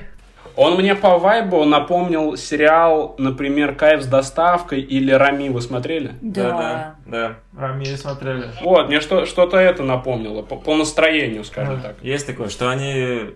Он 0.55 0.76
мне 0.76 0.95
по 0.95 1.17
вайбу 1.17 1.63
напомнил 1.65 2.36
сериал, 2.36 3.15
например, 3.17 3.76
«Кайф 3.76 4.01
с 4.01 4.07
доставкой» 4.07 4.82
или 4.82 5.11
«Рами». 5.11 5.49
Вы 5.49 5.61
смотрели? 5.61 6.15
Да. 6.22 6.95
да. 7.05 7.36
Рамили 7.57 7.95
смотрели. 7.95 8.45
Вот, 8.61 8.88
мне 8.88 9.01
что, 9.01 9.26
что-то 9.26 9.57
это 9.57 9.84
напомнило. 9.84 10.41
По, 10.41 10.55
по 10.55 10.76
настроению, 10.76 11.43
скажем 11.43 11.78
Да. 11.78 11.89
так. 11.89 11.95
Есть 12.01 12.28
такое, 12.28 12.49
что 12.49 12.69
они 12.69 13.36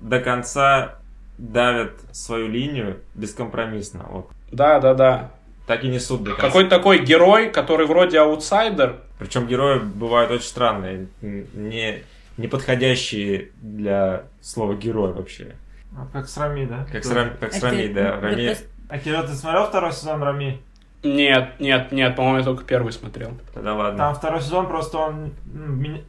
до 0.00 0.20
конца 0.20 0.96
давят 1.38 1.92
свою 2.12 2.48
линию 2.48 2.98
бескомпромиссно. 3.14 4.04
Вот. 4.08 4.30
Да, 4.50 4.80
да, 4.80 4.94
да. 4.94 5.30
Так 5.66 5.82
и 5.84 5.88
несут 5.88 6.22
до 6.22 6.30
конца. 6.30 6.46
Какой-то 6.46 6.70
такой 6.70 7.04
герой, 7.04 7.50
который 7.50 7.86
вроде 7.86 8.20
аутсайдер. 8.20 9.00
Причем 9.18 9.46
герои 9.46 9.80
бывают 9.80 10.30
очень 10.30 10.44
странные, 10.46 11.08
не, 11.20 12.02
не 12.36 12.48
подходящие 12.48 13.48
для 13.60 14.24
слова 14.40 14.74
герой 14.74 15.12
вообще. 15.12 15.56
А, 15.96 16.06
Как 16.12 16.28
с 16.28 16.36
Рами, 16.36 16.66
да? 16.66 16.86
Как 16.92 17.04
с, 17.04 17.10
Рам- 17.10 17.36
как 17.40 17.52
с 17.52 17.62
А 17.62 17.66
Рами, 17.66 17.82
ты- 17.88 17.94
да. 17.94 18.20
Рами- 18.20 18.46
просто- 18.46 18.64
А 18.88 18.98
Кирилл, 18.98 19.22
ты 19.22 19.32
смотрел 19.32 19.66
второй 19.66 19.92
сезон 19.92 20.22
Рами? 20.22 20.60
Нет, 21.02 21.54
нет, 21.60 21.92
нет, 21.92 22.14
по-моему, 22.16 22.38
я 22.38 22.44
только 22.44 22.64
первый 22.64 22.92
смотрел. 22.92 23.32
Тогда 23.54 23.74
ладно. 23.74 23.98
Там 23.98 24.14
второй 24.14 24.40
сезон 24.40 24.66
просто 24.66 24.98
он 24.98 25.32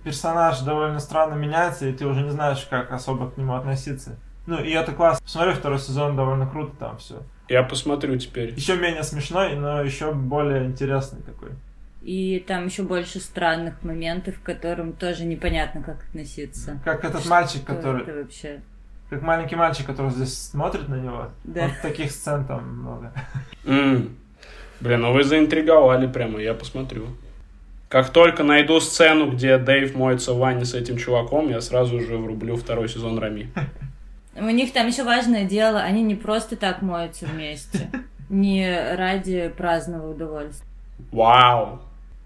персонаж 0.03 0.59
довольно 0.61 0.99
странно 0.99 1.35
меняется, 1.35 1.87
и 1.87 1.93
ты 1.93 2.05
уже 2.05 2.21
не 2.21 2.29
знаешь, 2.31 2.65
как 2.69 2.91
особо 2.91 3.29
к 3.31 3.37
нему 3.37 3.55
относиться. 3.55 4.17
Ну, 4.47 4.63
и 4.63 4.71
это 4.71 4.93
классно. 4.93 5.23
Посмотри, 5.23 5.53
второй 5.53 5.77
сезон 5.77 6.15
довольно 6.15 6.47
круто 6.47 6.75
там 6.77 6.97
все. 6.97 7.21
Я 7.49 7.63
посмотрю 7.63 8.17
теперь. 8.17 8.53
Еще 8.55 8.77
менее 8.77 9.03
смешной, 9.03 9.55
но 9.55 9.81
еще 9.81 10.13
более 10.13 10.65
интересный 10.65 11.21
такой. 11.21 11.49
И 12.01 12.43
там 12.47 12.67
еще 12.67 12.83
больше 12.83 13.19
странных 13.19 13.83
моментов, 13.83 14.39
к 14.39 14.43
которым 14.43 14.93
тоже 14.93 15.25
непонятно, 15.25 15.83
как 15.83 16.03
относиться. 16.07 16.79
Как 16.85 17.03
этот 17.03 17.25
мальчик, 17.25 17.63
Что 17.63 17.75
который... 17.75 18.03
это 18.03 18.13
вообще? 18.13 18.61
Как 19.09 19.21
маленький 19.21 19.55
мальчик, 19.55 19.85
который 19.85 20.11
здесь 20.11 20.37
смотрит 20.37 20.87
на 20.87 20.95
него. 20.95 21.29
Да. 21.43 21.67
Вот 21.67 21.81
таких 21.81 22.11
сцен 22.11 22.45
там 22.45 22.79
много. 22.79 23.11
Блин, 23.65 25.01
ну 25.01 25.11
вы 25.11 25.23
заинтриговали 25.23 26.07
прямо, 26.07 26.39
я 26.39 26.53
посмотрю. 26.53 27.07
Как 27.89 28.09
только 28.11 28.43
найду 28.43 28.79
сцену, 28.79 29.31
где 29.31 29.57
Дэйв 29.57 29.95
моется 29.95 30.33
в 30.33 30.37
ванне 30.37 30.65
с 30.65 30.73
этим 30.73 30.97
чуваком, 30.97 31.49
я 31.49 31.61
сразу 31.61 31.99
же 31.99 32.17
врублю 32.17 32.55
второй 32.57 32.87
сезон 32.87 33.17
Рами. 33.17 33.49
У 34.39 34.49
них 34.49 34.71
там 34.73 34.87
еще 34.87 35.03
важное 35.03 35.45
дело, 35.45 35.79
они 35.79 36.03
не 36.03 36.15
просто 36.15 36.55
так 36.55 36.81
моются 36.81 37.25
вместе. 37.25 37.89
Не 38.29 38.93
ради 38.97 39.47
праздного 39.55 40.11
удовольствия. 40.11 40.67
Вау! 41.13 41.79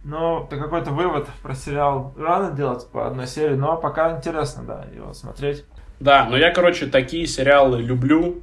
Ну, 0.04 0.46
это 0.46 0.58
какой-то 0.58 0.90
вывод 0.90 1.28
про 1.44 1.54
сериал 1.54 2.12
рано 2.18 2.56
делать 2.56 2.88
по 2.90 3.06
одной 3.06 3.28
серии, 3.28 3.54
но 3.54 3.78
пока 3.78 4.18
интересно, 4.18 4.64
да, 4.64 4.86
его 4.96 5.14
смотреть. 5.14 5.64
Да, 6.00 6.26
но 6.26 6.38
я, 6.38 6.52
короче, 6.52 6.88
такие 6.88 7.28
сериалы 7.28 7.84
люблю. 7.84 8.42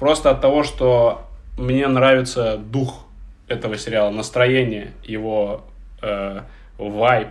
Просто 0.00 0.30
от 0.30 0.40
того, 0.40 0.64
что 0.64 1.28
мне 1.56 1.86
нравится 1.86 2.56
дух 2.58 3.06
этого 3.46 3.78
сериала, 3.78 4.10
настроение, 4.10 4.90
его 5.04 5.64
э, 6.02 6.40
вайб. 6.78 7.28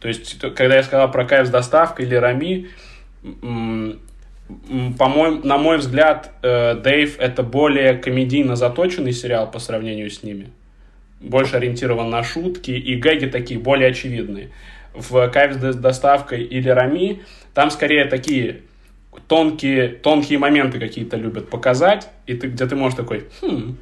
То 0.00 0.08
есть, 0.08 0.38
когда 0.54 0.76
я 0.76 0.82
сказал 0.82 1.10
про 1.10 1.24
кайф 1.24 1.46
с 1.46 1.50
доставкой 1.50 2.04
или 2.04 2.14
Рами, 2.14 2.68
м, 4.48 4.60
м, 4.70 4.94
по-моему, 4.94 5.40
на 5.44 5.58
мой 5.58 5.78
взгляд, 5.78 6.32
э, 6.42 6.74
Дэйв 6.74 7.18
это 7.18 7.42
более 7.42 7.94
комедийно 7.94 8.56
заточенный 8.56 9.12
сериал 9.12 9.50
по 9.50 9.58
сравнению 9.58 10.10
с 10.10 10.22
ними. 10.22 10.50
Больше 11.20 11.56
ориентирован 11.56 12.10
на 12.10 12.22
шутки, 12.22 12.70
и 12.70 12.94
гэги 12.96 13.26
такие 13.26 13.58
более 13.58 13.90
очевидные. 13.90 14.50
В 14.94 15.28
кайф 15.30 15.54
с 15.54 15.56
до- 15.56 15.74
доставкой 15.74 16.42
или 16.42 16.68
Рами 16.68 17.22
там 17.54 17.70
скорее 17.70 18.04
такие 18.04 18.60
тонкие, 19.28 19.88
тонкие 19.88 20.38
моменты 20.38 20.78
какие-то 20.78 21.16
любят 21.16 21.48
показать, 21.50 22.08
и 22.26 22.34
ты, 22.34 22.48
где 22.48 22.66
ты 22.66 22.76
можешь 22.76 22.96
такой, 22.96 23.24
хм, 23.40 23.76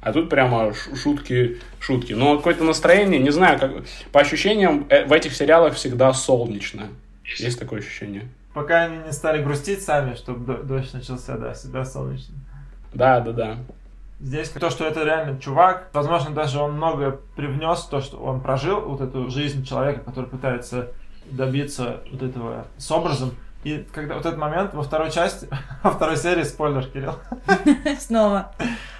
а 0.00 0.12
тут 0.12 0.30
прямо 0.30 0.72
шутки, 0.74 1.58
шутки. 1.78 2.12
Но 2.14 2.36
какое-то 2.36 2.64
настроение, 2.64 3.18
не 3.20 3.30
знаю, 3.30 3.58
как, 3.58 3.70
по 4.12 4.20
ощущениям, 4.20 4.86
э, 4.88 5.04
в 5.04 5.12
этих 5.12 5.34
сериалах 5.34 5.74
всегда 5.74 6.12
солнечно. 6.12 6.88
Есть 7.44 7.58
такое 7.58 7.80
ощущение? 7.80 8.28
Пока 8.52 8.82
они 8.82 8.98
не 8.98 9.12
стали 9.12 9.42
грустить 9.42 9.82
сами, 9.82 10.14
чтобы 10.14 10.64
дождь 10.64 10.92
начался, 10.92 11.36
да, 11.36 11.52
всегда 11.52 11.84
солнечно. 11.84 12.34
Да, 12.92 13.20
да, 13.20 13.32
да. 13.32 13.56
Здесь 14.18 14.50
то, 14.50 14.68
что 14.68 14.84
это 14.84 15.04
реально 15.04 15.40
чувак, 15.40 15.88
возможно, 15.92 16.34
даже 16.34 16.58
он 16.58 16.72
многое 16.72 17.18
привнес, 17.36 17.84
то, 17.84 18.00
что 18.00 18.18
он 18.18 18.40
прожил 18.40 18.80
вот 18.80 19.00
эту 19.00 19.30
жизнь 19.30 19.64
человека, 19.64 20.00
который 20.00 20.28
пытается 20.28 20.88
добиться 21.30 22.00
вот 22.10 22.22
этого 22.22 22.66
с 22.76 22.90
образом. 22.90 23.34
И 23.62 23.86
когда 23.92 24.14
вот 24.14 24.26
этот 24.26 24.38
момент 24.38 24.74
во 24.74 24.82
второй 24.82 25.10
части, 25.10 25.48
во 25.82 25.90
второй 25.90 26.16
серии, 26.16 26.42
спойлер, 26.42 26.86
Кирилл, 26.86 27.14
Снова. 27.98 28.52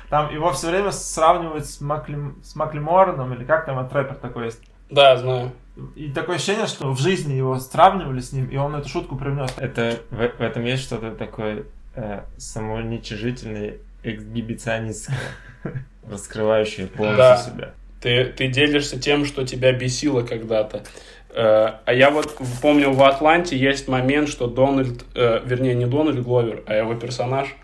там 0.09 0.33
его 0.33 0.53
все 0.53 0.71
время 0.71 0.91
сравнивают 0.91 1.67
с, 1.67 1.81
Макли, 1.81 2.17
с 2.43 2.55
Маклимораном, 2.55 3.35
или 3.35 3.45
как 3.45 3.67
там, 3.67 3.79
от 3.79 3.93
рэпер 3.93 4.15
такой 4.17 4.47
есть. 4.47 4.61
Да, 4.91 5.17
знаю. 5.17 5.53
И 5.97 6.11
такое 6.11 6.37
ощущение, 6.37 6.67
что 6.67 6.91
в 6.93 7.01
жизни 7.01 7.35
его 7.35 7.59
сравнивали 7.59 8.21
с 8.21 8.33
ним, 8.33 8.47
и 8.47 8.57
он 8.57 8.75
эту 8.75 8.89
шутку 8.89 9.17
привнес. 9.17 9.53
Это 9.57 9.99
в, 10.11 10.17
в 10.17 10.41
этом 10.41 10.65
есть 10.65 10.83
что-то 10.83 11.13
такое 11.13 11.65
э, 11.95 12.23
самоуничижительное, 12.37 13.75
эксгибиционистское, 14.03 15.19
раскрывающее 16.11 16.87
полностью 16.87 17.17
Да. 17.19 17.37
себя. 17.37 17.71
Ты, 18.01 18.25
ты 18.27 18.49
делишься 18.49 18.99
тем, 18.99 19.27
что 19.27 19.47
тебя 19.47 19.73
бесило 19.73 20.23
когда-то. 20.23 20.83
Э, 21.31 21.73
а 21.85 21.93
я 21.93 22.11
вот 22.11 22.37
помню, 22.63 22.93
в 22.93 23.03
Атланте 23.03 23.57
есть 23.57 23.89
момент, 23.89 24.29
что 24.29 24.47
Дональд, 24.47 25.05
э, 25.15 25.41
вернее, 25.45 25.75
не 25.75 25.87
Дональд 25.87 26.23
Гловер, 26.23 26.63
а 26.67 26.75
его 26.75 26.95
персонаж 26.95 27.55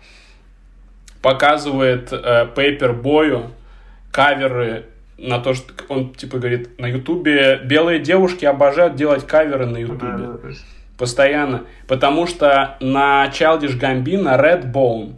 показывает 1.21 2.13
э, 2.13 2.47
Пейпербою 2.55 3.51
каверы 4.11 4.85
на 5.17 5.39
то, 5.39 5.53
что 5.53 5.73
он 5.89 6.13
типа 6.13 6.37
говорит, 6.37 6.79
на 6.79 6.85
Ютубе 6.87 7.59
белые 7.63 7.99
девушки 7.99 8.45
обожают 8.45 8.95
делать 8.95 9.25
каверы 9.25 9.65
на 9.65 9.77
Ютубе. 9.77 9.99
да, 10.17 10.37
Постоянно. 10.97 11.63
Потому 11.87 12.25
что 12.27 12.77
на 12.79 13.27
Childish 13.27 13.79
Gambino 13.79 14.39
Redbone 14.39 15.17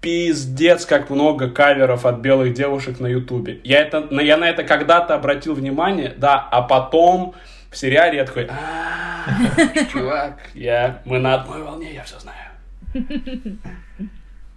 пиздец, 0.00 0.84
как 0.86 1.10
много 1.10 1.48
каверов 1.48 2.04
от 2.06 2.18
белых 2.20 2.54
девушек 2.54 2.98
на 2.98 3.06
Ютубе. 3.06 3.60
Я, 3.62 3.80
это, 3.80 4.00
на- 4.10 4.20
я 4.20 4.36
на 4.36 4.48
это 4.48 4.64
когда-то 4.64 5.14
обратил 5.14 5.54
внимание, 5.54 6.12
да, 6.16 6.38
а 6.50 6.62
потом 6.62 7.34
в 7.70 7.76
сериале 7.76 8.16
я 8.18 8.24
такой, 8.24 8.48
«А, 8.50 9.84
чувак, 9.92 10.40
я, 10.54 11.00
мы 11.04 11.18
на 11.20 11.34
одной 11.34 11.62
волне, 11.62 11.94
я 11.94 12.02
все 12.02 12.16
знаю. 12.18 13.58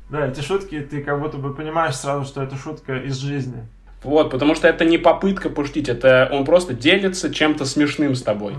Да, 0.09 0.27
эти 0.27 0.41
шутки, 0.41 0.79
ты 0.81 1.01
как 1.01 1.19
будто 1.19 1.37
бы 1.37 1.53
понимаешь 1.53 1.95
сразу, 1.95 2.25
что 2.25 2.43
это 2.43 2.55
шутка 2.55 2.95
из 2.97 3.17
жизни. 3.17 3.65
Вот, 4.05 4.29
потому 4.29 4.53
что 4.53 4.67
это 4.67 4.85
не 4.85 4.99
попытка 4.99 5.49
пошутить, 5.49 5.89
это 5.89 6.29
он 6.31 6.45
просто 6.45 6.75
делится 6.75 7.33
чем-то 7.33 7.65
смешным 7.65 8.13
с 8.13 8.21
тобой. 8.21 8.53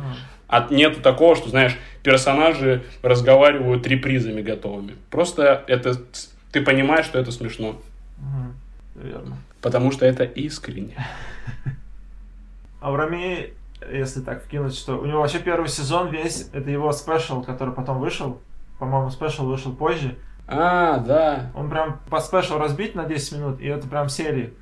А 0.49 0.67
нету 0.71 1.01
такого, 1.01 1.37
что, 1.37 1.49
знаешь, 1.49 1.77
персонажи 2.03 2.83
разговаривают 3.03 3.87
репризами 3.87 4.43
готовыми. 4.43 4.97
Просто 5.11 5.65
это 5.69 5.95
ты 6.51 6.61
понимаешь, 6.63 7.07
что 7.07 7.19
это 7.19 7.31
смешно. 7.31 7.77
Верно. 8.97 9.37
Потому 9.61 9.93
что 9.93 10.05
это 10.05 10.25
искренне. 10.25 10.95
А 12.79 12.93
у 12.93 12.97
Рами, 12.97 13.53
если 13.91 14.21
так 14.21 14.45
вкинуть, 14.45 14.77
что 14.77 14.99
у 14.99 15.07
него 15.07 15.21
вообще 15.21 15.41
первый 15.41 15.69
сезон 15.69 16.09
весь, 16.11 16.51
это 16.53 16.71
его 16.71 16.93
special, 16.93 17.43
который 17.43 17.75
потом 17.75 17.99
вышел. 17.99 18.39
По-моему, 18.79 19.11
special 19.11 19.47
вышел 19.47 19.73
позже. 19.75 20.15
А, 20.47 20.99
да. 20.99 21.51
Он 21.57 21.69
прям 21.69 21.99
по 22.09 22.21
special 22.21 22.59
разбить 22.59 22.95
на 22.95 23.07
10 23.07 23.33
минут, 23.33 23.61
и 23.61 23.67
это 23.67 23.89
прям 23.89 24.09
серии. 24.09 24.53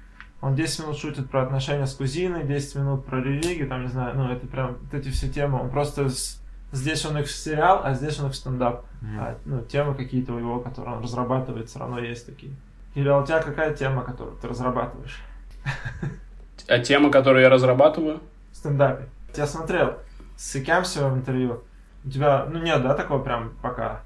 Он 0.44 0.54
10 0.54 0.80
минут 0.80 0.98
шутит 0.98 1.30
про 1.30 1.42
отношения 1.42 1.86
с 1.86 1.94
кузиной, 1.94 2.44
10 2.44 2.74
минут 2.76 3.06
про 3.06 3.18
религию, 3.20 3.66
там, 3.66 3.82
не 3.82 3.88
знаю, 3.88 4.14
ну, 4.14 4.30
это 4.30 4.46
прям 4.46 4.76
вот 4.80 4.92
эти 4.92 5.08
все 5.08 5.28
темы. 5.30 5.58
Он 5.60 5.70
просто 5.70 6.10
с- 6.10 6.38
здесь 6.70 7.06
он 7.06 7.16
их 7.16 7.26
в 7.26 7.30
сериал, 7.30 7.80
а 7.82 7.94
здесь 7.94 8.20
он 8.20 8.26
их 8.26 8.32
в 8.32 8.36
стендап. 8.36 8.84
А, 9.18 9.36
ну, 9.46 9.62
темы 9.62 9.94
какие-то 9.94 10.34
у 10.34 10.38
него, 10.38 10.60
которые 10.60 10.96
он 10.96 11.02
разрабатывает, 11.02 11.70
все 11.70 11.78
равно 11.78 11.98
есть 11.98 12.26
такие. 12.26 12.52
Или 12.94 13.08
у 13.08 13.24
тебя 13.24 13.40
какая 13.42 13.74
тема, 13.74 14.02
которую 14.02 14.36
ты 14.36 14.46
разрабатываешь 14.48 15.18
А 16.68 16.78
тема, 16.78 17.10
которую 17.10 17.42
я 17.42 17.48
разрабатываю? 17.48 18.20
в 18.52 18.56
стендапе? 18.56 19.06
Я 19.36 19.46
смотрел 19.46 19.94
с 20.36 20.60
Кемсио 20.60 21.08
интервью. 21.14 21.62
У 22.04 22.10
тебя, 22.10 22.46
ну, 22.50 22.58
нет, 22.62 22.82
да, 22.82 22.94
такого 22.94 23.22
прям 23.22 23.52
пока? 23.62 24.02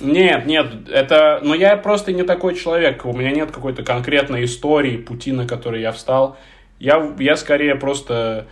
Нет, 0.00 0.46
нет, 0.46 0.88
это... 0.90 1.40
Но 1.42 1.54
я 1.54 1.76
просто 1.76 2.12
не 2.12 2.24
такой 2.24 2.56
человек. 2.56 3.04
У 3.04 3.12
меня 3.12 3.30
нет 3.30 3.52
какой-то 3.52 3.82
конкретной 3.82 4.44
истории, 4.44 4.96
пути, 4.96 5.32
на 5.32 5.46
который 5.46 5.80
я 5.80 5.92
встал. 5.92 6.36
Я, 6.80 7.14
я 7.18 7.36
скорее 7.36 7.76
просто 7.76 8.46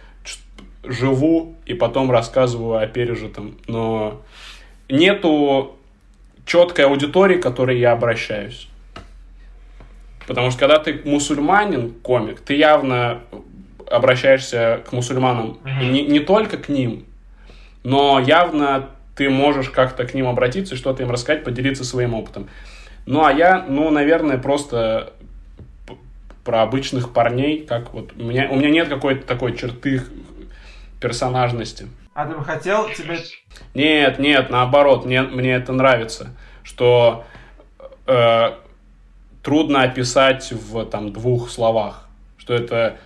живу 0.84 1.56
и 1.66 1.74
потом 1.74 2.10
рассказываю 2.10 2.78
о 2.78 2.86
пережитом. 2.86 3.58
Но 3.66 4.22
нету 4.88 5.76
четкой 6.46 6.86
аудитории, 6.86 7.36
к 7.36 7.42
которой 7.42 7.78
я 7.78 7.92
обращаюсь. 7.92 8.68
Потому 10.26 10.50
что 10.50 10.60
когда 10.60 10.78
ты 10.78 11.00
мусульманин, 11.04 11.92
комик, 12.02 12.40
ты 12.40 12.54
явно 12.54 13.22
обращаешься 13.90 14.82
к 14.88 14.92
мусульманам. 14.92 15.58
И 15.80 15.86
не, 15.86 16.02
не 16.02 16.20
только 16.20 16.56
к 16.56 16.68
ним, 16.68 17.04
но 17.82 18.20
явно 18.20 18.90
ты 19.16 19.28
можешь 19.28 19.70
как-то 19.70 20.04
к 20.04 20.14
ним 20.14 20.26
обратиться 20.26 20.76
что-то 20.76 21.02
им 21.02 21.10
рассказать, 21.10 21.44
поделиться 21.44 21.84
своим 21.84 22.14
опытом. 22.14 22.48
Ну, 23.06 23.24
а 23.24 23.32
я, 23.32 23.64
ну, 23.68 23.90
наверное, 23.90 24.38
просто 24.38 25.12
про 26.44 26.62
обычных 26.62 27.12
парней, 27.12 27.64
как 27.64 27.92
вот 27.92 28.12
у 28.16 28.22
меня, 28.22 28.48
у 28.50 28.56
меня 28.56 28.70
нет 28.70 28.88
какой-то 28.88 29.26
такой 29.26 29.56
черты 29.56 30.02
персонажности. 31.00 31.88
А 32.14 32.26
ты 32.26 32.36
бы 32.36 32.44
хотел 32.44 32.88
тебе... 32.90 33.18
Нет, 33.74 34.18
нет, 34.18 34.50
наоборот, 34.50 35.04
мне, 35.04 35.22
мне 35.22 35.52
это 35.52 35.72
нравится, 35.72 36.34
что 36.62 37.24
э, 38.06 38.52
трудно 39.42 39.82
описать 39.82 40.52
в 40.52 40.84
там 40.86 41.12
двух 41.12 41.50
словах, 41.50 42.08
что 42.38 42.54
это 42.54 42.98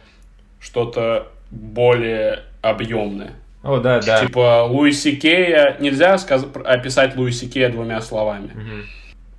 что-то 0.60 1.28
более 1.50 2.42
объемное. 2.62 3.32
О, 3.66 3.78
да, 3.80 4.00
да. 4.00 4.20
Типа 4.20 4.64
Луиси 4.64 5.16
Кея, 5.16 5.76
нельзя 5.80 6.16
сказ- 6.18 6.46
описать 6.64 7.16
Луиси 7.16 7.48
Кея 7.48 7.68
двумя 7.68 8.00
словами. 8.00 8.50
Мгм. 8.54 8.82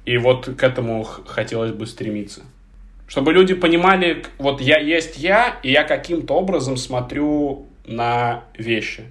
И 0.05 0.17
вот 0.17 0.45
к 0.57 0.63
этому 0.63 1.03
х- 1.03 1.21
хотелось 1.25 1.71
бы 1.71 1.85
стремиться. 1.87 2.41
Чтобы 3.07 3.31
люди 3.33 3.53
понимали, 3.53 4.25
вот 4.37 4.59
я 4.61 4.79
есть 4.79 5.17
я, 5.17 5.55
и 5.63 5.71
я 5.71 5.83
каким-то 5.83 6.33
образом 6.33 6.75
смотрю 6.77 7.67
на 7.85 8.43
вещи. 8.57 9.05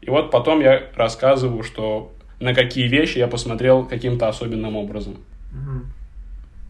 И 0.00 0.08
вот 0.10 0.30
потом 0.30 0.60
я 0.60 0.82
рассказываю, 0.96 1.62
что 1.62 2.12
на 2.40 2.54
какие 2.54 2.88
вещи 2.88 3.18
я 3.18 3.26
посмотрел 3.28 3.84
каким-то 3.84 4.28
особенным 4.28 4.76
образом. 4.76 5.16
Мгм. 5.52 5.92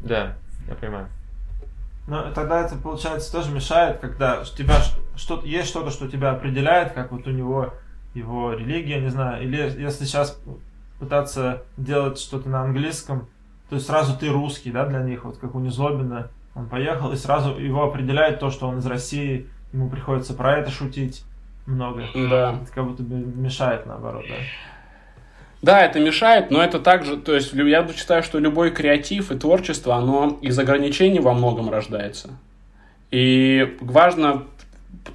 Да, 0.01 0.35
я 0.69 0.75
понимаю. 0.75 1.07
Но 2.09 2.33
тогда 2.33 2.63
это, 2.65 2.75
получается, 2.77 3.31
тоже 3.31 3.51
мешает, 3.53 3.99
когда 3.99 4.41
у 4.41 4.45
тебя 4.45 4.81
что 5.19 5.43
есть 5.45 5.69
что-то, 5.69 5.91
что 5.91 6.09
тебя 6.09 6.31
определяет, 6.31 6.93
как 6.93 7.13
вот 7.13 7.27
у 7.27 7.31
него 7.31 7.75
его 8.15 8.55
религия, 8.55 9.01
не 9.01 9.11
знаю, 9.11 9.43
или 9.43 9.57
если 9.57 10.05
сейчас 10.05 10.41
пытаться 10.99 11.65
делать 11.77 12.19
что-то 12.19 12.49
на 12.49 12.63
английском, 12.63 13.29
то 13.69 13.75
есть 13.75 13.87
сразу 13.87 14.17
ты 14.17 14.29
русский, 14.29 14.71
да, 14.71 14.87
для 14.87 15.01
них, 15.01 15.25
вот 15.25 15.39
как 15.39 15.55
у 15.55 15.61
Незлобина, 15.61 16.31
он 16.55 16.69
поехал, 16.69 17.13
и 17.13 17.17
сразу 17.17 17.59
его 17.59 17.85
определяет 17.85 18.41
то, 18.41 18.51
что 18.51 18.67
он 18.69 18.79
из 18.79 18.87
России, 18.87 19.47
ему 19.73 19.91
приходится 19.91 20.35
про 20.35 20.57
это 20.57 20.71
шутить 20.71 21.25
много. 21.67 22.05
Да. 22.15 22.59
Это 22.63 22.73
как 22.73 22.85
будто 22.87 23.03
бы 23.03 23.17
мешает, 23.17 23.87
наоборот, 23.87 24.25
да. 24.29 24.37
Да, 25.61 25.85
это 25.85 25.99
мешает, 25.99 26.53
но 26.53 26.63
это 26.63 26.79
также, 26.79 27.17
то 27.17 27.35
есть 27.35 27.53
я 27.53 27.87
считаю, 27.93 28.23
что 28.23 28.39
любой 28.39 28.71
креатив 28.71 29.33
и 29.33 29.37
творчество, 29.37 29.97
оно 29.97 30.39
из 30.41 30.57
ограничений 30.59 31.19
во 31.19 31.35
многом 31.35 31.69
рождается. 31.69 32.31
И 33.11 33.77
важно 33.81 34.45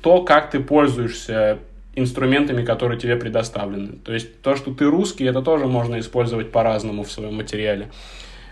то, 0.01 0.23
как 0.23 0.49
ты 0.49 0.59
пользуешься 0.59 1.59
инструментами, 1.95 2.65
которые 2.65 2.99
тебе 2.99 3.15
предоставлены. 3.15 3.93
То 4.03 4.13
есть 4.13 4.41
то, 4.41 4.55
что 4.55 4.73
ты 4.73 4.85
русский, 4.85 5.25
это 5.25 5.41
тоже 5.41 5.67
можно 5.67 5.99
использовать 5.99 6.51
по-разному 6.51 7.03
в 7.03 7.11
своем 7.11 7.35
материале. 7.35 7.91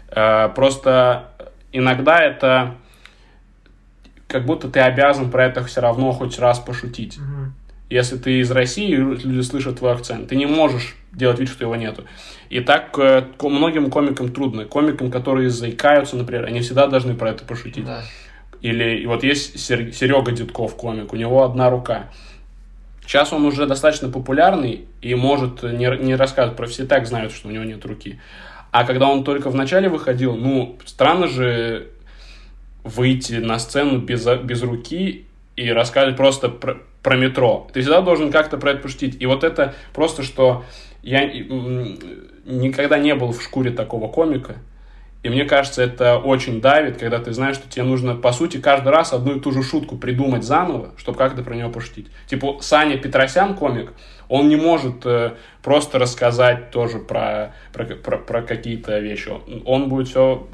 Э, 0.10 0.50
Просто 0.50 1.32
иногда 1.72 2.20
это 2.22 2.76
как 4.28 4.46
будто 4.46 4.70
ты 4.70 4.80
обязан 4.80 5.30
про 5.30 5.46
это 5.46 5.64
все 5.64 5.82
равно 5.82 6.12
хоть 6.14 6.40
раз 6.40 6.60
пошутить. 6.60 7.18
Мгм. 7.18 7.54
Если 7.90 8.18
ты 8.18 8.40
из 8.40 8.50
России, 8.50 8.96
люди 8.96 9.42
слышат 9.42 9.80
твой 9.80 9.92
акцент, 9.92 10.30
ты 10.30 10.38
не 10.38 10.46
можешь 10.46 10.96
делать 11.12 11.40
вид, 11.40 11.50
что 11.50 11.66
его 11.66 11.76
нету. 11.76 12.06
И 12.50 12.62
так 12.62 12.98
э, 12.98 13.26
многим 13.42 13.90
комикам 13.90 14.32
трудно. 14.32 14.64
Комикам, 14.64 15.12
которые 15.12 15.50
заикаются, 15.50 16.16
например, 16.16 16.46
они 16.46 16.62
всегда 16.62 16.88
должны 16.88 17.16
про 17.16 17.32
это 17.32 17.44
пошутить. 17.44 17.86
Да. 17.86 18.04
Или 18.62 19.06
вот 19.06 19.24
есть 19.24 19.60
Серега 19.60 20.32
Дедков 20.32 20.76
комик, 20.76 21.14
у 21.14 21.16
него 21.16 21.44
одна 21.44 21.70
рука. 21.70 22.10
Сейчас 23.06 23.34
он 23.34 23.46
уже 23.46 23.66
достаточно 23.66 24.10
популярный 24.10 24.86
и 25.02 25.16
может 25.16 25.64
не, 25.64 25.98
не 26.04 26.16
рассказывать 26.16 26.56
про 26.56 26.68
все 26.68 26.86
так 26.86 27.08
знают, 27.08 27.34
что 27.34 27.48
у 27.48 27.52
него 27.52 27.64
нет 27.64 27.84
руки. 27.86 28.20
А 28.72 28.86
когда 28.86 29.10
он 29.10 29.24
только 29.24 29.50
в 29.50 29.56
начале 29.56 29.90
выходил, 29.90 30.36
ну, 30.36 30.78
странно 30.86 31.28
же 31.28 31.90
выйти 32.84 33.34
на 33.34 33.60
сцену 33.60 34.00
без, 34.00 34.26
без 34.26 34.62
руки 34.62 35.26
и 35.56 35.70
рассказывать 35.70 36.16
просто 36.16 36.50
про, 36.50 36.78
про 37.04 37.16
метро. 37.18 37.68
Ты 37.74 37.82
всегда 37.82 38.02
должен 38.02 38.32
как-то 38.32 38.58
про 38.58 38.72
это 38.72 38.82
пошутить. 38.82 39.22
И 39.22 39.26
вот 39.26 39.44
это 39.44 39.76
просто, 39.94 40.24
что 40.24 40.64
я 41.04 41.26
никогда 42.46 42.98
не 42.98 43.16
был 43.16 43.34
в 43.34 43.42
шкуре 43.42 43.72
такого 43.72 44.08
комика. 44.08 44.56
И 45.24 45.30
мне 45.30 45.46
кажется, 45.46 45.84
это 45.84 46.18
очень 46.18 46.62
давит, 46.62 46.98
когда 46.98 47.20
ты 47.20 47.32
знаешь, 47.32 47.56
что 47.56 47.70
тебе 47.70 47.84
нужно, 47.84 48.16
по 48.16 48.32
сути, 48.32 48.58
каждый 48.58 48.90
раз 48.90 49.14
одну 49.14 49.38
и 49.38 49.40
ту 49.40 49.52
же 49.52 49.62
шутку 49.62 49.96
придумать 49.98 50.44
заново, 50.44 50.94
чтобы 50.98 51.18
как-то 51.18 51.44
про 51.44 51.54
него 51.54 51.70
пошутить. 51.70 52.08
Типа 52.28 52.58
Саня 52.62 52.98
Петросян, 52.98 53.56
комик, 53.56 53.94
он 54.30 54.50
не 54.50 54.56
может 54.56 55.06
э, 55.06 55.34
просто 55.62 56.00
рассказать 56.00 56.72
тоже 56.72 56.98
про, 56.98 57.54
про, 57.72 57.86
про, 57.86 58.18
про 58.18 58.42
какие-то 58.42 58.98
вещи. 59.00 59.32
Он 59.66 59.90
будет 59.90 60.08
все 60.08 60.48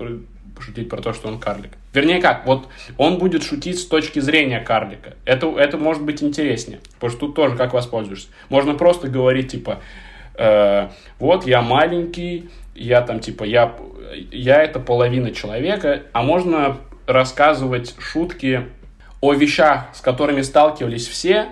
шутить 0.59 0.89
про 0.89 1.01
то, 1.01 1.13
что 1.13 1.28
он 1.28 1.39
карлик. 1.39 1.72
Вернее 1.93 2.22
как, 2.22 2.45
вот 2.45 2.68
он 2.97 3.20
будет 3.20 3.43
шутить 3.43 3.80
с 3.80 3.86
точки 3.86 4.20
зрения 4.20 4.59
карлика. 4.59 5.15
Это, 5.26 5.47
это 5.57 5.78
может 5.78 6.03
быть 6.03 6.22
интереснее, 6.22 6.80
потому 6.95 7.11
что 7.11 7.20
тут 7.22 7.36
тоже 7.36 7.55
как 7.55 7.74
воспользуешься. 7.74 8.28
Можно 8.49 8.74
просто 8.74 9.07
говорить, 9.07 9.51
типа, 9.51 9.80
э, 10.36 10.89
вот 11.20 11.47
я 11.47 11.61
маленький, 11.61 12.49
я 12.78 13.01
там, 13.01 13.19
типа, 13.19 13.43
я, 13.43 13.75
я 14.32 14.61
это 14.61 14.80
половина 14.80 15.32
человека, 15.32 16.03
а 16.13 16.21
можно 16.21 16.78
рассказывать 17.07 17.95
шутки 17.99 18.67
о 19.21 19.34
вещах, 19.34 19.88
с 19.93 20.01
которыми 20.01 20.41
сталкивались 20.41 21.07
все, 21.07 21.49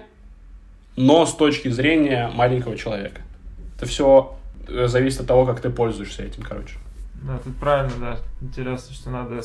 но 0.95 1.26
с 1.26 1.34
точки 1.36 1.69
зрения 1.69 2.30
маленького 2.34 2.78
человека. 2.78 3.21
Это 3.76 3.86
все 3.86 4.38
зависит 4.67 5.21
от 5.21 5.28
того, 5.28 5.45
как 5.45 5.61
ты 5.61 5.69
пользуешься 5.69 6.23
этим, 6.23 6.43
короче. 6.43 6.76
Да, 7.23 7.38
тут 7.39 7.55
правильно, 7.57 7.93
да. 7.99 8.17
Интересно, 8.41 8.93
что 8.93 9.09
надо 9.09 9.41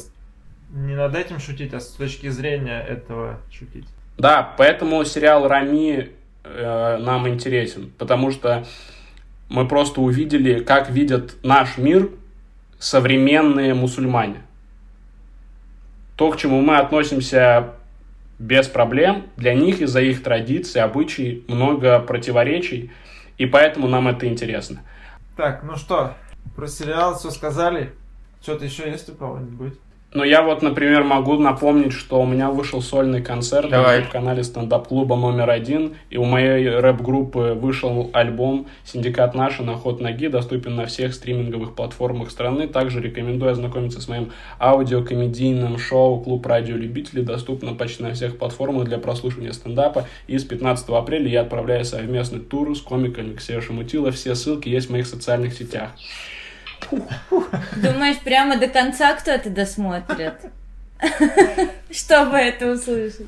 не 0.73 0.95
над 0.95 1.15
этим 1.15 1.41
шутить, 1.41 1.73
а 1.75 1.81
с 1.81 1.89
точки 1.89 2.29
зрения 2.29 2.81
этого 2.81 3.39
шутить. 3.51 3.87
Да, 4.19 4.55
поэтому 4.59 5.05
сериал 5.05 5.49
Рами 5.49 6.11
э, 6.45 6.97
нам 6.99 7.29
интересен, 7.29 7.91
потому 7.99 8.31
что 8.31 8.65
мы 9.51 9.67
просто 9.69 10.01
увидели, 10.01 10.61
как 10.61 10.91
видят 10.91 11.37
наш 11.43 11.77
мир 11.77 12.09
современные 12.79 13.75
мусульмане. 13.75 14.43
То, 16.17 16.31
к 16.31 16.37
чему 16.39 16.61
мы 16.63 16.79
относимся 16.79 17.75
без 18.39 18.69
проблем, 18.69 19.27
для 19.37 19.55
них 19.55 19.81
из-за 19.83 20.01
их 20.01 20.23
традиций, 20.23 20.81
обычаи 20.81 21.45
много 21.49 21.99
противоречий, 21.99 22.91
и 23.37 23.45
поэтому 23.45 23.89
нам 23.89 24.09
это 24.09 24.27
интересно. 24.27 24.83
Так, 25.37 25.63
ну 25.63 25.77
что, 25.77 26.15
про 26.57 26.67
сериал 26.67 27.19
все 27.19 27.31
сказали. 27.31 27.93
Что-то 28.43 28.65
еще 28.65 28.89
есть 28.89 29.09
у 29.11 29.15
кого-нибудь? 29.15 29.75
Ну, 30.13 30.25
я 30.25 30.43
вот, 30.43 30.61
например, 30.61 31.05
могу 31.05 31.39
напомнить, 31.39 31.93
что 31.93 32.21
у 32.21 32.27
меня 32.27 32.51
вышел 32.51 32.83
сольный 32.83 33.23
концерт 33.23 33.71
Давай. 33.71 34.01
на 34.01 34.07
канале 34.07 34.43
стендап-клуба 34.43 35.15
номер 35.15 35.51
один, 35.51 35.95
и 36.11 36.17
у 36.17 36.25
моей 36.25 36.69
рэп-группы 36.69 37.57
вышел 37.61 38.11
альбом 38.13 38.67
«Синдикат 38.85 39.37
наши» 39.37 39.63
на 39.63 39.75
ход 39.75 40.01
ноги, 40.01 40.27
доступен 40.27 40.75
на 40.75 40.87
всех 40.87 41.15
стриминговых 41.15 41.77
платформах 41.77 42.33
страны. 42.33 42.67
Также 42.67 43.01
рекомендую 43.01 43.53
ознакомиться 43.53 44.01
с 44.01 44.09
моим 44.09 44.33
аудиокомедийным 44.59 45.79
шоу 45.79 46.21
«Клуб 46.21 46.45
радиолюбителей», 46.45 47.23
доступно 47.23 47.75
почти 47.75 48.03
на 48.03 48.13
всех 48.13 48.37
платформах 48.37 48.87
для 48.87 48.99
прослушивания 48.99 49.53
стендапа. 49.53 50.07
И 50.27 50.37
с 50.37 50.45
15 50.45 50.89
апреля 50.89 51.29
я 51.29 51.43
отправляю 51.43 51.85
совместный 51.85 52.41
тур 52.41 52.77
с 52.77 52.81
комиком 52.81 53.27
Алексеем 53.27 53.63
Шамутило. 53.63 54.11
Все 54.11 54.35
ссылки 54.35 54.69
есть 54.69 54.89
в 54.89 54.91
моих 54.91 55.07
социальных 55.07 55.55
сетях. 55.55 55.91
Думаешь, 56.91 58.19
прямо 58.19 58.57
до 58.57 58.69
конца 58.69 59.15
кто-то 59.15 59.51
досмотрит? 59.51 60.35
Чтобы 61.91 62.37
это 62.37 62.73
услышать. 62.73 63.27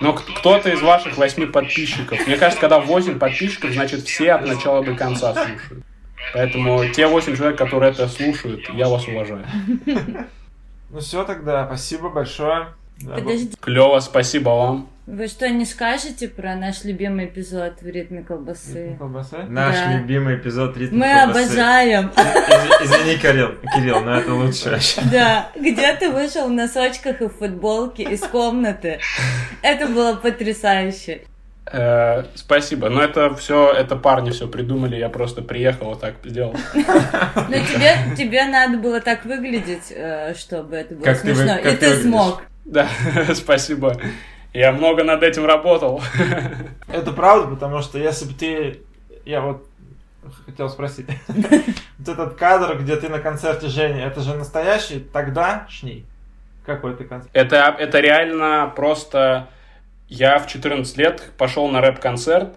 К- 0.00 0.38
кто-то 0.40 0.70
из 0.70 0.82
ваших 0.82 1.16
восьми 1.16 1.46
подписчиков. 1.46 2.26
Мне 2.26 2.36
кажется, 2.36 2.60
когда 2.60 2.80
8 2.80 3.18
подписчиков, 3.18 3.72
значит 3.72 4.02
все 4.02 4.32
от 4.32 4.46
начала 4.46 4.84
до 4.84 4.94
конца 4.94 5.32
слушают. 5.32 5.84
Поэтому 6.34 6.88
те 6.88 7.06
8 7.06 7.36
человек, 7.36 7.58
которые 7.58 7.92
это 7.92 8.08
слушают, 8.08 8.68
я 8.74 8.88
вас 8.88 9.06
уважаю. 9.06 9.44
Ну 10.90 11.00
все 11.00 11.24
тогда, 11.24 11.66
спасибо 11.66 12.10
большое. 12.10 12.68
Подожди, 13.02 13.50
Клево, 13.60 14.00
спасибо 14.00 14.50
вам. 14.50 14.88
Вы 15.06 15.26
что, 15.26 15.48
не 15.48 15.64
скажете 15.66 16.28
про 16.28 16.54
наш 16.54 16.84
любимый 16.84 17.26
эпизод 17.26 17.82
в 17.82 17.86
ритме 17.86 18.22
колбасы? 18.22 18.96
колбасы. 18.98 19.38
Наш 19.48 19.76
Да. 19.76 19.92
любимый 19.98 20.36
эпизод 20.36 20.76
ритм 20.76 20.98
Мы 20.98 21.12
колбасы. 21.12 21.44
обожаем. 21.46 22.08
Из- 22.08 22.86
Извини, 22.86 23.16
Кирилл, 23.18 23.54
Кирилл, 23.74 24.00
но 24.00 24.18
это 24.18 24.32
лучше 24.34 24.70
вообще. 24.70 25.00
Да, 25.10 25.50
где 25.56 25.92
ты 25.94 26.08
вышел 26.10 26.46
в 26.46 26.52
носочках 26.52 27.20
и 27.20 27.24
в 27.26 27.30
футболке 27.36 28.04
из 28.04 28.20
комнаты. 28.20 29.00
Это 29.62 29.86
было 29.88 30.14
потрясающе. 30.14 31.22
Э, 31.72 32.24
спасибо. 32.34 32.88
Но 32.88 33.02
это 33.02 33.34
все, 33.36 33.72
это 33.72 33.96
парни 33.96 34.30
все 34.30 34.46
придумали, 34.48 34.96
я 34.96 35.08
просто 35.08 35.42
приехал 35.42 35.86
вот 35.86 36.00
так 36.00 36.14
сделал. 36.24 36.54
Но 36.74 36.82
тебе, 37.56 37.94
тебе 38.16 38.44
надо 38.46 38.78
было 38.78 39.00
так 39.00 39.24
выглядеть, 39.24 39.90
э, 39.90 40.34
чтобы 40.36 40.76
это 40.76 40.94
было 40.94 41.14
смешно. 41.14 41.56
И 41.58 41.76
ты 41.76 42.02
смог. 42.02 42.42
Да, 42.64 42.88
спасибо. 43.34 43.96
Я 44.52 44.72
много 44.72 45.02
над 45.02 45.22
этим 45.22 45.46
работал. 45.46 46.02
Это 46.88 47.12
правда, 47.12 47.48
потому 47.48 47.80
что 47.80 47.98
если 47.98 48.26
бы 48.26 48.34
ты... 48.34 48.80
Я 49.24 49.40
вот 49.40 49.66
хотел 50.44 50.68
спросить. 50.68 51.06
Вот 51.98 52.08
этот 52.08 52.34
кадр, 52.34 52.78
где 52.80 52.96
ты 52.96 53.08
на 53.08 53.20
концерте 53.20 53.68
Жени, 53.68 54.00
это 54.00 54.22
же 54.22 54.34
настоящий 54.34 54.98
тогдашний? 54.98 56.04
Какой 56.66 56.96
ты 56.96 57.04
концерт? 57.04 57.30
Это, 57.32 57.76
это 57.78 58.00
реально 58.00 58.72
просто... 58.74 59.48
Я 60.08 60.38
в 60.38 60.48
14 60.48 60.96
лет 60.98 61.30
пошел 61.38 61.68
на 61.68 61.80
рэп-концерт, 61.80 62.56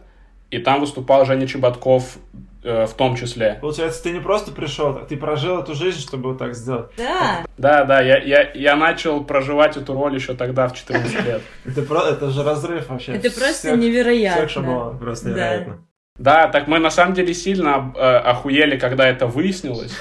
и 0.52 0.58
там 0.58 0.82
выступал 0.82 1.26
Женя 1.26 1.48
Чеботков 1.48 2.18
э, 2.66 2.86
в 2.88 2.94
том 2.94 3.16
числе. 3.16 3.58
Получается, 3.62 4.04
ты 4.04 4.12
не 4.12 4.20
просто 4.20 4.52
пришел, 4.52 4.90
а 4.98 5.06
ты 5.06 5.16
прожил 5.16 5.60
эту 5.60 5.74
жизнь, 5.76 6.02
чтобы 6.02 6.30
вот 6.30 6.38
так 6.40 6.56
сделать. 6.56 6.88
Да. 6.98 7.46
Да, 7.58 7.86
да, 7.86 8.02
я, 8.02 8.18
я, 8.18 8.52
я 8.54 8.76
начал 8.76 9.24
проживать 9.24 9.78
эту 9.78 9.94
роль 9.94 10.16
еще 10.16 10.34
тогда, 10.34 10.68
в 10.68 10.74
14 10.76 11.26
лет. 11.26 11.42
Это, 11.66 11.82
про- 11.84 12.10
это 12.10 12.30
же 12.32 12.44
разрыв 12.44 12.90
вообще. 12.90 13.14
Это 13.14 13.30
просто 13.32 13.68
всех- 13.70 13.78
невероятно. 13.78 14.42
всех 14.42 14.50
шаблонов. 14.50 15.00
Просто 15.00 15.26
Да. 15.30 15.32
невероятно. 15.32 15.78
Да, 16.18 16.48
так 16.48 16.68
мы 16.68 16.80
на 16.80 16.90
самом 16.90 17.14
деле 17.14 17.34
сильно 17.34 17.94
э, 17.96 18.00
охуели, 18.00 18.78
когда 18.78 19.06
это 19.08 19.28
выяснилось. 19.28 19.94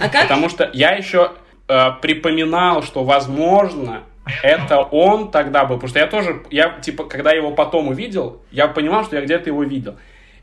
А 0.00 0.08
как 0.08 0.22
Потому 0.22 0.48
что 0.48 0.70
я 0.72 0.92
еще 0.92 1.32
э, 1.68 1.86
припоминал, 2.00 2.82
что, 2.82 3.02
возможно, 3.04 4.02
это 4.42 4.78
он 4.80 5.30
тогда 5.30 5.64
был. 5.64 5.76
Потому 5.76 5.88
что 5.88 5.98
я 5.98 6.06
тоже, 6.06 6.42
я, 6.50 6.78
типа, 6.80 7.04
когда 7.04 7.32
его 7.32 7.50
потом 7.52 7.88
увидел, 7.88 8.40
я 8.50 8.68
понимал, 8.68 9.04
что 9.04 9.16
я 9.16 9.22
где-то 9.22 9.50
его 9.50 9.62
видел. 9.64 9.96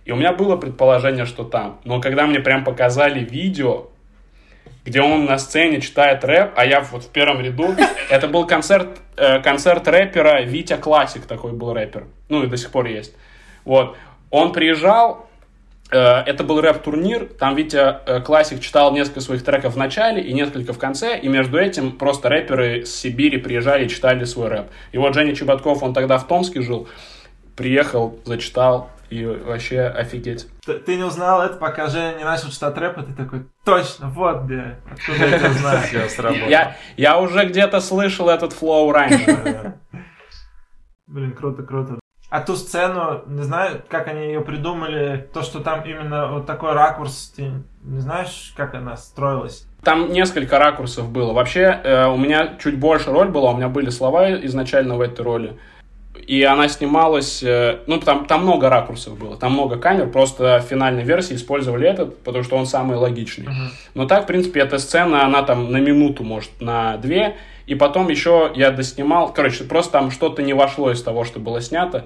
И 0.06 0.12
у 0.12 0.16
меня 0.16 0.32
было 0.32 0.56
предположение, 0.56 1.26
что 1.26 1.43
там. 1.43 1.80
Но 1.84 1.99
когда 1.99 2.28
мне 2.28 2.39
прям 2.39 2.64
показали 2.64 3.20
видео, 3.20 3.88
где 4.86 5.01
он 5.01 5.26
на 5.26 5.39
сцене 5.39 5.82
читает 5.82 6.24
рэп, 6.24 6.53
а 6.56 6.66
я 6.66 6.82
вот 6.82 7.03
в 7.03 7.10
первом 7.10 7.41
ряду, 7.41 7.76
это 8.10 8.28
был 8.28 8.45
концерт, 8.45 8.99
э, 9.18 9.41
концерт 9.41 9.88
рэпера 9.88 10.43
Витя 10.43 10.78
Классик, 10.78 11.26
такой 11.26 11.53
был 11.53 11.74
рэпер. 11.74 12.06
Ну 12.30 12.43
и 12.43 12.47
до 12.47 12.56
сих 12.56 12.70
пор 12.70 12.86
есть. 12.86 13.16
Вот. 13.66 13.97
Он 14.30 14.53
приезжал, 14.53 15.28
э, 15.91 15.97
это 15.97 16.43
был 16.43 16.62
рэп-турнир, 16.62 17.26
там 17.26 17.56
Витя 17.56 18.01
э, 18.06 18.22
Классик 18.22 18.60
читал 18.60 18.91
несколько 18.91 19.22
своих 19.22 19.43
треков 19.43 19.74
в 19.74 19.78
начале 19.78 20.22
и 20.22 20.34
несколько 20.34 20.72
в 20.72 20.78
конце, 20.78 21.18
и 21.18 21.28
между 21.28 21.58
этим 21.58 21.93
просто 21.93 22.30
рэперы 22.30 22.86
с 22.86 22.93
Сибири 22.93 23.39
приезжали 23.39 23.86
и 23.86 23.89
читали 23.89 24.24
свой 24.26 24.49
рэп. 24.49 24.68
И 24.91 24.99
вот 24.99 25.16
Женя 25.16 25.36
Чеботков, 25.36 25.82
он 25.82 25.95
тогда 25.95 26.20
в 26.20 26.28
Томске 26.28 26.62
жил, 26.62 26.88
приехал, 27.56 28.20
зачитал, 28.24 28.91
и 29.16 29.26
вообще 29.26 29.82
офигеть. 29.82 30.47
Ты, 30.66 30.80
ты 30.80 30.95
не 30.97 31.03
узнал 31.03 31.41
это, 31.41 31.55
пока 31.55 31.88
Женя 31.88 32.16
не 32.18 32.24
начал 32.24 32.49
читать 32.49 32.78
рэп, 32.78 32.97
и 32.97 33.03
ты 33.03 33.13
такой, 33.13 33.45
точно, 33.63 34.09
вот 34.09 34.43
где, 34.43 34.78
откуда 34.91 35.26
я 35.26 35.39
тебя 35.39 35.53
знаю. 35.53 35.82
Все 35.84 36.09
сработало. 36.09 36.49
Я, 36.49 36.76
я 36.97 37.20
уже 37.20 37.45
где-то 37.45 37.80
слышал 37.80 38.30
этот 38.30 38.53
flow 38.54 38.91
раньше. 38.91 39.76
Блин, 41.07 41.34
круто, 41.34 41.63
круто. 41.63 41.99
А 42.30 42.41
ту 42.41 42.55
сцену, 42.55 43.22
не 43.28 43.43
знаю, 43.43 43.84
как 43.88 44.07
они 44.07 44.26
ее 44.26 44.41
придумали, 44.41 45.30
то, 45.34 45.43
что 45.43 45.59
там 45.59 45.84
именно 45.86 46.28
вот 46.28 46.45
такой 46.45 46.74
ракурс, 46.74 47.32
ты 47.36 47.51
не 47.84 47.99
знаешь, 47.99 48.53
как 48.57 48.74
она 48.74 48.97
строилась? 48.97 49.68
Там 49.84 50.11
несколько 50.11 50.57
ракурсов 50.57 51.11
было. 51.11 51.32
Вообще, 51.34 51.61
э, 51.61 52.07
у 52.07 52.18
меня 52.18 52.57
чуть 52.59 52.80
больше 52.80 53.11
роль 53.11 53.30
была, 53.30 53.51
у 53.51 53.57
меня 53.57 53.70
были 53.70 53.91
слова 53.91 54.34
изначально 54.45 54.95
в 54.95 55.01
этой 55.01 55.24
роли. 55.24 55.59
И 56.28 56.43
она 56.43 56.68
снималась, 56.70 57.43
э, 57.43 57.80
ну, 57.88 57.99
там, 57.99 58.26
там 58.26 58.43
много 58.43 58.70
ракурсов 58.70 59.18
было, 59.18 59.38
там 59.38 59.53
много 59.53 59.78
камер, 59.78 60.09
просто 60.09 60.59
в 60.59 60.70
финальной 60.70 61.03
версии 61.03 61.36
использовали 61.36 61.88
этот, 61.88 62.18
потому 62.24 62.43
что 62.43 62.57
он 62.57 62.66
самый 62.66 62.97
логичный. 62.97 63.47
Мгм. 63.47 63.70
Но 63.93 64.05
так, 64.05 64.24
в 64.24 64.28
принципе, 64.28 64.61
эта 64.61 64.80
сцена, 64.80 65.26
она 65.26 65.43
там 65.43 65.72
на 65.72 65.78
минуту, 65.78 66.24
может, 66.24 66.49
на 66.59 66.97
две, 66.97 67.36
и 67.68 67.76
потом 67.76 68.09
еще 68.09 68.51
я 68.55 68.72
доснимал, 68.72 69.34
короче, 69.34 69.63
просто 69.63 69.93
там 69.93 70.11
что-то 70.11 70.41
не 70.41 70.53
вошло 70.53 70.91
из 70.91 71.01
того, 71.01 71.24
что 71.24 71.39
было 71.39 71.61
снято. 71.61 72.05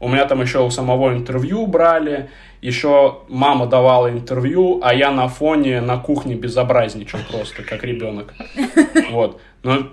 У 0.00 0.08
меня 0.08 0.26
там 0.26 0.40
еще 0.40 0.60
у 0.60 0.70
самого 0.70 1.12
интервью 1.12 1.66
брали, 1.66 2.30
еще 2.60 3.18
мама 3.28 3.66
давала 3.66 4.10
интервью, 4.10 4.80
а 4.82 4.94
я 4.94 5.10
на 5.10 5.28
фоне 5.28 5.80
на 5.80 5.98
кухне 5.98 6.34
безобразничал 6.34 7.18
просто, 7.30 7.62
как 7.62 7.84
ребенок. 7.84 8.34
Вот. 9.10 9.40
Но 9.62 9.88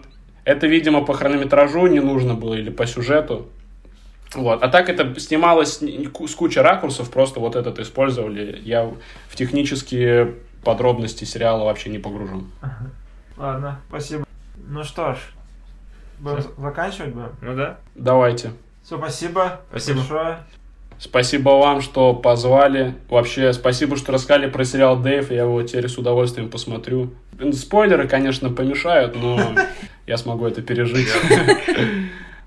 это, 0.45 0.67
видимо, 0.67 1.03
по 1.03 1.13
хронометражу 1.13 1.87
не 1.87 1.99
нужно 1.99 2.35
было 2.35 2.53
или 2.53 2.69
по 2.69 2.85
сюжету. 2.85 3.47
Вот. 4.33 4.63
А 4.63 4.67
так 4.69 4.89
это 4.89 5.19
снималось 5.19 5.79
с 5.81 6.35
кучей 6.35 6.61
ракурсов, 6.61 7.11
просто 7.11 7.39
вот 7.39 7.55
этот 7.55 7.79
использовали. 7.79 8.59
Я 8.63 8.91
в 9.29 9.35
технические 9.35 10.35
подробности 10.63 11.25
сериала 11.25 11.65
вообще 11.65 11.89
не 11.89 11.99
погружен. 11.99 12.51
Ладно, 13.37 13.81
спасибо. 13.89 14.25
Ну 14.67 14.83
что 14.83 15.13
ж, 15.13 15.17
будем 16.19 16.43
заканчивать 16.57 17.13
будем? 17.13 17.31
Ну 17.41 17.55
да. 17.55 17.77
Давайте. 17.95 18.51
Все, 18.83 18.97
спасибо. 18.97 19.61
Спасибо. 19.69 19.99
Большое. 19.99 20.37
Спасибо 20.99 21.49
вам, 21.49 21.81
что 21.81 22.13
позвали. 22.13 22.95
Вообще, 23.09 23.53
спасибо, 23.53 23.97
что 23.97 24.11
рассказали 24.11 24.49
про 24.49 24.63
сериал 24.63 24.97
Дэйв. 24.97 25.31
Я 25.31 25.43
его 25.43 25.61
теперь 25.63 25.87
с 25.87 25.97
удовольствием 25.97 26.49
посмотрю. 26.49 27.13
Спойлеры, 27.53 28.07
конечно, 28.07 28.49
помешают, 28.49 29.15
но 29.15 29.39
я 30.07 30.17
смогу 30.17 30.45
это 30.45 30.61
пережить. 30.61 31.07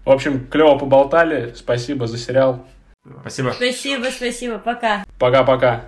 В 0.05 0.11
общем, 0.11 0.47
клево 0.47 0.79
поболтали. 0.79 1.53
Спасибо 1.55 2.07
за 2.07 2.17
сериал. 2.17 2.65
Спасибо. 3.21 3.53
Спасибо, 3.55 4.07
спасибо, 4.11 4.59
пока. 4.59 5.05
Пока-пока. 5.19 5.85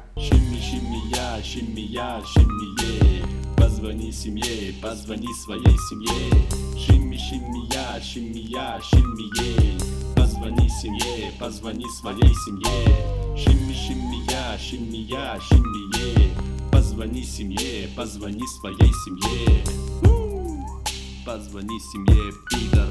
Позвони 3.56 4.12
семье, 4.12 4.74
позвони 4.82 5.28
своей 5.44 5.76
семье. 5.88 6.46
Шими, 6.78 7.16
шими 7.16 7.72
я, 7.72 8.00
шими 8.02 8.38
я, 8.38 8.78
шими 8.82 9.40
ей. 9.42 9.78
Позвони 10.40 10.70
семье, 10.70 11.32
позвони 11.38 11.84
своей 12.00 12.34
семье. 12.46 13.36
Шими, 13.36 13.74
шими 13.74 14.24
я, 14.30 14.56
шими 14.58 14.96
я, 14.96 15.38
шими 15.38 15.98
ей. 15.98 16.32
Позвони 16.72 17.22
семье, 17.24 17.90
позвони 17.94 18.46
своей 18.58 18.90
семье. 19.04 19.62
Позвони 21.26 21.78
семье, 21.92 22.32
пидор. 22.48 22.70